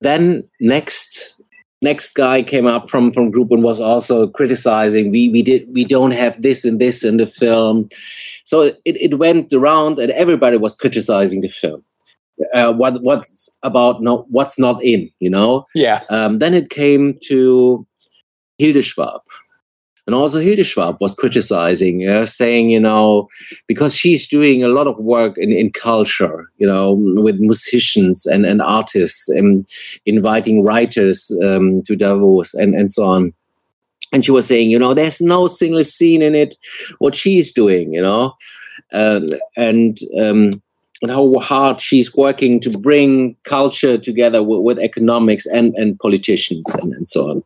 Then 0.00 0.46
next 0.60 1.35
next 1.82 2.14
guy 2.14 2.42
came 2.42 2.66
up 2.66 2.88
from 2.88 3.12
from 3.12 3.30
group 3.30 3.50
and 3.50 3.62
was 3.62 3.80
also 3.80 4.26
criticizing 4.26 5.10
we 5.10 5.28
we 5.28 5.42
did 5.42 5.68
we 5.72 5.84
don't 5.84 6.12
have 6.12 6.40
this 6.40 6.64
and 6.64 6.80
this 6.80 7.04
in 7.04 7.16
the 7.16 7.26
film. 7.26 7.88
So 8.44 8.62
it, 8.62 8.76
it 8.84 9.18
went 9.18 9.52
around 9.52 9.98
and 9.98 10.12
everybody 10.12 10.56
was 10.56 10.74
criticizing 10.74 11.40
the 11.40 11.48
film. 11.48 11.84
Uh, 12.52 12.72
what 12.72 13.02
what's 13.02 13.58
about 13.62 14.02
no 14.02 14.26
what's 14.28 14.58
not 14.58 14.82
in 14.82 15.10
you 15.20 15.30
know? 15.30 15.64
Yeah. 15.74 16.02
Um, 16.10 16.38
then 16.38 16.54
it 16.54 16.70
came 16.70 17.18
to 17.24 17.86
hilde 18.58 18.84
schwab 18.84 19.22
and 20.06 20.14
also 20.14 20.38
Hilde 20.38 20.64
Schwab 20.64 20.98
was 21.00 21.14
criticizing, 21.14 22.08
uh, 22.08 22.26
saying, 22.26 22.70
you 22.70 22.78
know, 22.78 23.28
because 23.66 23.94
she's 23.94 24.28
doing 24.28 24.62
a 24.62 24.68
lot 24.68 24.86
of 24.86 24.98
work 25.00 25.36
in, 25.36 25.50
in 25.50 25.72
culture, 25.72 26.48
you 26.58 26.66
know, 26.66 26.92
with 26.92 27.40
musicians 27.40 28.24
and, 28.24 28.46
and 28.46 28.62
artists 28.62 29.28
and 29.28 29.66
inviting 30.06 30.62
writers 30.62 31.36
um, 31.44 31.82
to 31.82 31.96
Davos 31.96 32.54
and, 32.54 32.74
and 32.74 32.90
so 32.90 33.04
on. 33.04 33.34
And 34.12 34.24
she 34.24 34.30
was 34.30 34.46
saying, 34.46 34.70
you 34.70 34.78
know, 34.78 34.94
there's 34.94 35.20
no 35.20 35.48
single 35.48 35.82
scene 35.82 36.22
in 36.22 36.36
it 36.36 36.54
what 36.98 37.16
she's 37.16 37.52
doing, 37.52 37.92
you 37.92 38.02
know, 38.02 38.34
um, 38.92 39.26
and 39.56 39.98
um, 40.18 40.62
and 41.02 41.10
how 41.10 41.38
hard 41.40 41.80
she's 41.80 42.14
working 42.14 42.58
to 42.60 42.70
bring 42.70 43.36
culture 43.44 43.98
together 43.98 44.42
with, 44.42 44.62
with 44.62 44.78
economics 44.78 45.46
and, 45.46 45.74
and 45.74 45.98
politicians 45.98 46.74
and, 46.76 46.94
and 46.94 47.08
so 47.08 47.30
on. 47.30 47.42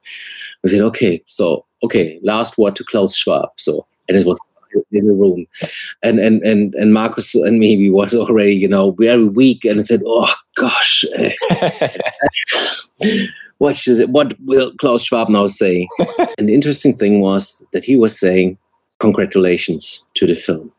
I 0.65 0.69
said, 0.69 0.83
okay, 0.83 1.21
so 1.27 1.65
okay, 1.83 2.21
last 2.23 2.59
word 2.59 2.77
to 2.77 2.85
Klaus 2.85 3.17
Schwab. 3.17 3.51
So 3.57 3.87
and 4.09 4.17
it 4.17 4.27
was 4.27 4.41
in 4.93 5.07
the 5.07 5.15
room, 5.15 5.47
and 6.03 6.19
and 6.19 6.43
and 6.43 6.75
and 6.75 6.93
Marcus 6.93 7.35
and 7.35 7.59
me 7.59 7.91
was 7.91 8.15
already 8.15 8.55
you 8.55 8.69
know 8.69 8.93
very 8.93 9.29
weak, 9.29 9.65
and 9.65 9.81
I 9.81 9.83
said, 9.83 10.01
oh 10.05 10.33
gosh. 10.57 11.05
what 13.59 13.77
should 13.77 14.01
it, 14.01 14.09
what 14.09 14.35
will 14.41 14.73
Klaus 14.77 15.05
Schwab 15.05 15.29
now 15.29 15.47
say? 15.47 15.87
and 16.39 16.49
the 16.49 16.55
interesting 16.55 16.97
thing 16.97 17.21
was 17.21 17.67
that 17.73 17.85
he 17.85 17.97
was 17.97 18.19
saying, 18.19 18.59
"Congratulations 18.99 20.09
to 20.15 20.27
the 20.27 20.35
film." 20.35 20.73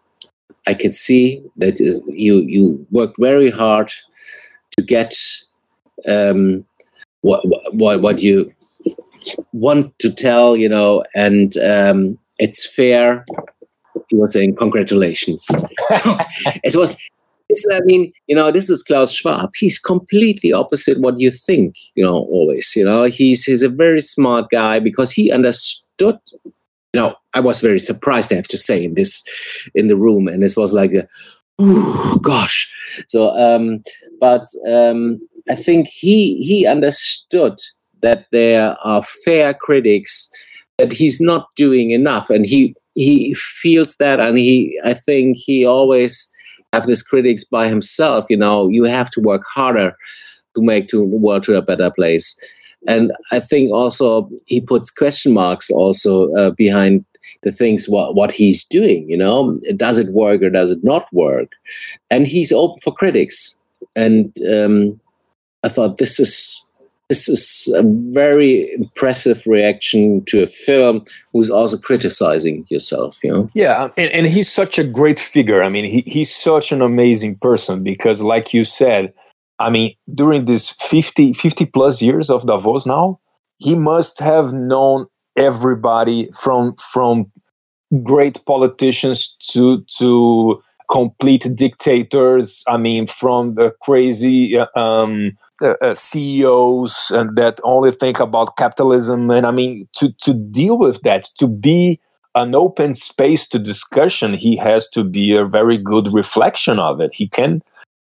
I 0.67 0.73
could 0.73 0.95
see 0.95 1.43
that 1.57 1.79
you 2.07 2.37
you 2.37 2.85
worked 2.91 3.15
very 3.19 3.49
hard 3.49 3.91
to 4.77 4.83
get 4.83 5.15
um, 6.07 6.65
what 7.21 7.43
what 7.73 8.01
what 8.01 8.21
you 8.21 8.51
want 9.53 9.97
to 9.99 10.11
tell, 10.11 10.55
you 10.55 10.69
know, 10.69 11.03
and 11.15 11.57
um, 11.57 12.17
it's 12.39 12.65
fair. 12.65 13.25
He 14.09 14.15
was 14.15 14.33
saying 14.33 14.55
congratulations. 14.55 15.45
so 15.45 16.17
it 16.63 16.75
was 16.75 16.97
I 17.71 17.81
mean, 17.81 18.11
you 18.27 18.35
know, 18.35 18.51
this 18.51 18.69
is 18.69 18.83
Klaus 18.83 19.13
Schwab. 19.13 19.51
He's 19.55 19.79
completely 19.79 20.53
opposite 20.53 20.99
what 20.99 21.19
you 21.19 21.31
think. 21.31 21.75
You 21.95 22.03
know, 22.03 22.15
always. 22.15 22.73
You 22.75 22.85
know, 22.85 23.03
he's 23.03 23.43
he's 23.43 23.63
a 23.63 23.69
very 23.69 24.01
smart 24.01 24.49
guy 24.49 24.79
because 24.79 25.11
he 25.11 25.31
understood. 25.31 26.19
You 26.93 26.99
know, 26.99 27.15
I 27.33 27.39
was 27.39 27.61
very 27.61 27.79
surprised. 27.79 28.31
I 28.31 28.35
have 28.35 28.47
to 28.49 28.57
say 28.57 28.83
in 28.83 28.95
this 28.95 29.25
in 29.75 29.87
the 29.87 29.95
room, 29.95 30.27
and 30.27 30.43
this 30.43 30.57
was 30.57 30.73
like, 30.73 30.93
a, 30.93 31.07
gosh. 32.21 32.73
So, 33.07 33.29
um, 33.37 33.83
but 34.19 34.47
um, 34.67 35.19
I 35.49 35.55
think 35.55 35.87
he 35.87 36.43
he 36.43 36.65
understood 36.65 37.57
that 38.01 38.25
there 38.31 38.75
are 38.83 39.03
fair 39.03 39.53
critics 39.53 40.31
that 40.77 40.91
he's 40.91 41.21
not 41.21 41.47
doing 41.55 41.91
enough. 41.91 42.29
And 42.29 42.45
he 42.45 42.75
he 42.93 43.33
feels 43.35 43.95
that. 43.97 44.19
And 44.19 44.37
he 44.37 44.79
i 44.83 44.93
think 44.93 45.37
he 45.37 45.65
always 45.65 46.27
have 46.73 46.85
his 46.85 47.03
critics 47.03 47.43
by 47.43 47.67
himself 47.67 48.25
you 48.29 48.37
know 48.37 48.69
you 48.69 48.85
have 48.85 49.09
to 49.11 49.19
work 49.19 49.43
harder 49.53 49.93
to 50.55 50.61
make 50.61 50.87
the 50.89 51.03
world 51.03 51.43
to 51.43 51.55
a 51.55 51.61
better 51.61 51.91
place. 51.91 52.27
And 52.87 53.11
i 53.31 53.39
think 53.39 53.71
also 53.71 54.29
he 54.47 54.59
puts 54.61 54.91
question 54.91 55.33
marks 55.33 55.69
also 55.69 56.33
uh, 56.33 56.51
behind 56.51 57.05
the 57.43 57.51
things 57.51 57.87
what 57.87 58.15
what 58.15 58.31
he's 58.31 58.63
doing 58.65 59.09
you 59.09 59.17
know. 59.17 59.59
Does 59.75 59.99
it 59.99 60.13
work 60.13 60.41
or 60.41 60.49
does 60.49 60.71
it 60.71 60.83
not 60.83 61.05
work? 61.13 61.51
And 62.09 62.27
he's 62.27 62.51
open 62.51 62.79
for 62.81 62.93
critics. 62.93 63.63
And 63.95 64.35
um, 64.53 64.99
i 65.63 65.69
thought 65.69 65.97
this 65.97 66.19
is 66.19 66.70
this 67.11 67.27
is 67.27 67.73
a 67.75 67.83
very 68.13 68.73
impressive 68.73 69.45
reaction 69.45 70.23
to 70.25 70.41
a 70.41 70.47
film 70.47 71.03
who's 71.33 71.49
also 71.49 71.77
criticizing 71.77 72.65
yourself 72.69 73.19
you 73.23 73.31
know? 73.31 73.49
Yeah 73.53 73.89
and, 73.97 74.09
and 74.11 74.27
he's 74.27 74.49
such 74.49 74.79
a 74.79 74.85
great 74.99 75.19
figure. 75.19 75.61
I 75.61 75.69
mean 75.69 75.85
he, 75.93 76.03
he's 76.07 76.33
such 76.33 76.71
an 76.71 76.81
amazing 76.81 77.37
person 77.39 77.83
because 77.83 78.21
like 78.21 78.53
you 78.53 78.63
said 78.63 79.13
i 79.59 79.69
mean 79.69 79.93
during 80.21 80.45
this 80.45 80.71
50 80.71 81.33
50 81.33 81.65
plus 81.65 82.01
years 82.01 82.29
of 82.29 82.47
davos 82.47 82.85
now 82.85 83.19
he 83.57 83.75
must 83.75 84.19
have 84.19 84.53
known 84.53 85.07
everybody 85.35 86.29
from 86.33 86.75
from 86.75 87.31
great 88.03 88.43
politicians 88.45 89.35
to 89.51 89.83
to 89.99 90.61
complete 90.89 91.47
dictators. 91.55 92.63
I 92.67 92.77
mean 92.77 93.07
from 93.07 93.53
the 93.53 93.73
crazy 93.81 94.57
um 94.75 95.37
uh, 95.61 95.75
uh, 95.81 95.93
CEOs 95.93 97.11
and 97.11 97.35
that 97.35 97.59
only 97.63 97.91
think 97.91 98.19
about 98.19 98.57
capitalism. 98.57 99.29
And 99.29 99.45
I 99.45 99.51
mean, 99.51 99.87
to 99.93 100.11
to 100.23 100.33
deal 100.33 100.77
with 100.77 101.01
that, 101.01 101.29
to 101.39 101.47
be 101.47 101.99
an 102.35 102.55
open 102.55 102.93
space 102.93 103.47
to 103.49 103.59
discussion, 103.59 104.33
he 104.33 104.55
has 104.57 104.89
to 104.89 105.03
be 105.03 105.35
a 105.35 105.45
very 105.45 105.77
good 105.77 106.13
reflection 106.13 106.79
of 106.79 107.01
it. 107.01 107.11
He 107.13 107.27
can. 107.27 107.61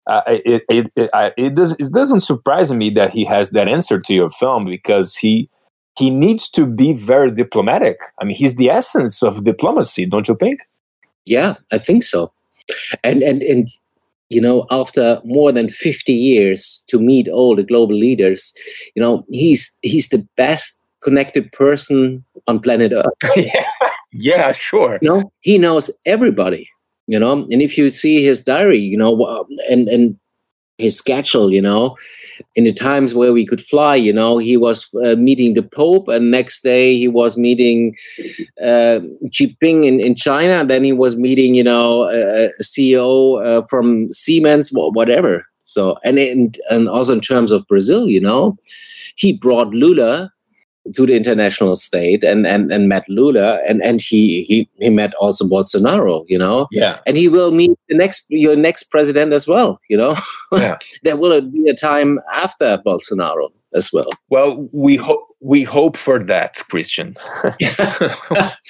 Uh, 0.07 0.23
it 0.27 0.65
it 0.69 0.93
it, 0.97 1.11
it, 1.37 1.55
does, 1.55 1.77
it 1.79 1.93
doesn't 1.93 2.21
surprise 2.21 2.73
me 2.73 2.91
that 2.91 3.13
he 3.13 3.25
has 3.25 3.51
that 3.51 3.69
answer 3.69 4.01
to 4.01 4.15
your 4.15 4.31
film 4.31 4.65
because 4.65 5.17
he 5.17 5.49
he 5.99 6.11
needs 6.11 6.49
to 6.51 6.67
be 6.67 6.93
very 6.93 7.31
diplomatic. 7.31 7.99
I 8.21 8.25
mean, 8.25 8.37
he's 8.37 8.57
the 8.57 8.71
essence 8.71 9.23
of 9.23 9.45
diplomacy, 9.45 10.07
don't 10.07 10.27
you 10.27 10.37
think? 10.37 10.61
Yeah, 11.27 11.55
I 11.71 11.79
think 11.79 12.03
so. 12.03 12.33
And 13.05 13.23
and 13.23 13.43
and 13.43 13.69
you 14.33 14.41
know, 14.41 14.67
after 14.71 15.21
more 15.25 15.53
than 15.53 15.69
50 15.69 16.13
years 16.13 16.85
to 16.89 16.99
meet 16.99 17.29
all 17.29 17.55
the 17.55 17.63
global 17.63 17.95
leaders, 17.95 18.53
you 18.95 19.03
know, 19.03 19.25
he's 19.31 19.79
he's 19.83 20.09
the 20.09 20.27
best 20.37 20.89
connected 21.03 21.53
person 21.53 22.25
on 22.47 22.61
planet 22.61 22.93
Earth. 22.93 23.07
yeah. 23.37 23.65
yeah, 24.13 24.53
sure. 24.53 24.99
You 25.03 25.09
know, 25.09 25.33
he 25.41 25.59
knows 25.59 25.91
everybody, 26.07 26.69
you 27.07 27.19
know, 27.19 27.47
and 27.51 27.61
if 27.61 27.77
you 27.77 27.91
see 27.91 28.25
his 28.25 28.45
diary, 28.45 28.79
you 28.79 28.97
know, 28.97 29.47
and 29.71 29.89
and 29.89 30.17
his 30.79 30.97
schedule, 30.97 31.53
you 31.53 31.63
know, 31.63 31.97
in 32.55 32.65
the 32.65 32.73
times 32.73 33.15
where 33.15 33.33
we 33.33 33.47
could 33.47 33.61
fly, 33.61 33.95
you 33.95 34.13
know, 34.13 34.39
he 34.39 34.57
was 34.57 34.93
uh, 35.05 35.15
meeting 35.17 35.55
the 35.55 35.63
Pope, 35.63 36.09
and 36.09 36.31
next 36.31 36.63
day 36.63 36.97
he 36.97 37.09
was 37.09 37.37
meeting 37.37 37.95
uh, 38.63 39.01
Xi 39.31 39.49
Jinping 39.49 39.85
in, 39.87 40.01
in 40.01 40.15
China, 40.15 40.55
and 40.55 40.71
then 40.71 40.85
he 40.85 40.93
was 40.93 41.17
meeting, 41.17 41.55
you 41.55 41.65
know, 41.65 42.05
a, 42.05 42.47
a 42.47 42.63
CEO 42.63 43.45
uh, 43.45 43.63
from 43.69 44.13
Siemens, 44.13 44.71
whatever. 44.73 45.47
So, 45.63 45.97
and 46.05 46.19
in, 46.19 46.53
and 46.71 46.89
also 46.89 47.13
in 47.13 47.21
terms 47.21 47.53
of 47.53 47.67
Brazil, 47.67 48.09
you 48.09 48.21
know, 48.21 48.57
he 49.17 49.33
brought 49.33 49.69
Lula 49.69 50.33
to 50.95 51.07
the 51.07 51.15
international 51.15 51.77
state 51.77 52.25
and 52.25 52.47
and 52.47 52.71
and 52.73 52.89
met 52.89 53.09
Lula 53.09 53.61
and 53.69 53.83
and 53.83 54.01
he 54.01 54.43
he 54.43 54.69
he 54.81 54.91
met 54.91 55.15
also 55.15 55.45
Bolsonaro, 55.45 56.25
you 56.29 56.39
know. 56.39 56.67
Yeah. 56.73 56.99
And 57.07 57.17
he 57.17 57.29
will 57.29 57.53
meet 57.53 57.79
the 57.89 57.97
next 57.97 58.27
your 58.31 58.57
next 58.57 58.85
president 58.85 59.33
as 59.33 59.47
well, 59.47 59.81
you 59.89 59.97
know. 59.97 60.17
Yeah. 60.53 60.77
there 61.03 61.17
will 61.17 61.41
be 61.41 61.69
a 61.69 61.75
time 61.75 62.19
after 62.35 62.79
Bolsonaro 62.85 63.51
as 63.75 63.93
well. 63.93 64.11
Well, 64.29 64.69
we 64.73 64.97
hope 64.97 65.29
we 65.41 65.65
hope 65.65 65.97
for 65.97 66.21
that, 66.21 66.63
Christian. 66.71 67.15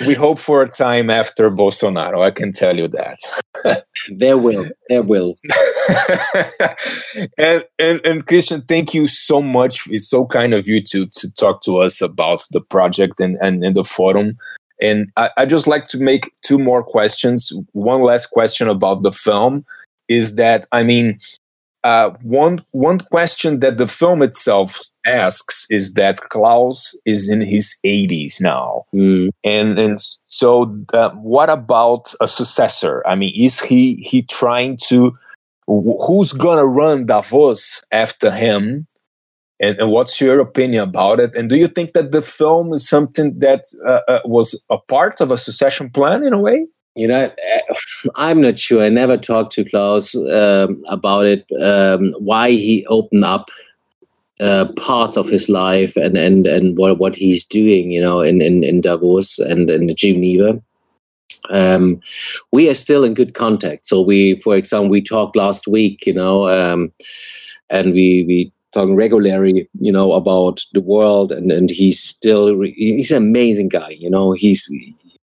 we 0.07 0.15
hope 0.15 0.39
for 0.39 0.63
a 0.63 0.71
time 0.71 1.11
after 1.11 1.51
Bolsonaro. 1.51 2.23
I 2.23 2.31
can 2.31 2.51
tell 2.51 2.79
you 2.79 2.89
that. 2.89 3.85
there 4.17 4.39
will, 4.39 4.71
there 4.89 5.03
will. 5.03 5.37
and, 7.39 7.65
and 7.79 8.01
and 8.07 8.27
Christian, 8.27 8.63
thank 8.63 8.95
you 8.95 9.07
so 9.07 9.43
much. 9.43 9.87
It's 9.91 10.09
so 10.09 10.25
kind 10.25 10.55
of 10.55 10.67
you 10.67 10.81
to 10.83 11.07
to 11.07 11.33
talk 11.35 11.63
to 11.65 11.79
us 11.79 12.01
about 12.01 12.47
the 12.53 12.61
project 12.61 13.21
and 13.21 13.37
and, 13.43 13.63
and 13.63 13.77
the 13.77 13.85
forum. 13.85 14.39
And 14.81 15.13
I, 15.17 15.31
I 15.37 15.47
just 15.47 15.67
like 15.67 15.87
to 15.89 15.99
make 15.99 16.33
two 16.43 16.59
more 16.59 16.83
questions. 16.83 17.53
One 17.73 18.03
last 18.03 18.27
question 18.27 18.69
about 18.69 19.03
the 19.03 19.13
film 19.13 19.65
is 20.09 20.37
that 20.37 20.67
I 20.73 20.83
mean, 20.83 21.21
uh, 21.85 22.11
one 22.23 22.65
one 22.71 22.99
question 22.99 23.61
that 23.61 23.77
the 23.77 23.87
film 23.87 24.23
itself 24.23 24.81
asks 25.07 25.67
is 25.71 25.95
that 25.95 26.21
Klaus 26.31 26.97
is 27.05 27.29
in 27.29 27.41
his 27.41 27.79
80s 27.85 28.41
now, 28.41 28.85
mm. 28.95 29.31
and 29.45 29.79
and 29.79 29.99
so 30.25 30.75
uh, 30.93 31.11
what 31.11 31.51
about 31.51 32.15
a 32.21 32.29
successor? 32.29 33.03
I 33.07 33.15
mean, 33.15 33.33
is 33.37 33.61
he 33.61 33.95
he 33.97 34.23
trying 34.23 34.79
to? 34.89 35.17
Who's 35.67 36.33
gonna 36.33 36.67
run 36.67 37.07
Davos 37.07 37.83
after 37.93 38.31
him? 38.31 38.87
And, 39.61 39.79
and 39.79 39.91
what's 39.93 40.21
your 40.21 40.41
opinion 40.41 40.83
about 40.83 41.21
it? 41.21 41.37
And 41.37 41.49
do 41.49 41.57
you 41.57 41.69
think 41.69 41.93
that 41.93 42.11
the 42.11 42.21
film 42.21 42.73
is 42.73 42.89
something 42.89 43.39
that 43.39 43.63
uh, 43.87 44.01
uh 44.09 44.21
was 44.25 44.67
a 44.71 44.79
part 44.79 45.21
of 45.21 45.31
a 45.31 45.39
succession 45.39 45.89
plan 45.89 46.25
in 46.25 46.33
a 46.33 46.41
way? 46.41 46.67
You 46.95 47.09
know, 47.09 47.31
eh, 47.43 47.61
I'm 48.17 48.43
not 48.43 48.59
sure. 48.59 48.83
I 48.83 48.91
never 48.91 49.17
talked 49.17 49.53
to 49.53 49.65
Klaus 49.65 50.15
um, 50.15 50.83
about 50.89 51.27
it. 51.27 51.47
Um, 51.63 52.13
why 52.19 52.51
he 52.51 52.85
opened 52.87 53.25
up 53.25 53.51
uh, 54.43 54.67
parts 54.73 55.17
of 55.17 55.29
his 55.29 55.49
life 55.49 55.97
and 55.97 56.17
and 56.17 56.47
and 56.47 56.77
what 56.77 56.99
what 56.99 57.15
he's 57.15 57.45
doing, 57.45 57.93
you 57.93 58.01
know, 58.01 58.21
in 58.21 58.43
in, 58.43 58.65
in 58.65 58.81
Davos 58.81 59.39
and 59.39 59.71
in 59.71 59.95
Geneva. 59.95 60.61
Um, 61.51 62.01
we 62.51 62.69
are 62.69 62.75
still 62.75 63.05
in 63.05 63.15
good 63.15 63.35
contact. 63.35 63.87
So 63.87 64.03
we, 64.03 64.37
for 64.37 64.57
example, 64.57 64.91
we 64.91 65.03
talked 65.03 65.37
last 65.37 65.67
week, 65.69 66.07
you 66.07 66.15
know, 66.15 66.49
um, 66.49 66.93
and 67.71 67.93
we 67.93 68.25
we 68.27 68.53
talking 68.73 68.97
regularly, 68.97 69.69
you 69.79 69.93
know, 69.93 70.13
about 70.13 70.61
the 70.73 70.81
world, 70.81 71.31
and 71.31 71.53
and 71.53 71.71
he's 71.71 72.03
still 72.03 72.61
he's 72.63 73.13
an 73.13 73.19
amazing 73.19 73.69
guy, 73.69 73.91
you 73.91 74.11
know. 74.11 74.33
He's 74.33 74.69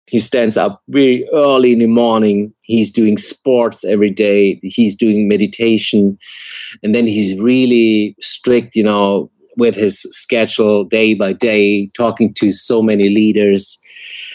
he 0.08 0.20
stands 0.20 0.56
up 0.58 0.80
very 0.89 1.28
early 1.34 1.72
in 1.72 1.80
the 1.80 1.88
morning. 1.88 2.53
He's 2.64 2.91
doing 2.91 3.18
sports 3.18 3.84
every 3.84 4.12
day. 4.12 4.60
He's 4.62 4.95
doing 4.95 5.28
meditation. 5.28 6.18
And 6.84 6.93
then 6.93 7.08
he's 7.08 7.39
really 7.39 8.16
strict 8.22 8.76
you 8.76 8.84
know 8.84 9.32
with 9.58 9.76
his 9.76 10.01
schedule 10.12 10.84
day 10.84 11.14
by 11.14 11.34
day 11.34 11.88
talking 11.97 12.34
to 12.34 12.51
so 12.51 12.82
many 12.82 13.10
leaders 13.10 13.82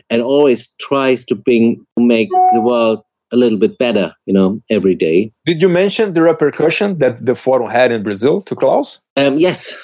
and 0.09 0.23
always 0.23 0.75
tries 0.77 1.27
to 1.27 1.35
bring 1.35 1.77
to 1.99 2.05
make 2.05 2.31
the 2.53 2.61
world 2.61 3.03
a 3.33 3.37
little 3.37 3.59
bit 3.59 3.79
better 3.79 4.13
you 4.27 4.35
know 4.35 4.61
every 4.71 4.95
day. 4.95 5.33
Did 5.45 5.63
you 5.63 5.69
mention 5.69 6.15
the 6.15 6.23
repercussion 6.23 6.99
that 6.99 7.25
the 7.25 7.35
forum 7.35 7.71
had 7.71 7.93
in 7.93 8.03
brazil 8.03 8.41
to 8.43 8.57
klaus? 8.57 8.99
Um, 9.17 9.39
yes 9.39 9.77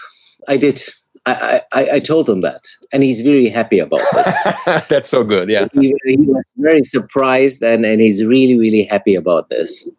i 0.49 0.57
did 0.57 0.82
I, 1.27 1.62
I, 1.72 1.91
I, 1.95 2.01
told 2.01 2.29
him 2.29 2.41
that, 2.43 2.68
and 2.93 3.03
he's 3.03 3.20
very 3.20 3.49
happy 3.49 3.81
about 3.81 4.03
this. 4.12 4.35
That's 4.89 5.09
so 5.09 5.24
good. 5.24 5.49
Yeah, 5.49 5.66
he, 5.72 5.93
he, 6.05 6.16
was 6.18 6.53
very 6.57 6.85
surprised, 6.85 7.62
and, 7.62 7.85
and 7.85 8.01
he's 8.01 8.24
really 8.24 8.57
really 8.57 8.85
happy 8.85 9.16
about 9.16 9.51
this. 9.51 9.91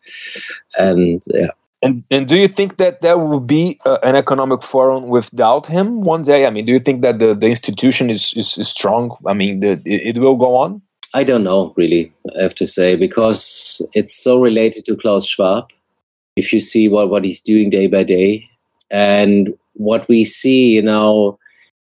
And 0.79 1.21
yeah. 1.33 1.47
And 1.83 2.03
and 2.09 2.27
do 2.27 2.35
you 2.35 2.47
think 2.47 2.77
that 2.77 3.01
there 3.01 3.17
will 3.17 3.41
be 3.41 3.79
uh, 3.85 3.97
an 4.03 4.15
economic 4.15 4.63
forum 4.63 5.09
without 5.09 5.67
him 5.67 6.01
one 6.01 6.23
day? 6.23 6.47
I 6.47 6.49
mean, 6.49 6.65
do 6.65 6.71
you 6.71 6.79
think 6.79 7.01
that 7.01 7.19
the, 7.19 7.35
the 7.35 7.47
institution 7.47 8.09
is, 8.09 8.33
is, 8.35 8.57
is 8.57 8.67
strong? 8.67 9.15
I 9.27 9.33
mean, 9.33 9.59
the, 9.59 9.81
it, 9.85 10.15
it 10.15 10.19
will 10.19 10.37
go 10.37 10.55
on. 10.55 10.81
I 11.13 11.23
don't 11.23 11.43
know, 11.43 11.73
really. 11.77 12.11
I 12.37 12.41
have 12.41 12.55
to 12.55 12.65
say 12.65 12.95
because 12.95 13.87
it's 13.93 14.15
so 14.15 14.41
related 14.41 14.85
to 14.85 14.95
Klaus 14.95 15.27
Schwab. 15.27 15.69
If 16.35 16.51
you 16.53 16.61
see 16.61 16.87
what 16.89 17.09
what 17.09 17.25
he's 17.25 17.41
doing 17.41 17.69
day 17.69 17.87
by 17.87 18.03
day, 18.03 18.49
and 18.89 19.53
what 19.77 20.07
we 20.07 20.25
see, 20.25 20.75
you 20.75 20.81
know, 20.81 21.37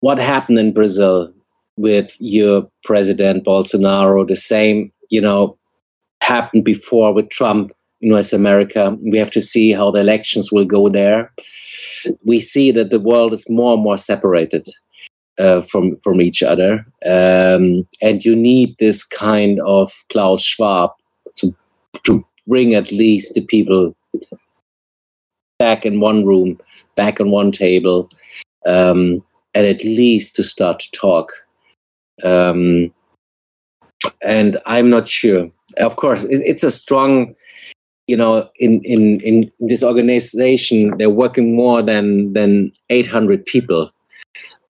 what 0.00 0.18
happened 0.18 0.58
in 0.58 0.72
Brazil 0.72 1.32
with 1.76 2.16
your 2.18 2.68
president 2.84 3.44
Bolsonaro, 3.44 4.26
the 4.26 4.36
same, 4.36 4.92
you 5.08 5.20
know, 5.20 5.56
happened 6.22 6.64
before 6.64 7.12
with 7.12 7.28
Trump 7.30 7.72
in 8.00 8.10
North 8.10 8.32
America. 8.32 8.96
We 9.02 9.18
have 9.18 9.30
to 9.32 9.42
see 9.42 9.72
how 9.72 9.90
the 9.90 10.00
elections 10.00 10.50
will 10.52 10.64
go 10.64 10.88
there. 10.88 11.32
We 12.24 12.40
see 12.40 12.70
that 12.72 12.90
the 12.90 13.00
world 13.00 13.32
is 13.32 13.48
more 13.48 13.74
and 13.74 13.82
more 13.82 13.96
separated 13.96 14.64
uh, 15.38 15.62
from 15.62 15.96
from 15.96 16.20
each 16.20 16.42
other, 16.42 16.84
um, 17.06 17.86
and 18.02 18.24
you 18.24 18.36
need 18.36 18.76
this 18.78 19.04
kind 19.04 19.58
of 19.60 19.92
Klaus 20.10 20.42
Schwab 20.42 20.90
to 21.36 21.54
to 22.04 22.24
bring 22.46 22.74
at 22.74 22.92
least 22.92 23.34
the 23.34 23.44
people 23.44 23.94
back 25.58 25.86
in 25.86 26.00
one 26.00 26.24
room, 26.24 26.58
back 27.00 27.18
on 27.18 27.30
one 27.30 27.50
table, 27.50 28.10
um, 28.66 29.24
and 29.54 29.66
at 29.66 29.82
least 29.84 30.36
to 30.36 30.42
start 30.42 30.80
to 30.80 30.90
talk. 30.90 31.32
Um, 32.22 32.92
and 34.22 34.58
I'm 34.66 34.90
not 34.90 35.08
sure. 35.08 35.50
Of 35.78 35.96
course, 35.96 36.24
it, 36.24 36.42
it's 36.44 36.62
a 36.62 36.70
strong, 36.70 37.34
you 38.06 38.18
know, 38.18 38.50
in, 38.56 38.82
in 38.84 39.20
in 39.20 39.50
this 39.60 39.82
organization, 39.82 40.94
they're 40.98 41.18
working 41.24 41.56
more 41.56 41.80
than 41.80 42.34
than 42.34 42.70
800 42.90 43.46
people 43.46 43.90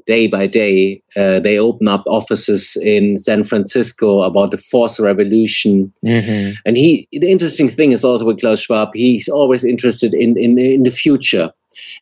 day 0.06 0.28
by 0.28 0.46
day. 0.46 1.02
Uh, 1.16 1.40
they 1.40 1.58
open 1.58 1.88
up 1.88 2.04
offices 2.06 2.76
in 2.76 3.16
San 3.16 3.42
Francisco 3.42 4.22
about 4.22 4.52
the 4.52 4.58
fourth 4.58 5.00
revolution. 5.00 5.92
Mm-hmm. 6.04 6.52
And 6.64 6.76
he, 6.76 7.08
the 7.12 7.30
interesting 7.30 7.68
thing 7.68 7.92
is 7.92 8.04
also 8.04 8.24
with 8.24 8.40
Klaus 8.40 8.60
Schwab, 8.60 8.90
he's 8.94 9.28
always 9.28 9.64
interested 9.64 10.14
in, 10.14 10.36
in, 10.36 10.58
in 10.58 10.82
the 10.82 10.90
future 10.90 11.52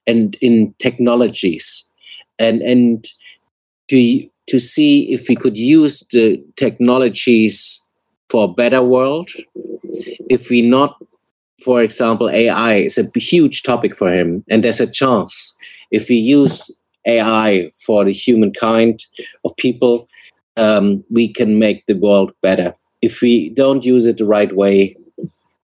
and 0.09 0.35
in 0.41 0.75
technologies 0.81 1.95
and, 2.39 2.63
and 2.63 3.07
to, 3.89 4.29
to 4.49 4.59
see 4.59 5.13
if 5.13 5.29
we 5.29 5.37
could 5.37 5.57
use 5.57 6.01
the 6.11 6.43
technologies 6.57 7.87
for 8.31 8.45
a 8.45 8.53
better 8.53 8.83
world. 8.83 9.31
If 10.29 10.51
we 10.51 10.63
not, 10.63 11.01
for 11.63 11.83
example, 11.83 12.29
AI 12.29 12.75
is 12.75 12.99
a 12.99 13.19
huge 13.19 13.63
topic 13.63 13.95
for 13.95 14.13
him, 14.13 14.45
and 14.51 14.65
there's 14.65 14.81
a 14.81 14.91
chance 14.91 15.57
if 15.91 16.09
we 16.09 16.17
use 16.17 16.83
AI 17.07 17.71
for 17.87 18.05
the 18.05 18.13
humankind 18.13 19.05
of 19.45 19.57
people, 19.57 20.09
um, 20.57 21.05
we 21.11 21.33
can 21.33 21.59
make 21.59 21.87
the 21.87 21.97
world 21.97 22.33
better. 22.43 22.75
If 23.01 23.21
we 23.21 23.51
don't 23.51 23.85
use 23.85 24.07
it 24.07 24.19
the 24.19 24.27
right 24.27 24.55
way, 24.55 24.97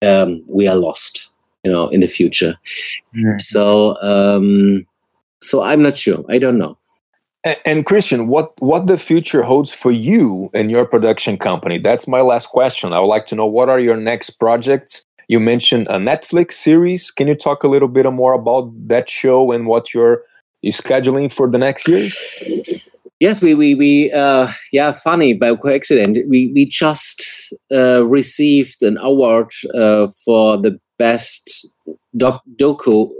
um, 0.02 0.42
we 0.46 0.68
are 0.68 0.76
lost, 0.76 1.21
you 1.64 1.70
know, 1.70 1.88
in 1.88 2.00
the 2.00 2.08
future. 2.08 2.56
Mm. 3.16 3.40
So, 3.40 3.96
um, 4.02 4.86
so 5.40 5.62
I'm 5.62 5.82
not 5.82 5.96
sure. 5.96 6.24
I 6.28 6.38
don't 6.38 6.58
know. 6.58 6.76
And, 7.44 7.56
and, 7.64 7.86
Christian, 7.86 8.28
what 8.28 8.52
what 8.60 8.86
the 8.86 8.96
future 8.96 9.42
holds 9.42 9.74
for 9.74 9.90
you 9.90 10.48
and 10.54 10.70
your 10.70 10.86
production 10.86 11.36
company? 11.36 11.78
That's 11.78 12.06
my 12.06 12.20
last 12.20 12.48
question. 12.50 12.92
I 12.92 13.00
would 13.00 13.06
like 13.06 13.26
to 13.26 13.34
know 13.34 13.46
what 13.46 13.68
are 13.68 13.80
your 13.80 13.96
next 13.96 14.30
projects. 14.30 15.04
You 15.26 15.40
mentioned 15.40 15.88
a 15.88 15.98
Netflix 15.98 16.52
series. 16.52 17.10
Can 17.10 17.26
you 17.26 17.34
talk 17.34 17.64
a 17.64 17.68
little 17.68 17.88
bit 17.88 18.10
more 18.12 18.34
about 18.34 18.70
that 18.88 19.08
show 19.08 19.50
and 19.50 19.66
what 19.66 19.92
you're 19.92 20.22
scheduling 20.66 21.32
for 21.32 21.50
the 21.50 21.58
next 21.58 21.88
years? 21.88 22.20
Yes, 23.18 23.40
we 23.40 23.54
we 23.54 23.74
we 23.74 24.12
uh, 24.12 24.48
yeah, 24.72 24.92
funny 24.92 25.34
by 25.34 25.54
coincidence, 25.56 26.18
we 26.28 26.52
we 26.54 26.64
just 26.66 27.52
uh, 27.72 28.04
received 28.04 28.82
an 28.82 28.98
award 28.98 29.50
uh, 29.74 30.08
for 30.24 30.58
the 30.58 30.78
best 31.02 31.74
doc- 32.16 32.44
docu 32.54 33.10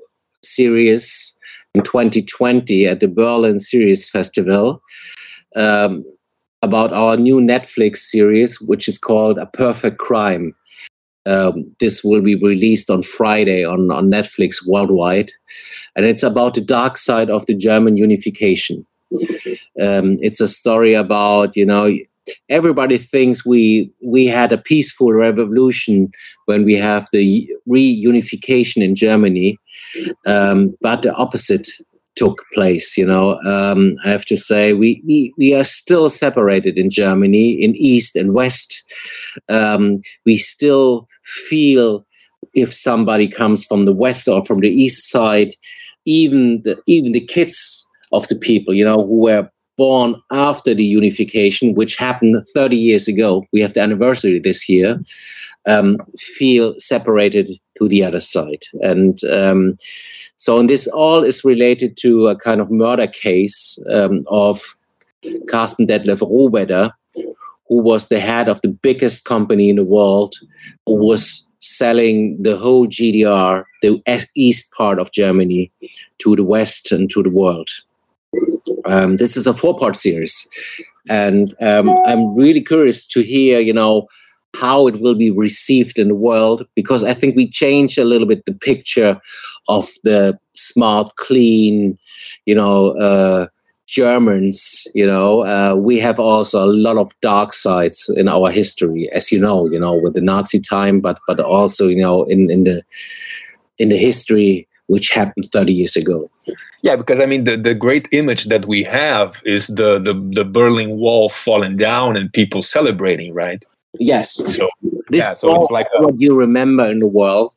series 0.40 1.36
in 1.74 1.82
2020 1.82 2.86
at 2.86 3.00
the 3.00 3.08
Berlin 3.08 3.58
Series 3.58 4.08
Festival 4.08 4.80
um, 5.56 6.04
about 6.62 6.92
our 6.92 7.16
new 7.16 7.40
Netflix 7.40 7.96
series, 7.96 8.60
which 8.68 8.86
is 8.86 8.98
called 8.98 9.36
A 9.38 9.46
Perfect 9.46 9.98
Crime. 9.98 10.54
Um, 11.26 11.74
this 11.80 12.04
will 12.04 12.22
be 12.22 12.36
released 12.36 12.88
on 12.88 13.02
Friday 13.02 13.64
on, 13.64 13.90
on 13.90 14.10
Netflix 14.10 14.64
worldwide. 14.64 15.32
And 15.96 16.06
it's 16.06 16.22
about 16.22 16.54
the 16.54 16.60
dark 16.60 16.96
side 16.96 17.30
of 17.30 17.46
the 17.46 17.56
German 17.56 17.96
unification. 17.96 18.86
Um, 19.82 20.18
it's 20.20 20.40
a 20.40 20.46
story 20.46 20.94
about, 20.94 21.56
you 21.56 21.66
know, 21.66 21.90
everybody 22.48 22.98
thinks 22.98 23.44
we 23.44 23.90
we 24.04 24.26
had 24.26 24.52
a 24.52 24.58
peaceful 24.58 25.12
revolution 25.12 26.10
when 26.46 26.64
we 26.64 26.74
have 26.74 27.06
the 27.12 27.48
reunification 27.68 28.82
in 28.82 28.94
Germany, 28.94 29.58
um, 30.26 30.76
but 30.80 31.02
the 31.02 31.12
opposite 31.14 31.68
took 32.14 32.44
place. 32.52 32.96
You 32.96 33.06
know, 33.06 33.38
um, 33.40 33.96
I 34.04 34.10
have 34.10 34.24
to 34.26 34.36
say 34.36 34.72
we, 34.72 35.02
we 35.06 35.32
we 35.38 35.54
are 35.54 35.64
still 35.64 36.08
separated 36.08 36.78
in 36.78 36.90
Germany 36.90 37.52
in 37.52 37.74
East 37.76 38.16
and 38.16 38.34
West. 38.34 38.84
Um, 39.48 40.00
we 40.26 40.36
still 40.36 41.08
feel 41.24 42.06
if 42.54 42.72
somebody 42.74 43.28
comes 43.28 43.64
from 43.64 43.84
the 43.84 43.94
west 43.94 44.28
or 44.28 44.44
from 44.44 44.60
the 44.60 44.68
east 44.68 45.10
side, 45.10 45.52
even 46.04 46.62
the 46.62 46.80
even 46.86 47.12
the 47.12 47.24
kids 47.24 47.88
of 48.12 48.28
the 48.28 48.36
people, 48.36 48.74
you 48.74 48.84
know, 48.84 49.06
who 49.06 49.22
were 49.22 49.50
born 49.76 50.16
after 50.30 50.74
the 50.74 50.84
unification, 50.84 51.74
which 51.74 51.96
happened 51.96 52.36
30 52.54 52.76
years 52.76 53.08
ago, 53.08 53.44
we 53.52 53.60
have 53.60 53.74
the 53.74 53.80
anniversary 53.80 54.38
this 54.38 54.68
year, 54.68 55.00
um, 55.66 55.98
feel 56.18 56.74
separated 56.78 57.50
to 57.78 57.88
the 57.88 58.04
other 58.04 58.20
side. 58.20 58.64
And 58.80 59.22
um, 59.24 59.76
so, 60.36 60.58
and 60.58 60.68
this 60.68 60.88
all 60.88 61.22
is 61.22 61.44
related 61.44 61.96
to 61.98 62.26
a 62.26 62.36
kind 62.36 62.60
of 62.60 62.70
murder 62.70 63.06
case 63.06 63.84
um, 63.90 64.24
of 64.26 64.76
Karsten 65.48 65.86
Detlev 65.86 66.20
Rohwedder, 66.20 66.90
who 67.68 67.80
was 67.80 68.08
the 68.08 68.20
head 68.20 68.48
of 68.48 68.60
the 68.62 68.68
biggest 68.68 69.24
company 69.24 69.70
in 69.70 69.76
the 69.76 69.84
world, 69.84 70.34
who 70.86 70.96
was 70.96 71.54
selling 71.60 72.42
the 72.42 72.56
whole 72.56 72.88
GDR, 72.88 73.64
the 73.82 74.02
east 74.34 74.72
part 74.76 74.98
of 74.98 75.12
Germany, 75.12 75.70
to 76.18 76.34
the 76.34 76.44
west 76.44 76.90
and 76.90 77.08
to 77.10 77.22
the 77.22 77.30
world. 77.30 77.68
Um, 78.84 79.16
this 79.16 79.36
is 79.36 79.46
a 79.46 79.54
four-part 79.54 79.96
series, 79.96 80.48
and 81.08 81.54
um, 81.60 81.90
I'm 82.06 82.34
really 82.34 82.60
curious 82.62 83.06
to 83.08 83.22
hear, 83.22 83.60
you 83.60 83.72
know, 83.72 84.08
how 84.54 84.86
it 84.86 85.00
will 85.00 85.14
be 85.14 85.30
received 85.30 85.98
in 85.98 86.08
the 86.08 86.14
world 86.14 86.66
because 86.74 87.02
I 87.02 87.14
think 87.14 87.36
we 87.36 87.48
change 87.48 87.96
a 87.96 88.04
little 88.04 88.26
bit 88.26 88.44
the 88.44 88.54
picture 88.54 89.20
of 89.68 89.88
the 90.04 90.38
smart, 90.52 91.16
clean, 91.16 91.98
you 92.44 92.54
know, 92.54 92.90
uh, 92.98 93.46
Germans, 93.86 94.86
you 94.94 95.06
know, 95.06 95.44
uh, 95.44 95.74
we 95.74 95.98
have 95.98 96.18
also 96.18 96.64
a 96.64 96.72
lot 96.72 96.96
of 96.96 97.12
dark 97.20 97.52
sides 97.52 98.08
in 98.16 98.28
our 98.28 98.50
history, 98.50 99.10
as 99.12 99.30
you 99.30 99.38
know, 99.40 99.70
you 99.70 99.78
know, 99.78 99.94
with 99.94 100.14
the 100.14 100.20
Nazi 100.20 100.60
time, 100.60 101.00
but 101.00 101.18
but 101.26 101.40
also, 101.40 101.88
you 101.88 102.02
know, 102.02 102.24
in 102.24 102.50
in 102.50 102.64
the 102.64 102.82
in 103.78 103.90
the 103.90 103.96
history 103.96 104.66
which 104.86 105.10
happened 105.10 105.48
30 105.52 105.72
years 105.72 105.96
ago. 105.96 106.26
Yeah, 106.82 106.96
because 106.96 107.20
I 107.20 107.26
mean, 107.26 107.44
the, 107.44 107.56
the 107.56 107.74
great 107.74 108.08
image 108.12 108.46
that 108.46 108.66
we 108.66 108.82
have 108.84 109.40
is 109.44 109.68
the, 109.68 109.98
the 110.00 110.14
the 110.32 110.44
Berlin 110.44 110.98
Wall 110.98 111.28
falling 111.28 111.76
down 111.76 112.16
and 112.16 112.32
people 112.32 112.62
celebrating, 112.62 113.32
right? 113.32 113.62
Yes. 114.00 114.32
So 114.32 114.68
this 115.10 115.28
yeah, 115.28 115.34
so 115.34 115.54
it's 115.56 115.70
like 115.70 115.86
a, 115.96 116.02
what 116.02 116.20
you 116.20 116.34
remember 116.34 116.90
in 116.90 116.98
the 116.98 117.06
world, 117.06 117.54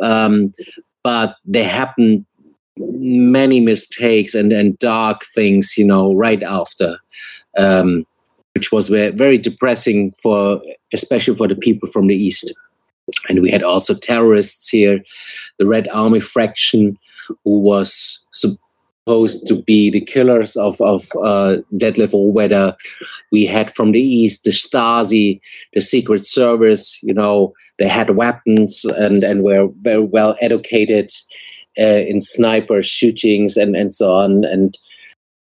um, 0.00 0.52
but 1.02 1.36
they 1.44 1.64
happened 1.64 2.26
many 2.76 3.60
mistakes 3.60 4.34
and, 4.34 4.52
and 4.52 4.78
dark 4.78 5.24
things, 5.34 5.76
you 5.76 5.84
know, 5.84 6.14
right 6.14 6.42
after, 6.42 6.98
um, 7.56 8.06
which 8.54 8.72
was 8.72 8.88
very, 8.88 9.10
very 9.10 9.38
depressing 9.38 10.12
for, 10.22 10.60
especially 10.92 11.36
for 11.36 11.48
the 11.48 11.54
people 11.54 11.88
from 11.88 12.06
the 12.06 12.16
East. 12.16 12.52
And 13.28 13.42
we 13.42 13.50
had 13.50 13.62
also 13.62 13.94
terrorists 13.94 14.68
here, 14.68 15.00
the 15.60 15.66
Red 15.66 15.86
Army 15.88 16.20
faction, 16.20 16.98
who 17.44 17.60
was 17.60 18.26
supposed 18.32 19.46
to 19.46 19.62
be 19.62 19.90
the 19.90 20.00
killers 20.00 20.56
of, 20.56 20.80
of 20.80 21.04
uh, 21.22 21.58
Detlev 21.74 22.12
Rohwedder. 22.12 22.74
We 23.30 23.44
had 23.44 23.72
from 23.72 23.92
the 23.92 24.00
East 24.00 24.44
the 24.44 24.50
Stasi, 24.50 25.38
the 25.74 25.82
Secret 25.82 26.24
Service, 26.24 27.00
you 27.02 27.14
know, 27.14 27.52
they 27.78 27.88
had 27.88 28.16
weapons 28.16 28.84
and, 28.84 29.22
and 29.22 29.42
were 29.42 29.68
very 29.80 30.04
well 30.04 30.34
educated 30.40 31.10
uh, 31.78 32.02
in 32.08 32.20
sniper 32.20 32.82
shootings 32.82 33.56
and, 33.56 33.76
and 33.76 33.92
so 33.92 34.16
on. 34.16 34.44
And 34.44 34.76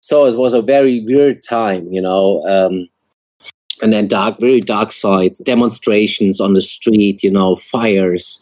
so 0.01 0.25
it 0.25 0.37
was 0.37 0.53
a 0.53 0.61
very 0.61 1.01
weird 1.01 1.43
time, 1.43 1.91
you 1.91 2.01
know. 2.01 2.41
Um, 2.47 2.87
and 3.81 3.93
then 3.93 4.07
dark, 4.07 4.39
very 4.39 4.61
dark 4.61 4.91
sides, 4.91 5.39
demonstrations 5.39 6.41
on 6.41 6.53
the 6.53 6.61
street, 6.61 7.23
you 7.23 7.31
know, 7.31 7.55
fires, 7.55 8.41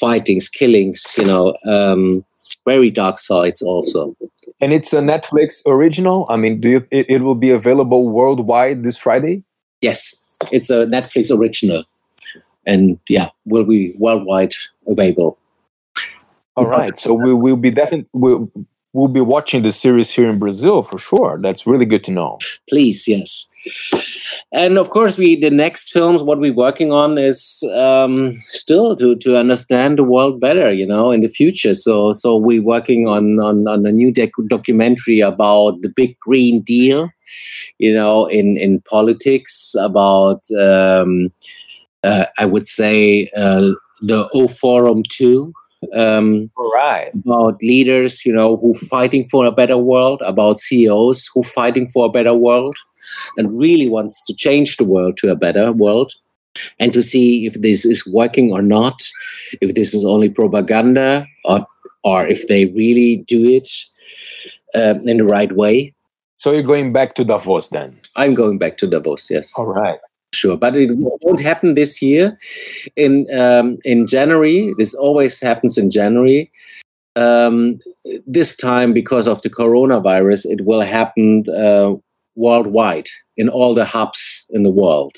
fightings, 0.00 0.48
killings, 0.48 1.14
you 1.18 1.24
know, 1.24 1.54
um, 1.66 2.24
very 2.66 2.90
dark 2.90 3.18
sides 3.18 3.62
also. 3.62 4.16
And 4.60 4.72
it's 4.72 4.92
a 4.92 5.00
Netflix 5.00 5.62
original. 5.66 6.26
I 6.28 6.36
mean, 6.36 6.60
do 6.60 6.68
you, 6.68 6.86
it, 6.90 7.06
it 7.08 7.22
will 7.22 7.34
be 7.34 7.50
available 7.50 8.08
worldwide 8.08 8.82
this 8.82 8.98
Friday? 8.98 9.42
Yes, 9.80 10.36
it's 10.52 10.70
a 10.70 10.86
Netflix 10.86 11.30
original, 11.30 11.84
and 12.66 12.98
yeah, 13.08 13.28
will 13.46 13.64
be 13.64 13.94
worldwide 13.98 14.54
available. 14.86 15.38
All 16.56 16.66
right. 16.66 16.96
So 16.98 17.14
we 17.14 17.32
will 17.32 17.56
be 17.56 17.70
definitely. 17.70 18.08
We'll, 18.12 18.50
we'll 18.92 19.08
be 19.08 19.20
watching 19.20 19.62
the 19.62 19.72
series 19.72 20.10
here 20.10 20.28
in 20.28 20.38
Brazil 20.38 20.82
for 20.82 20.98
sure. 20.98 21.38
That's 21.40 21.66
really 21.66 21.86
good 21.86 22.04
to 22.04 22.12
know. 22.12 22.38
Please, 22.68 23.06
yes. 23.06 23.46
And 24.52 24.78
of 24.78 24.90
course, 24.90 25.18
we 25.18 25.36
the 25.36 25.50
next 25.50 25.92
films 25.92 26.22
what 26.22 26.40
we're 26.40 26.52
working 26.52 26.92
on 26.92 27.18
is 27.18 27.62
um, 27.76 28.38
still 28.48 28.96
to 28.96 29.16
to 29.16 29.36
understand 29.36 29.98
the 29.98 30.04
world 30.04 30.40
better, 30.40 30.72
you 30.72 30.86
know, 30.86 31.10
in 31.10 31.20
the 31.20 31.28
future. 31.28 31.74
So 31.74 32.12
so 32.12 32.36
we're 32.36 32.62
working 32.62 33.06
on 33.06 33.38
on, 33.38 33.68
on 33.68 33.86
a 33.86 33.92
new 33.92 34.12
doc- 34.12 34.48
documentary 34.48 35.20
about 35.20 35.82
the 35.82 35.90
big 35.90 36.18
green 36.20 36.62
deal, 36.62 37.10
you 37.78 37.92
know, 37.94 38.26
in 38.26 38.56
in 38.56 38.80
politics 38.80 39.74
about 39.78 40.40
um, 40.58 41.30
uh, 42.02 42.24
I 42.38 42.46
would 42.46 42.66
say 42.66 43.30
uh, 43.36 43.68
the 44.00 44.28
O 44.32 44.48
Forum 44.48 45.02
too 45.08 45.52
um, 45.94 46.50
right. 46.74 47.10
about 47.14 47.62
leaders, 47.62 48.24
you 48.24 48.32
know, 48.32 48.56
who 48.56 48.74
fighting 48.74 49.24
for 49.24 49.46
a 49.46 49.52
better 49.52 49.78
world, 49.78 50.22
about 50.24 50.58
CEOs 50.58 51.30
who 51.34 51.42
fighting 51.42 51.88
for 51.88 52.06
a 52.06 52.10
better 52.10 52.34
world, 52.34 52.76
and 53.36 53.58
really 53.58 53.88
wants 53.88 54.24
to 54.26 54.34
change 54.34 54.76
the 54.76 54.84
world 54.84 55.16
to 55.18 55.30
a 55.30 55.36
better 55.36 55.72
world, 55.72 56.12
and 56.78 56.92
to 56.92 57.02
see 57.02 57.46
if 57.46 57.54
this 57.54 57.84
is 57.84 58.06
working 58.06 58.52
or 58.52 58.62
not, 58.62 59.02
if 59.60 59.74
this 59.74 59.94
is 59.94 60.04
only 60.04 60.28
propaganda 60.28 61.26
or 61.44 61.66
or 62.02 62.26
if 62.26 62.48
they 62.48 62.66
really 62.66 63.18
do 63.26 63.48
it 63.48 63.68
um, 64.74 65.06
in 65.06 65.18
the 65.18 65.24
right 65.24 65.52
way. 65.52 65.94
So 66.38 66.52
you're 66.52 66.62
going 66.62 66.94
back 66.94 67.12
to 67.14 67.24
Davos 67.24 67.68
then? 67.68 68.00
I'm 68.16 68.34
going 68.34 68.58
back 68.58 68.78
to 68.78 68.86
Davos. 68.86 69.30
Yes. 69.30 69.52
All 69.58 69.66
right 69.66 70.00
sure 70.32 70.56
but 70.56 70.76
it 70.76 70.90
won't 70.94 71.40
happen 71.40 71.74
this 71.74 72.00
year. 72.02 72.36
In 72.96 73.26
um, 73.34 73.78
in 73.84 74.06
january 74.06 74.74
this 74.78 74.94
always 74.94 75.40
happens 75.40 75.78
in 75.78 75.90
january. 75.90 76.50
Um, 77.16 77.80
this 78.26 78.56
time 78.56 78.92
because 78.92 79.26
of 79.26 79.42
the 79.42 79.50
coronavirus 79.50 80.46
it 80.46 80.64
will 80.64 80.80
happen 80.80 81.44
uh, 81.50 81.94
worldwide 82.36 83.08
in 83.36 83.48
all 83.48 83.74
the 83.74 83.84
hubs 83.84 84.50
in 84.52 84.62
the 84.62 84.70
world. 84.70 85.16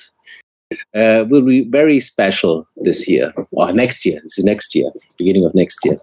Uh, 0.94 1.26
will 1.28 1.44
be 1.44 1.64
very 1.64 2.00
special 2.00 2.66
this 2.76 3.06
year 3.06 3.30
or 3.50 3.70
next 3.74 4.06
year 4.06 4.18
it's 4.22 4.42
next 4.42 4.74
year 4.74 4.90
beginning 5.18 5.44
of 5.44 5.54
next 5.54 5.84
year. 5.84 5.98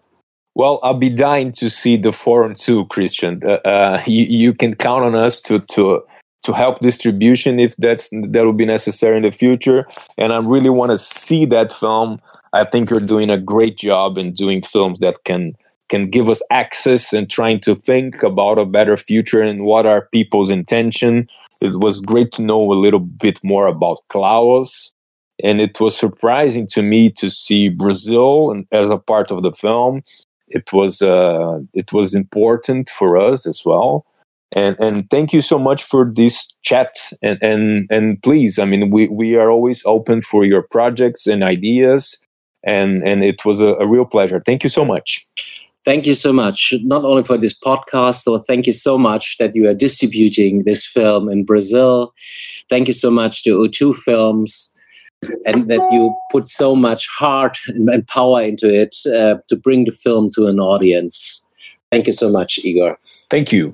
Well, 0.55 0.80
I'll 0.84 0.93
be 0.93 1.10
dying 1.10 1.53
to 1.53 1.70
see 1.70 1.95
the 1.95 2.12
forum 2.12 2.53
too, 2.53 2.86
Christian. 2.88 3.41
Uh, 3.45 3.60
uh, 3.64 4.01
you, 4.05 4.26
you 4.26 4.53
can 4.53 4.74
count 4.74 5.05
on 5.05 5.16
us 5.16 5.41
to 5.43 5.60
to 5.60 6.03
to 6.44 6.54
help 6.54 6.80
distribution 6.80 7.60
if 7.60 7.76
that's 7.78 8.10
that 8.10 8.46
will 8.46 8.54
be 8.54 8.66
necessary 8.66 9.18
in 9.18 9.24
the 9.24 9.32
future. 9.32 9.86
And 10.18 10.32
i 10.32 10.40
really 10.40 10.70
want 10.70 10.92
to 10.92 10.98
see 10.98 11.46
that 11.46 11.72
film. 11.72 12.22
I 12.54 12.64
think 12.64 12.90
you're 12.90 13.00
doing 13.00 13.30
a 13.30 13.38
great 13.38 13.78
job 13.78 14.18
in 14.18 14.34
doing 14.34 14.62
films 14.62 15.00
that 15.00 15.24
can 15.26 15.56
can 15.90 16.04
give 16.04 16.30
us 16.30 16.42
access 16.52 17.14
and 17.14 17.30
trying 17.30 17.60
to 17.60 17.76
think 17.76 18.22
about 18.22 18.60
a 18.60 18.66
better 18.66 18.96
future 18.96 19.42
and 19.42 19.66
what 19.66 19.88
are 19.88 20.08
people's 20.12 20.52
intention. 20.52 21.28
It 21.62 21.74
was 21.74 22.00
great 22.00 22.32
to 22.34 22.44
know 22.44 22.60
a 22.60 22.82
little 22.82 23.00
bit 23.00 23.44
more 23.44 23.66
about 23.66 23.98
klaus. 24.08 24.94
And 25.44 25.60
it 25.60 25.80
was 25.80 25.98
surprising 25.98 26.68
to 26.68 26.84
me 26.84 27.10
to 27.12 27.30
see 27.30 27.70
brazil 27.70 28.64
as 28.72 28.90
a 28.90 28.98
part 28.98 29.32
of 29.32 29.42
the 29.42 29.52
film. 29.52 30.04
It 30.48 30.72
was 30.74 31.02
uh, 31.02 31.60
it 31.74 31.92
was 31.92 32.16
important 32.16 32.90
for 32.90 33.18
us 33.18 33.46
as 33.46 33.64
well 33.66 34.06
and 34.56 34.76
and 34.80 35.10
thank 35.10 35.32
you 35.32 35.41
so 35.41 35.60
much 35.60 35.84
for 35.84 36.12
this 36.12 36.54
chat. 36.64 37.12
And 37.22 37.38
and 37.41 37.88
and 37.91 38.22
please 38.22 38.58
i 38.60 38.66
mean 38.66 38.89
we 38.89 39.08
we 39.08 39.36
are 39.36 39.50
always 39.50 39.84
open 39.86 40.22
for 40.22 40.43
your 40.43 40.64
projects 40.64 41.28
and 41.28 41.43
ideas. 41.43 42.26
And 42.64 43.08
and 43.08 43.24
it 43.24 43.45
was 43.45 43.62
a, 43.62 43.76
a 43.76 43.88
real 43.88 44.06
pleasure. 44.06 44.41
Thank 44.45 44.64
you 44.64 44.70
so 44.70 44.84
much. 44.84 45.26
Thank 45.86 46.06
you 46.06 46.14
so 46.14 46.34
much 46.34 46.74
not 46.84 47.06
only 47.06 47.24
for 47.24 47.38
this 47.38 47.58
podcast 47.58 48.24
so 48.24 48.38
thank 48.39 48.68
you 48.68 48.74
so 48.74 48.97
much 48.97 49.38
that 49.38 49.56
you 49.56 49.68
are 49.70 49.74
distributing 49.74 50.64
this 50.64 50.86
film 50.86 51.30
in 51.30 51.45
brazil. 51.45 52.14
Thank 52.70 52.88
you 52.88 52.93
so 52.93 53.10
much 53.10 53.43
to 53.43 53.52
o2 53.58 53.95
films 53.95 54.76
and 55.45 55.70
that 55.70 55.88
you 55.91 56.14
put 56.32 56.45
so 56.45 56.76
much 56.76 57.08
heart 57.08 57.58
and 57.68 58.08
power 58.08 58.41
into 58.43 58.70
it 58.70 58.95
uh, 59.08 59.38
to 59.47 59.56
bring 59.56 59.86
the 59.86 59.91
film 59.91 60.30
to 60.32 60.47
an 60.47 60.60
audience. 60.60 61.50
Thank 61.91 62.08
you 62.08 62.14
so 62.14 62.30
much 62.30 62.60
igor. 62.64 62.97
Thank 63.30 63.52
you 63.54 63.74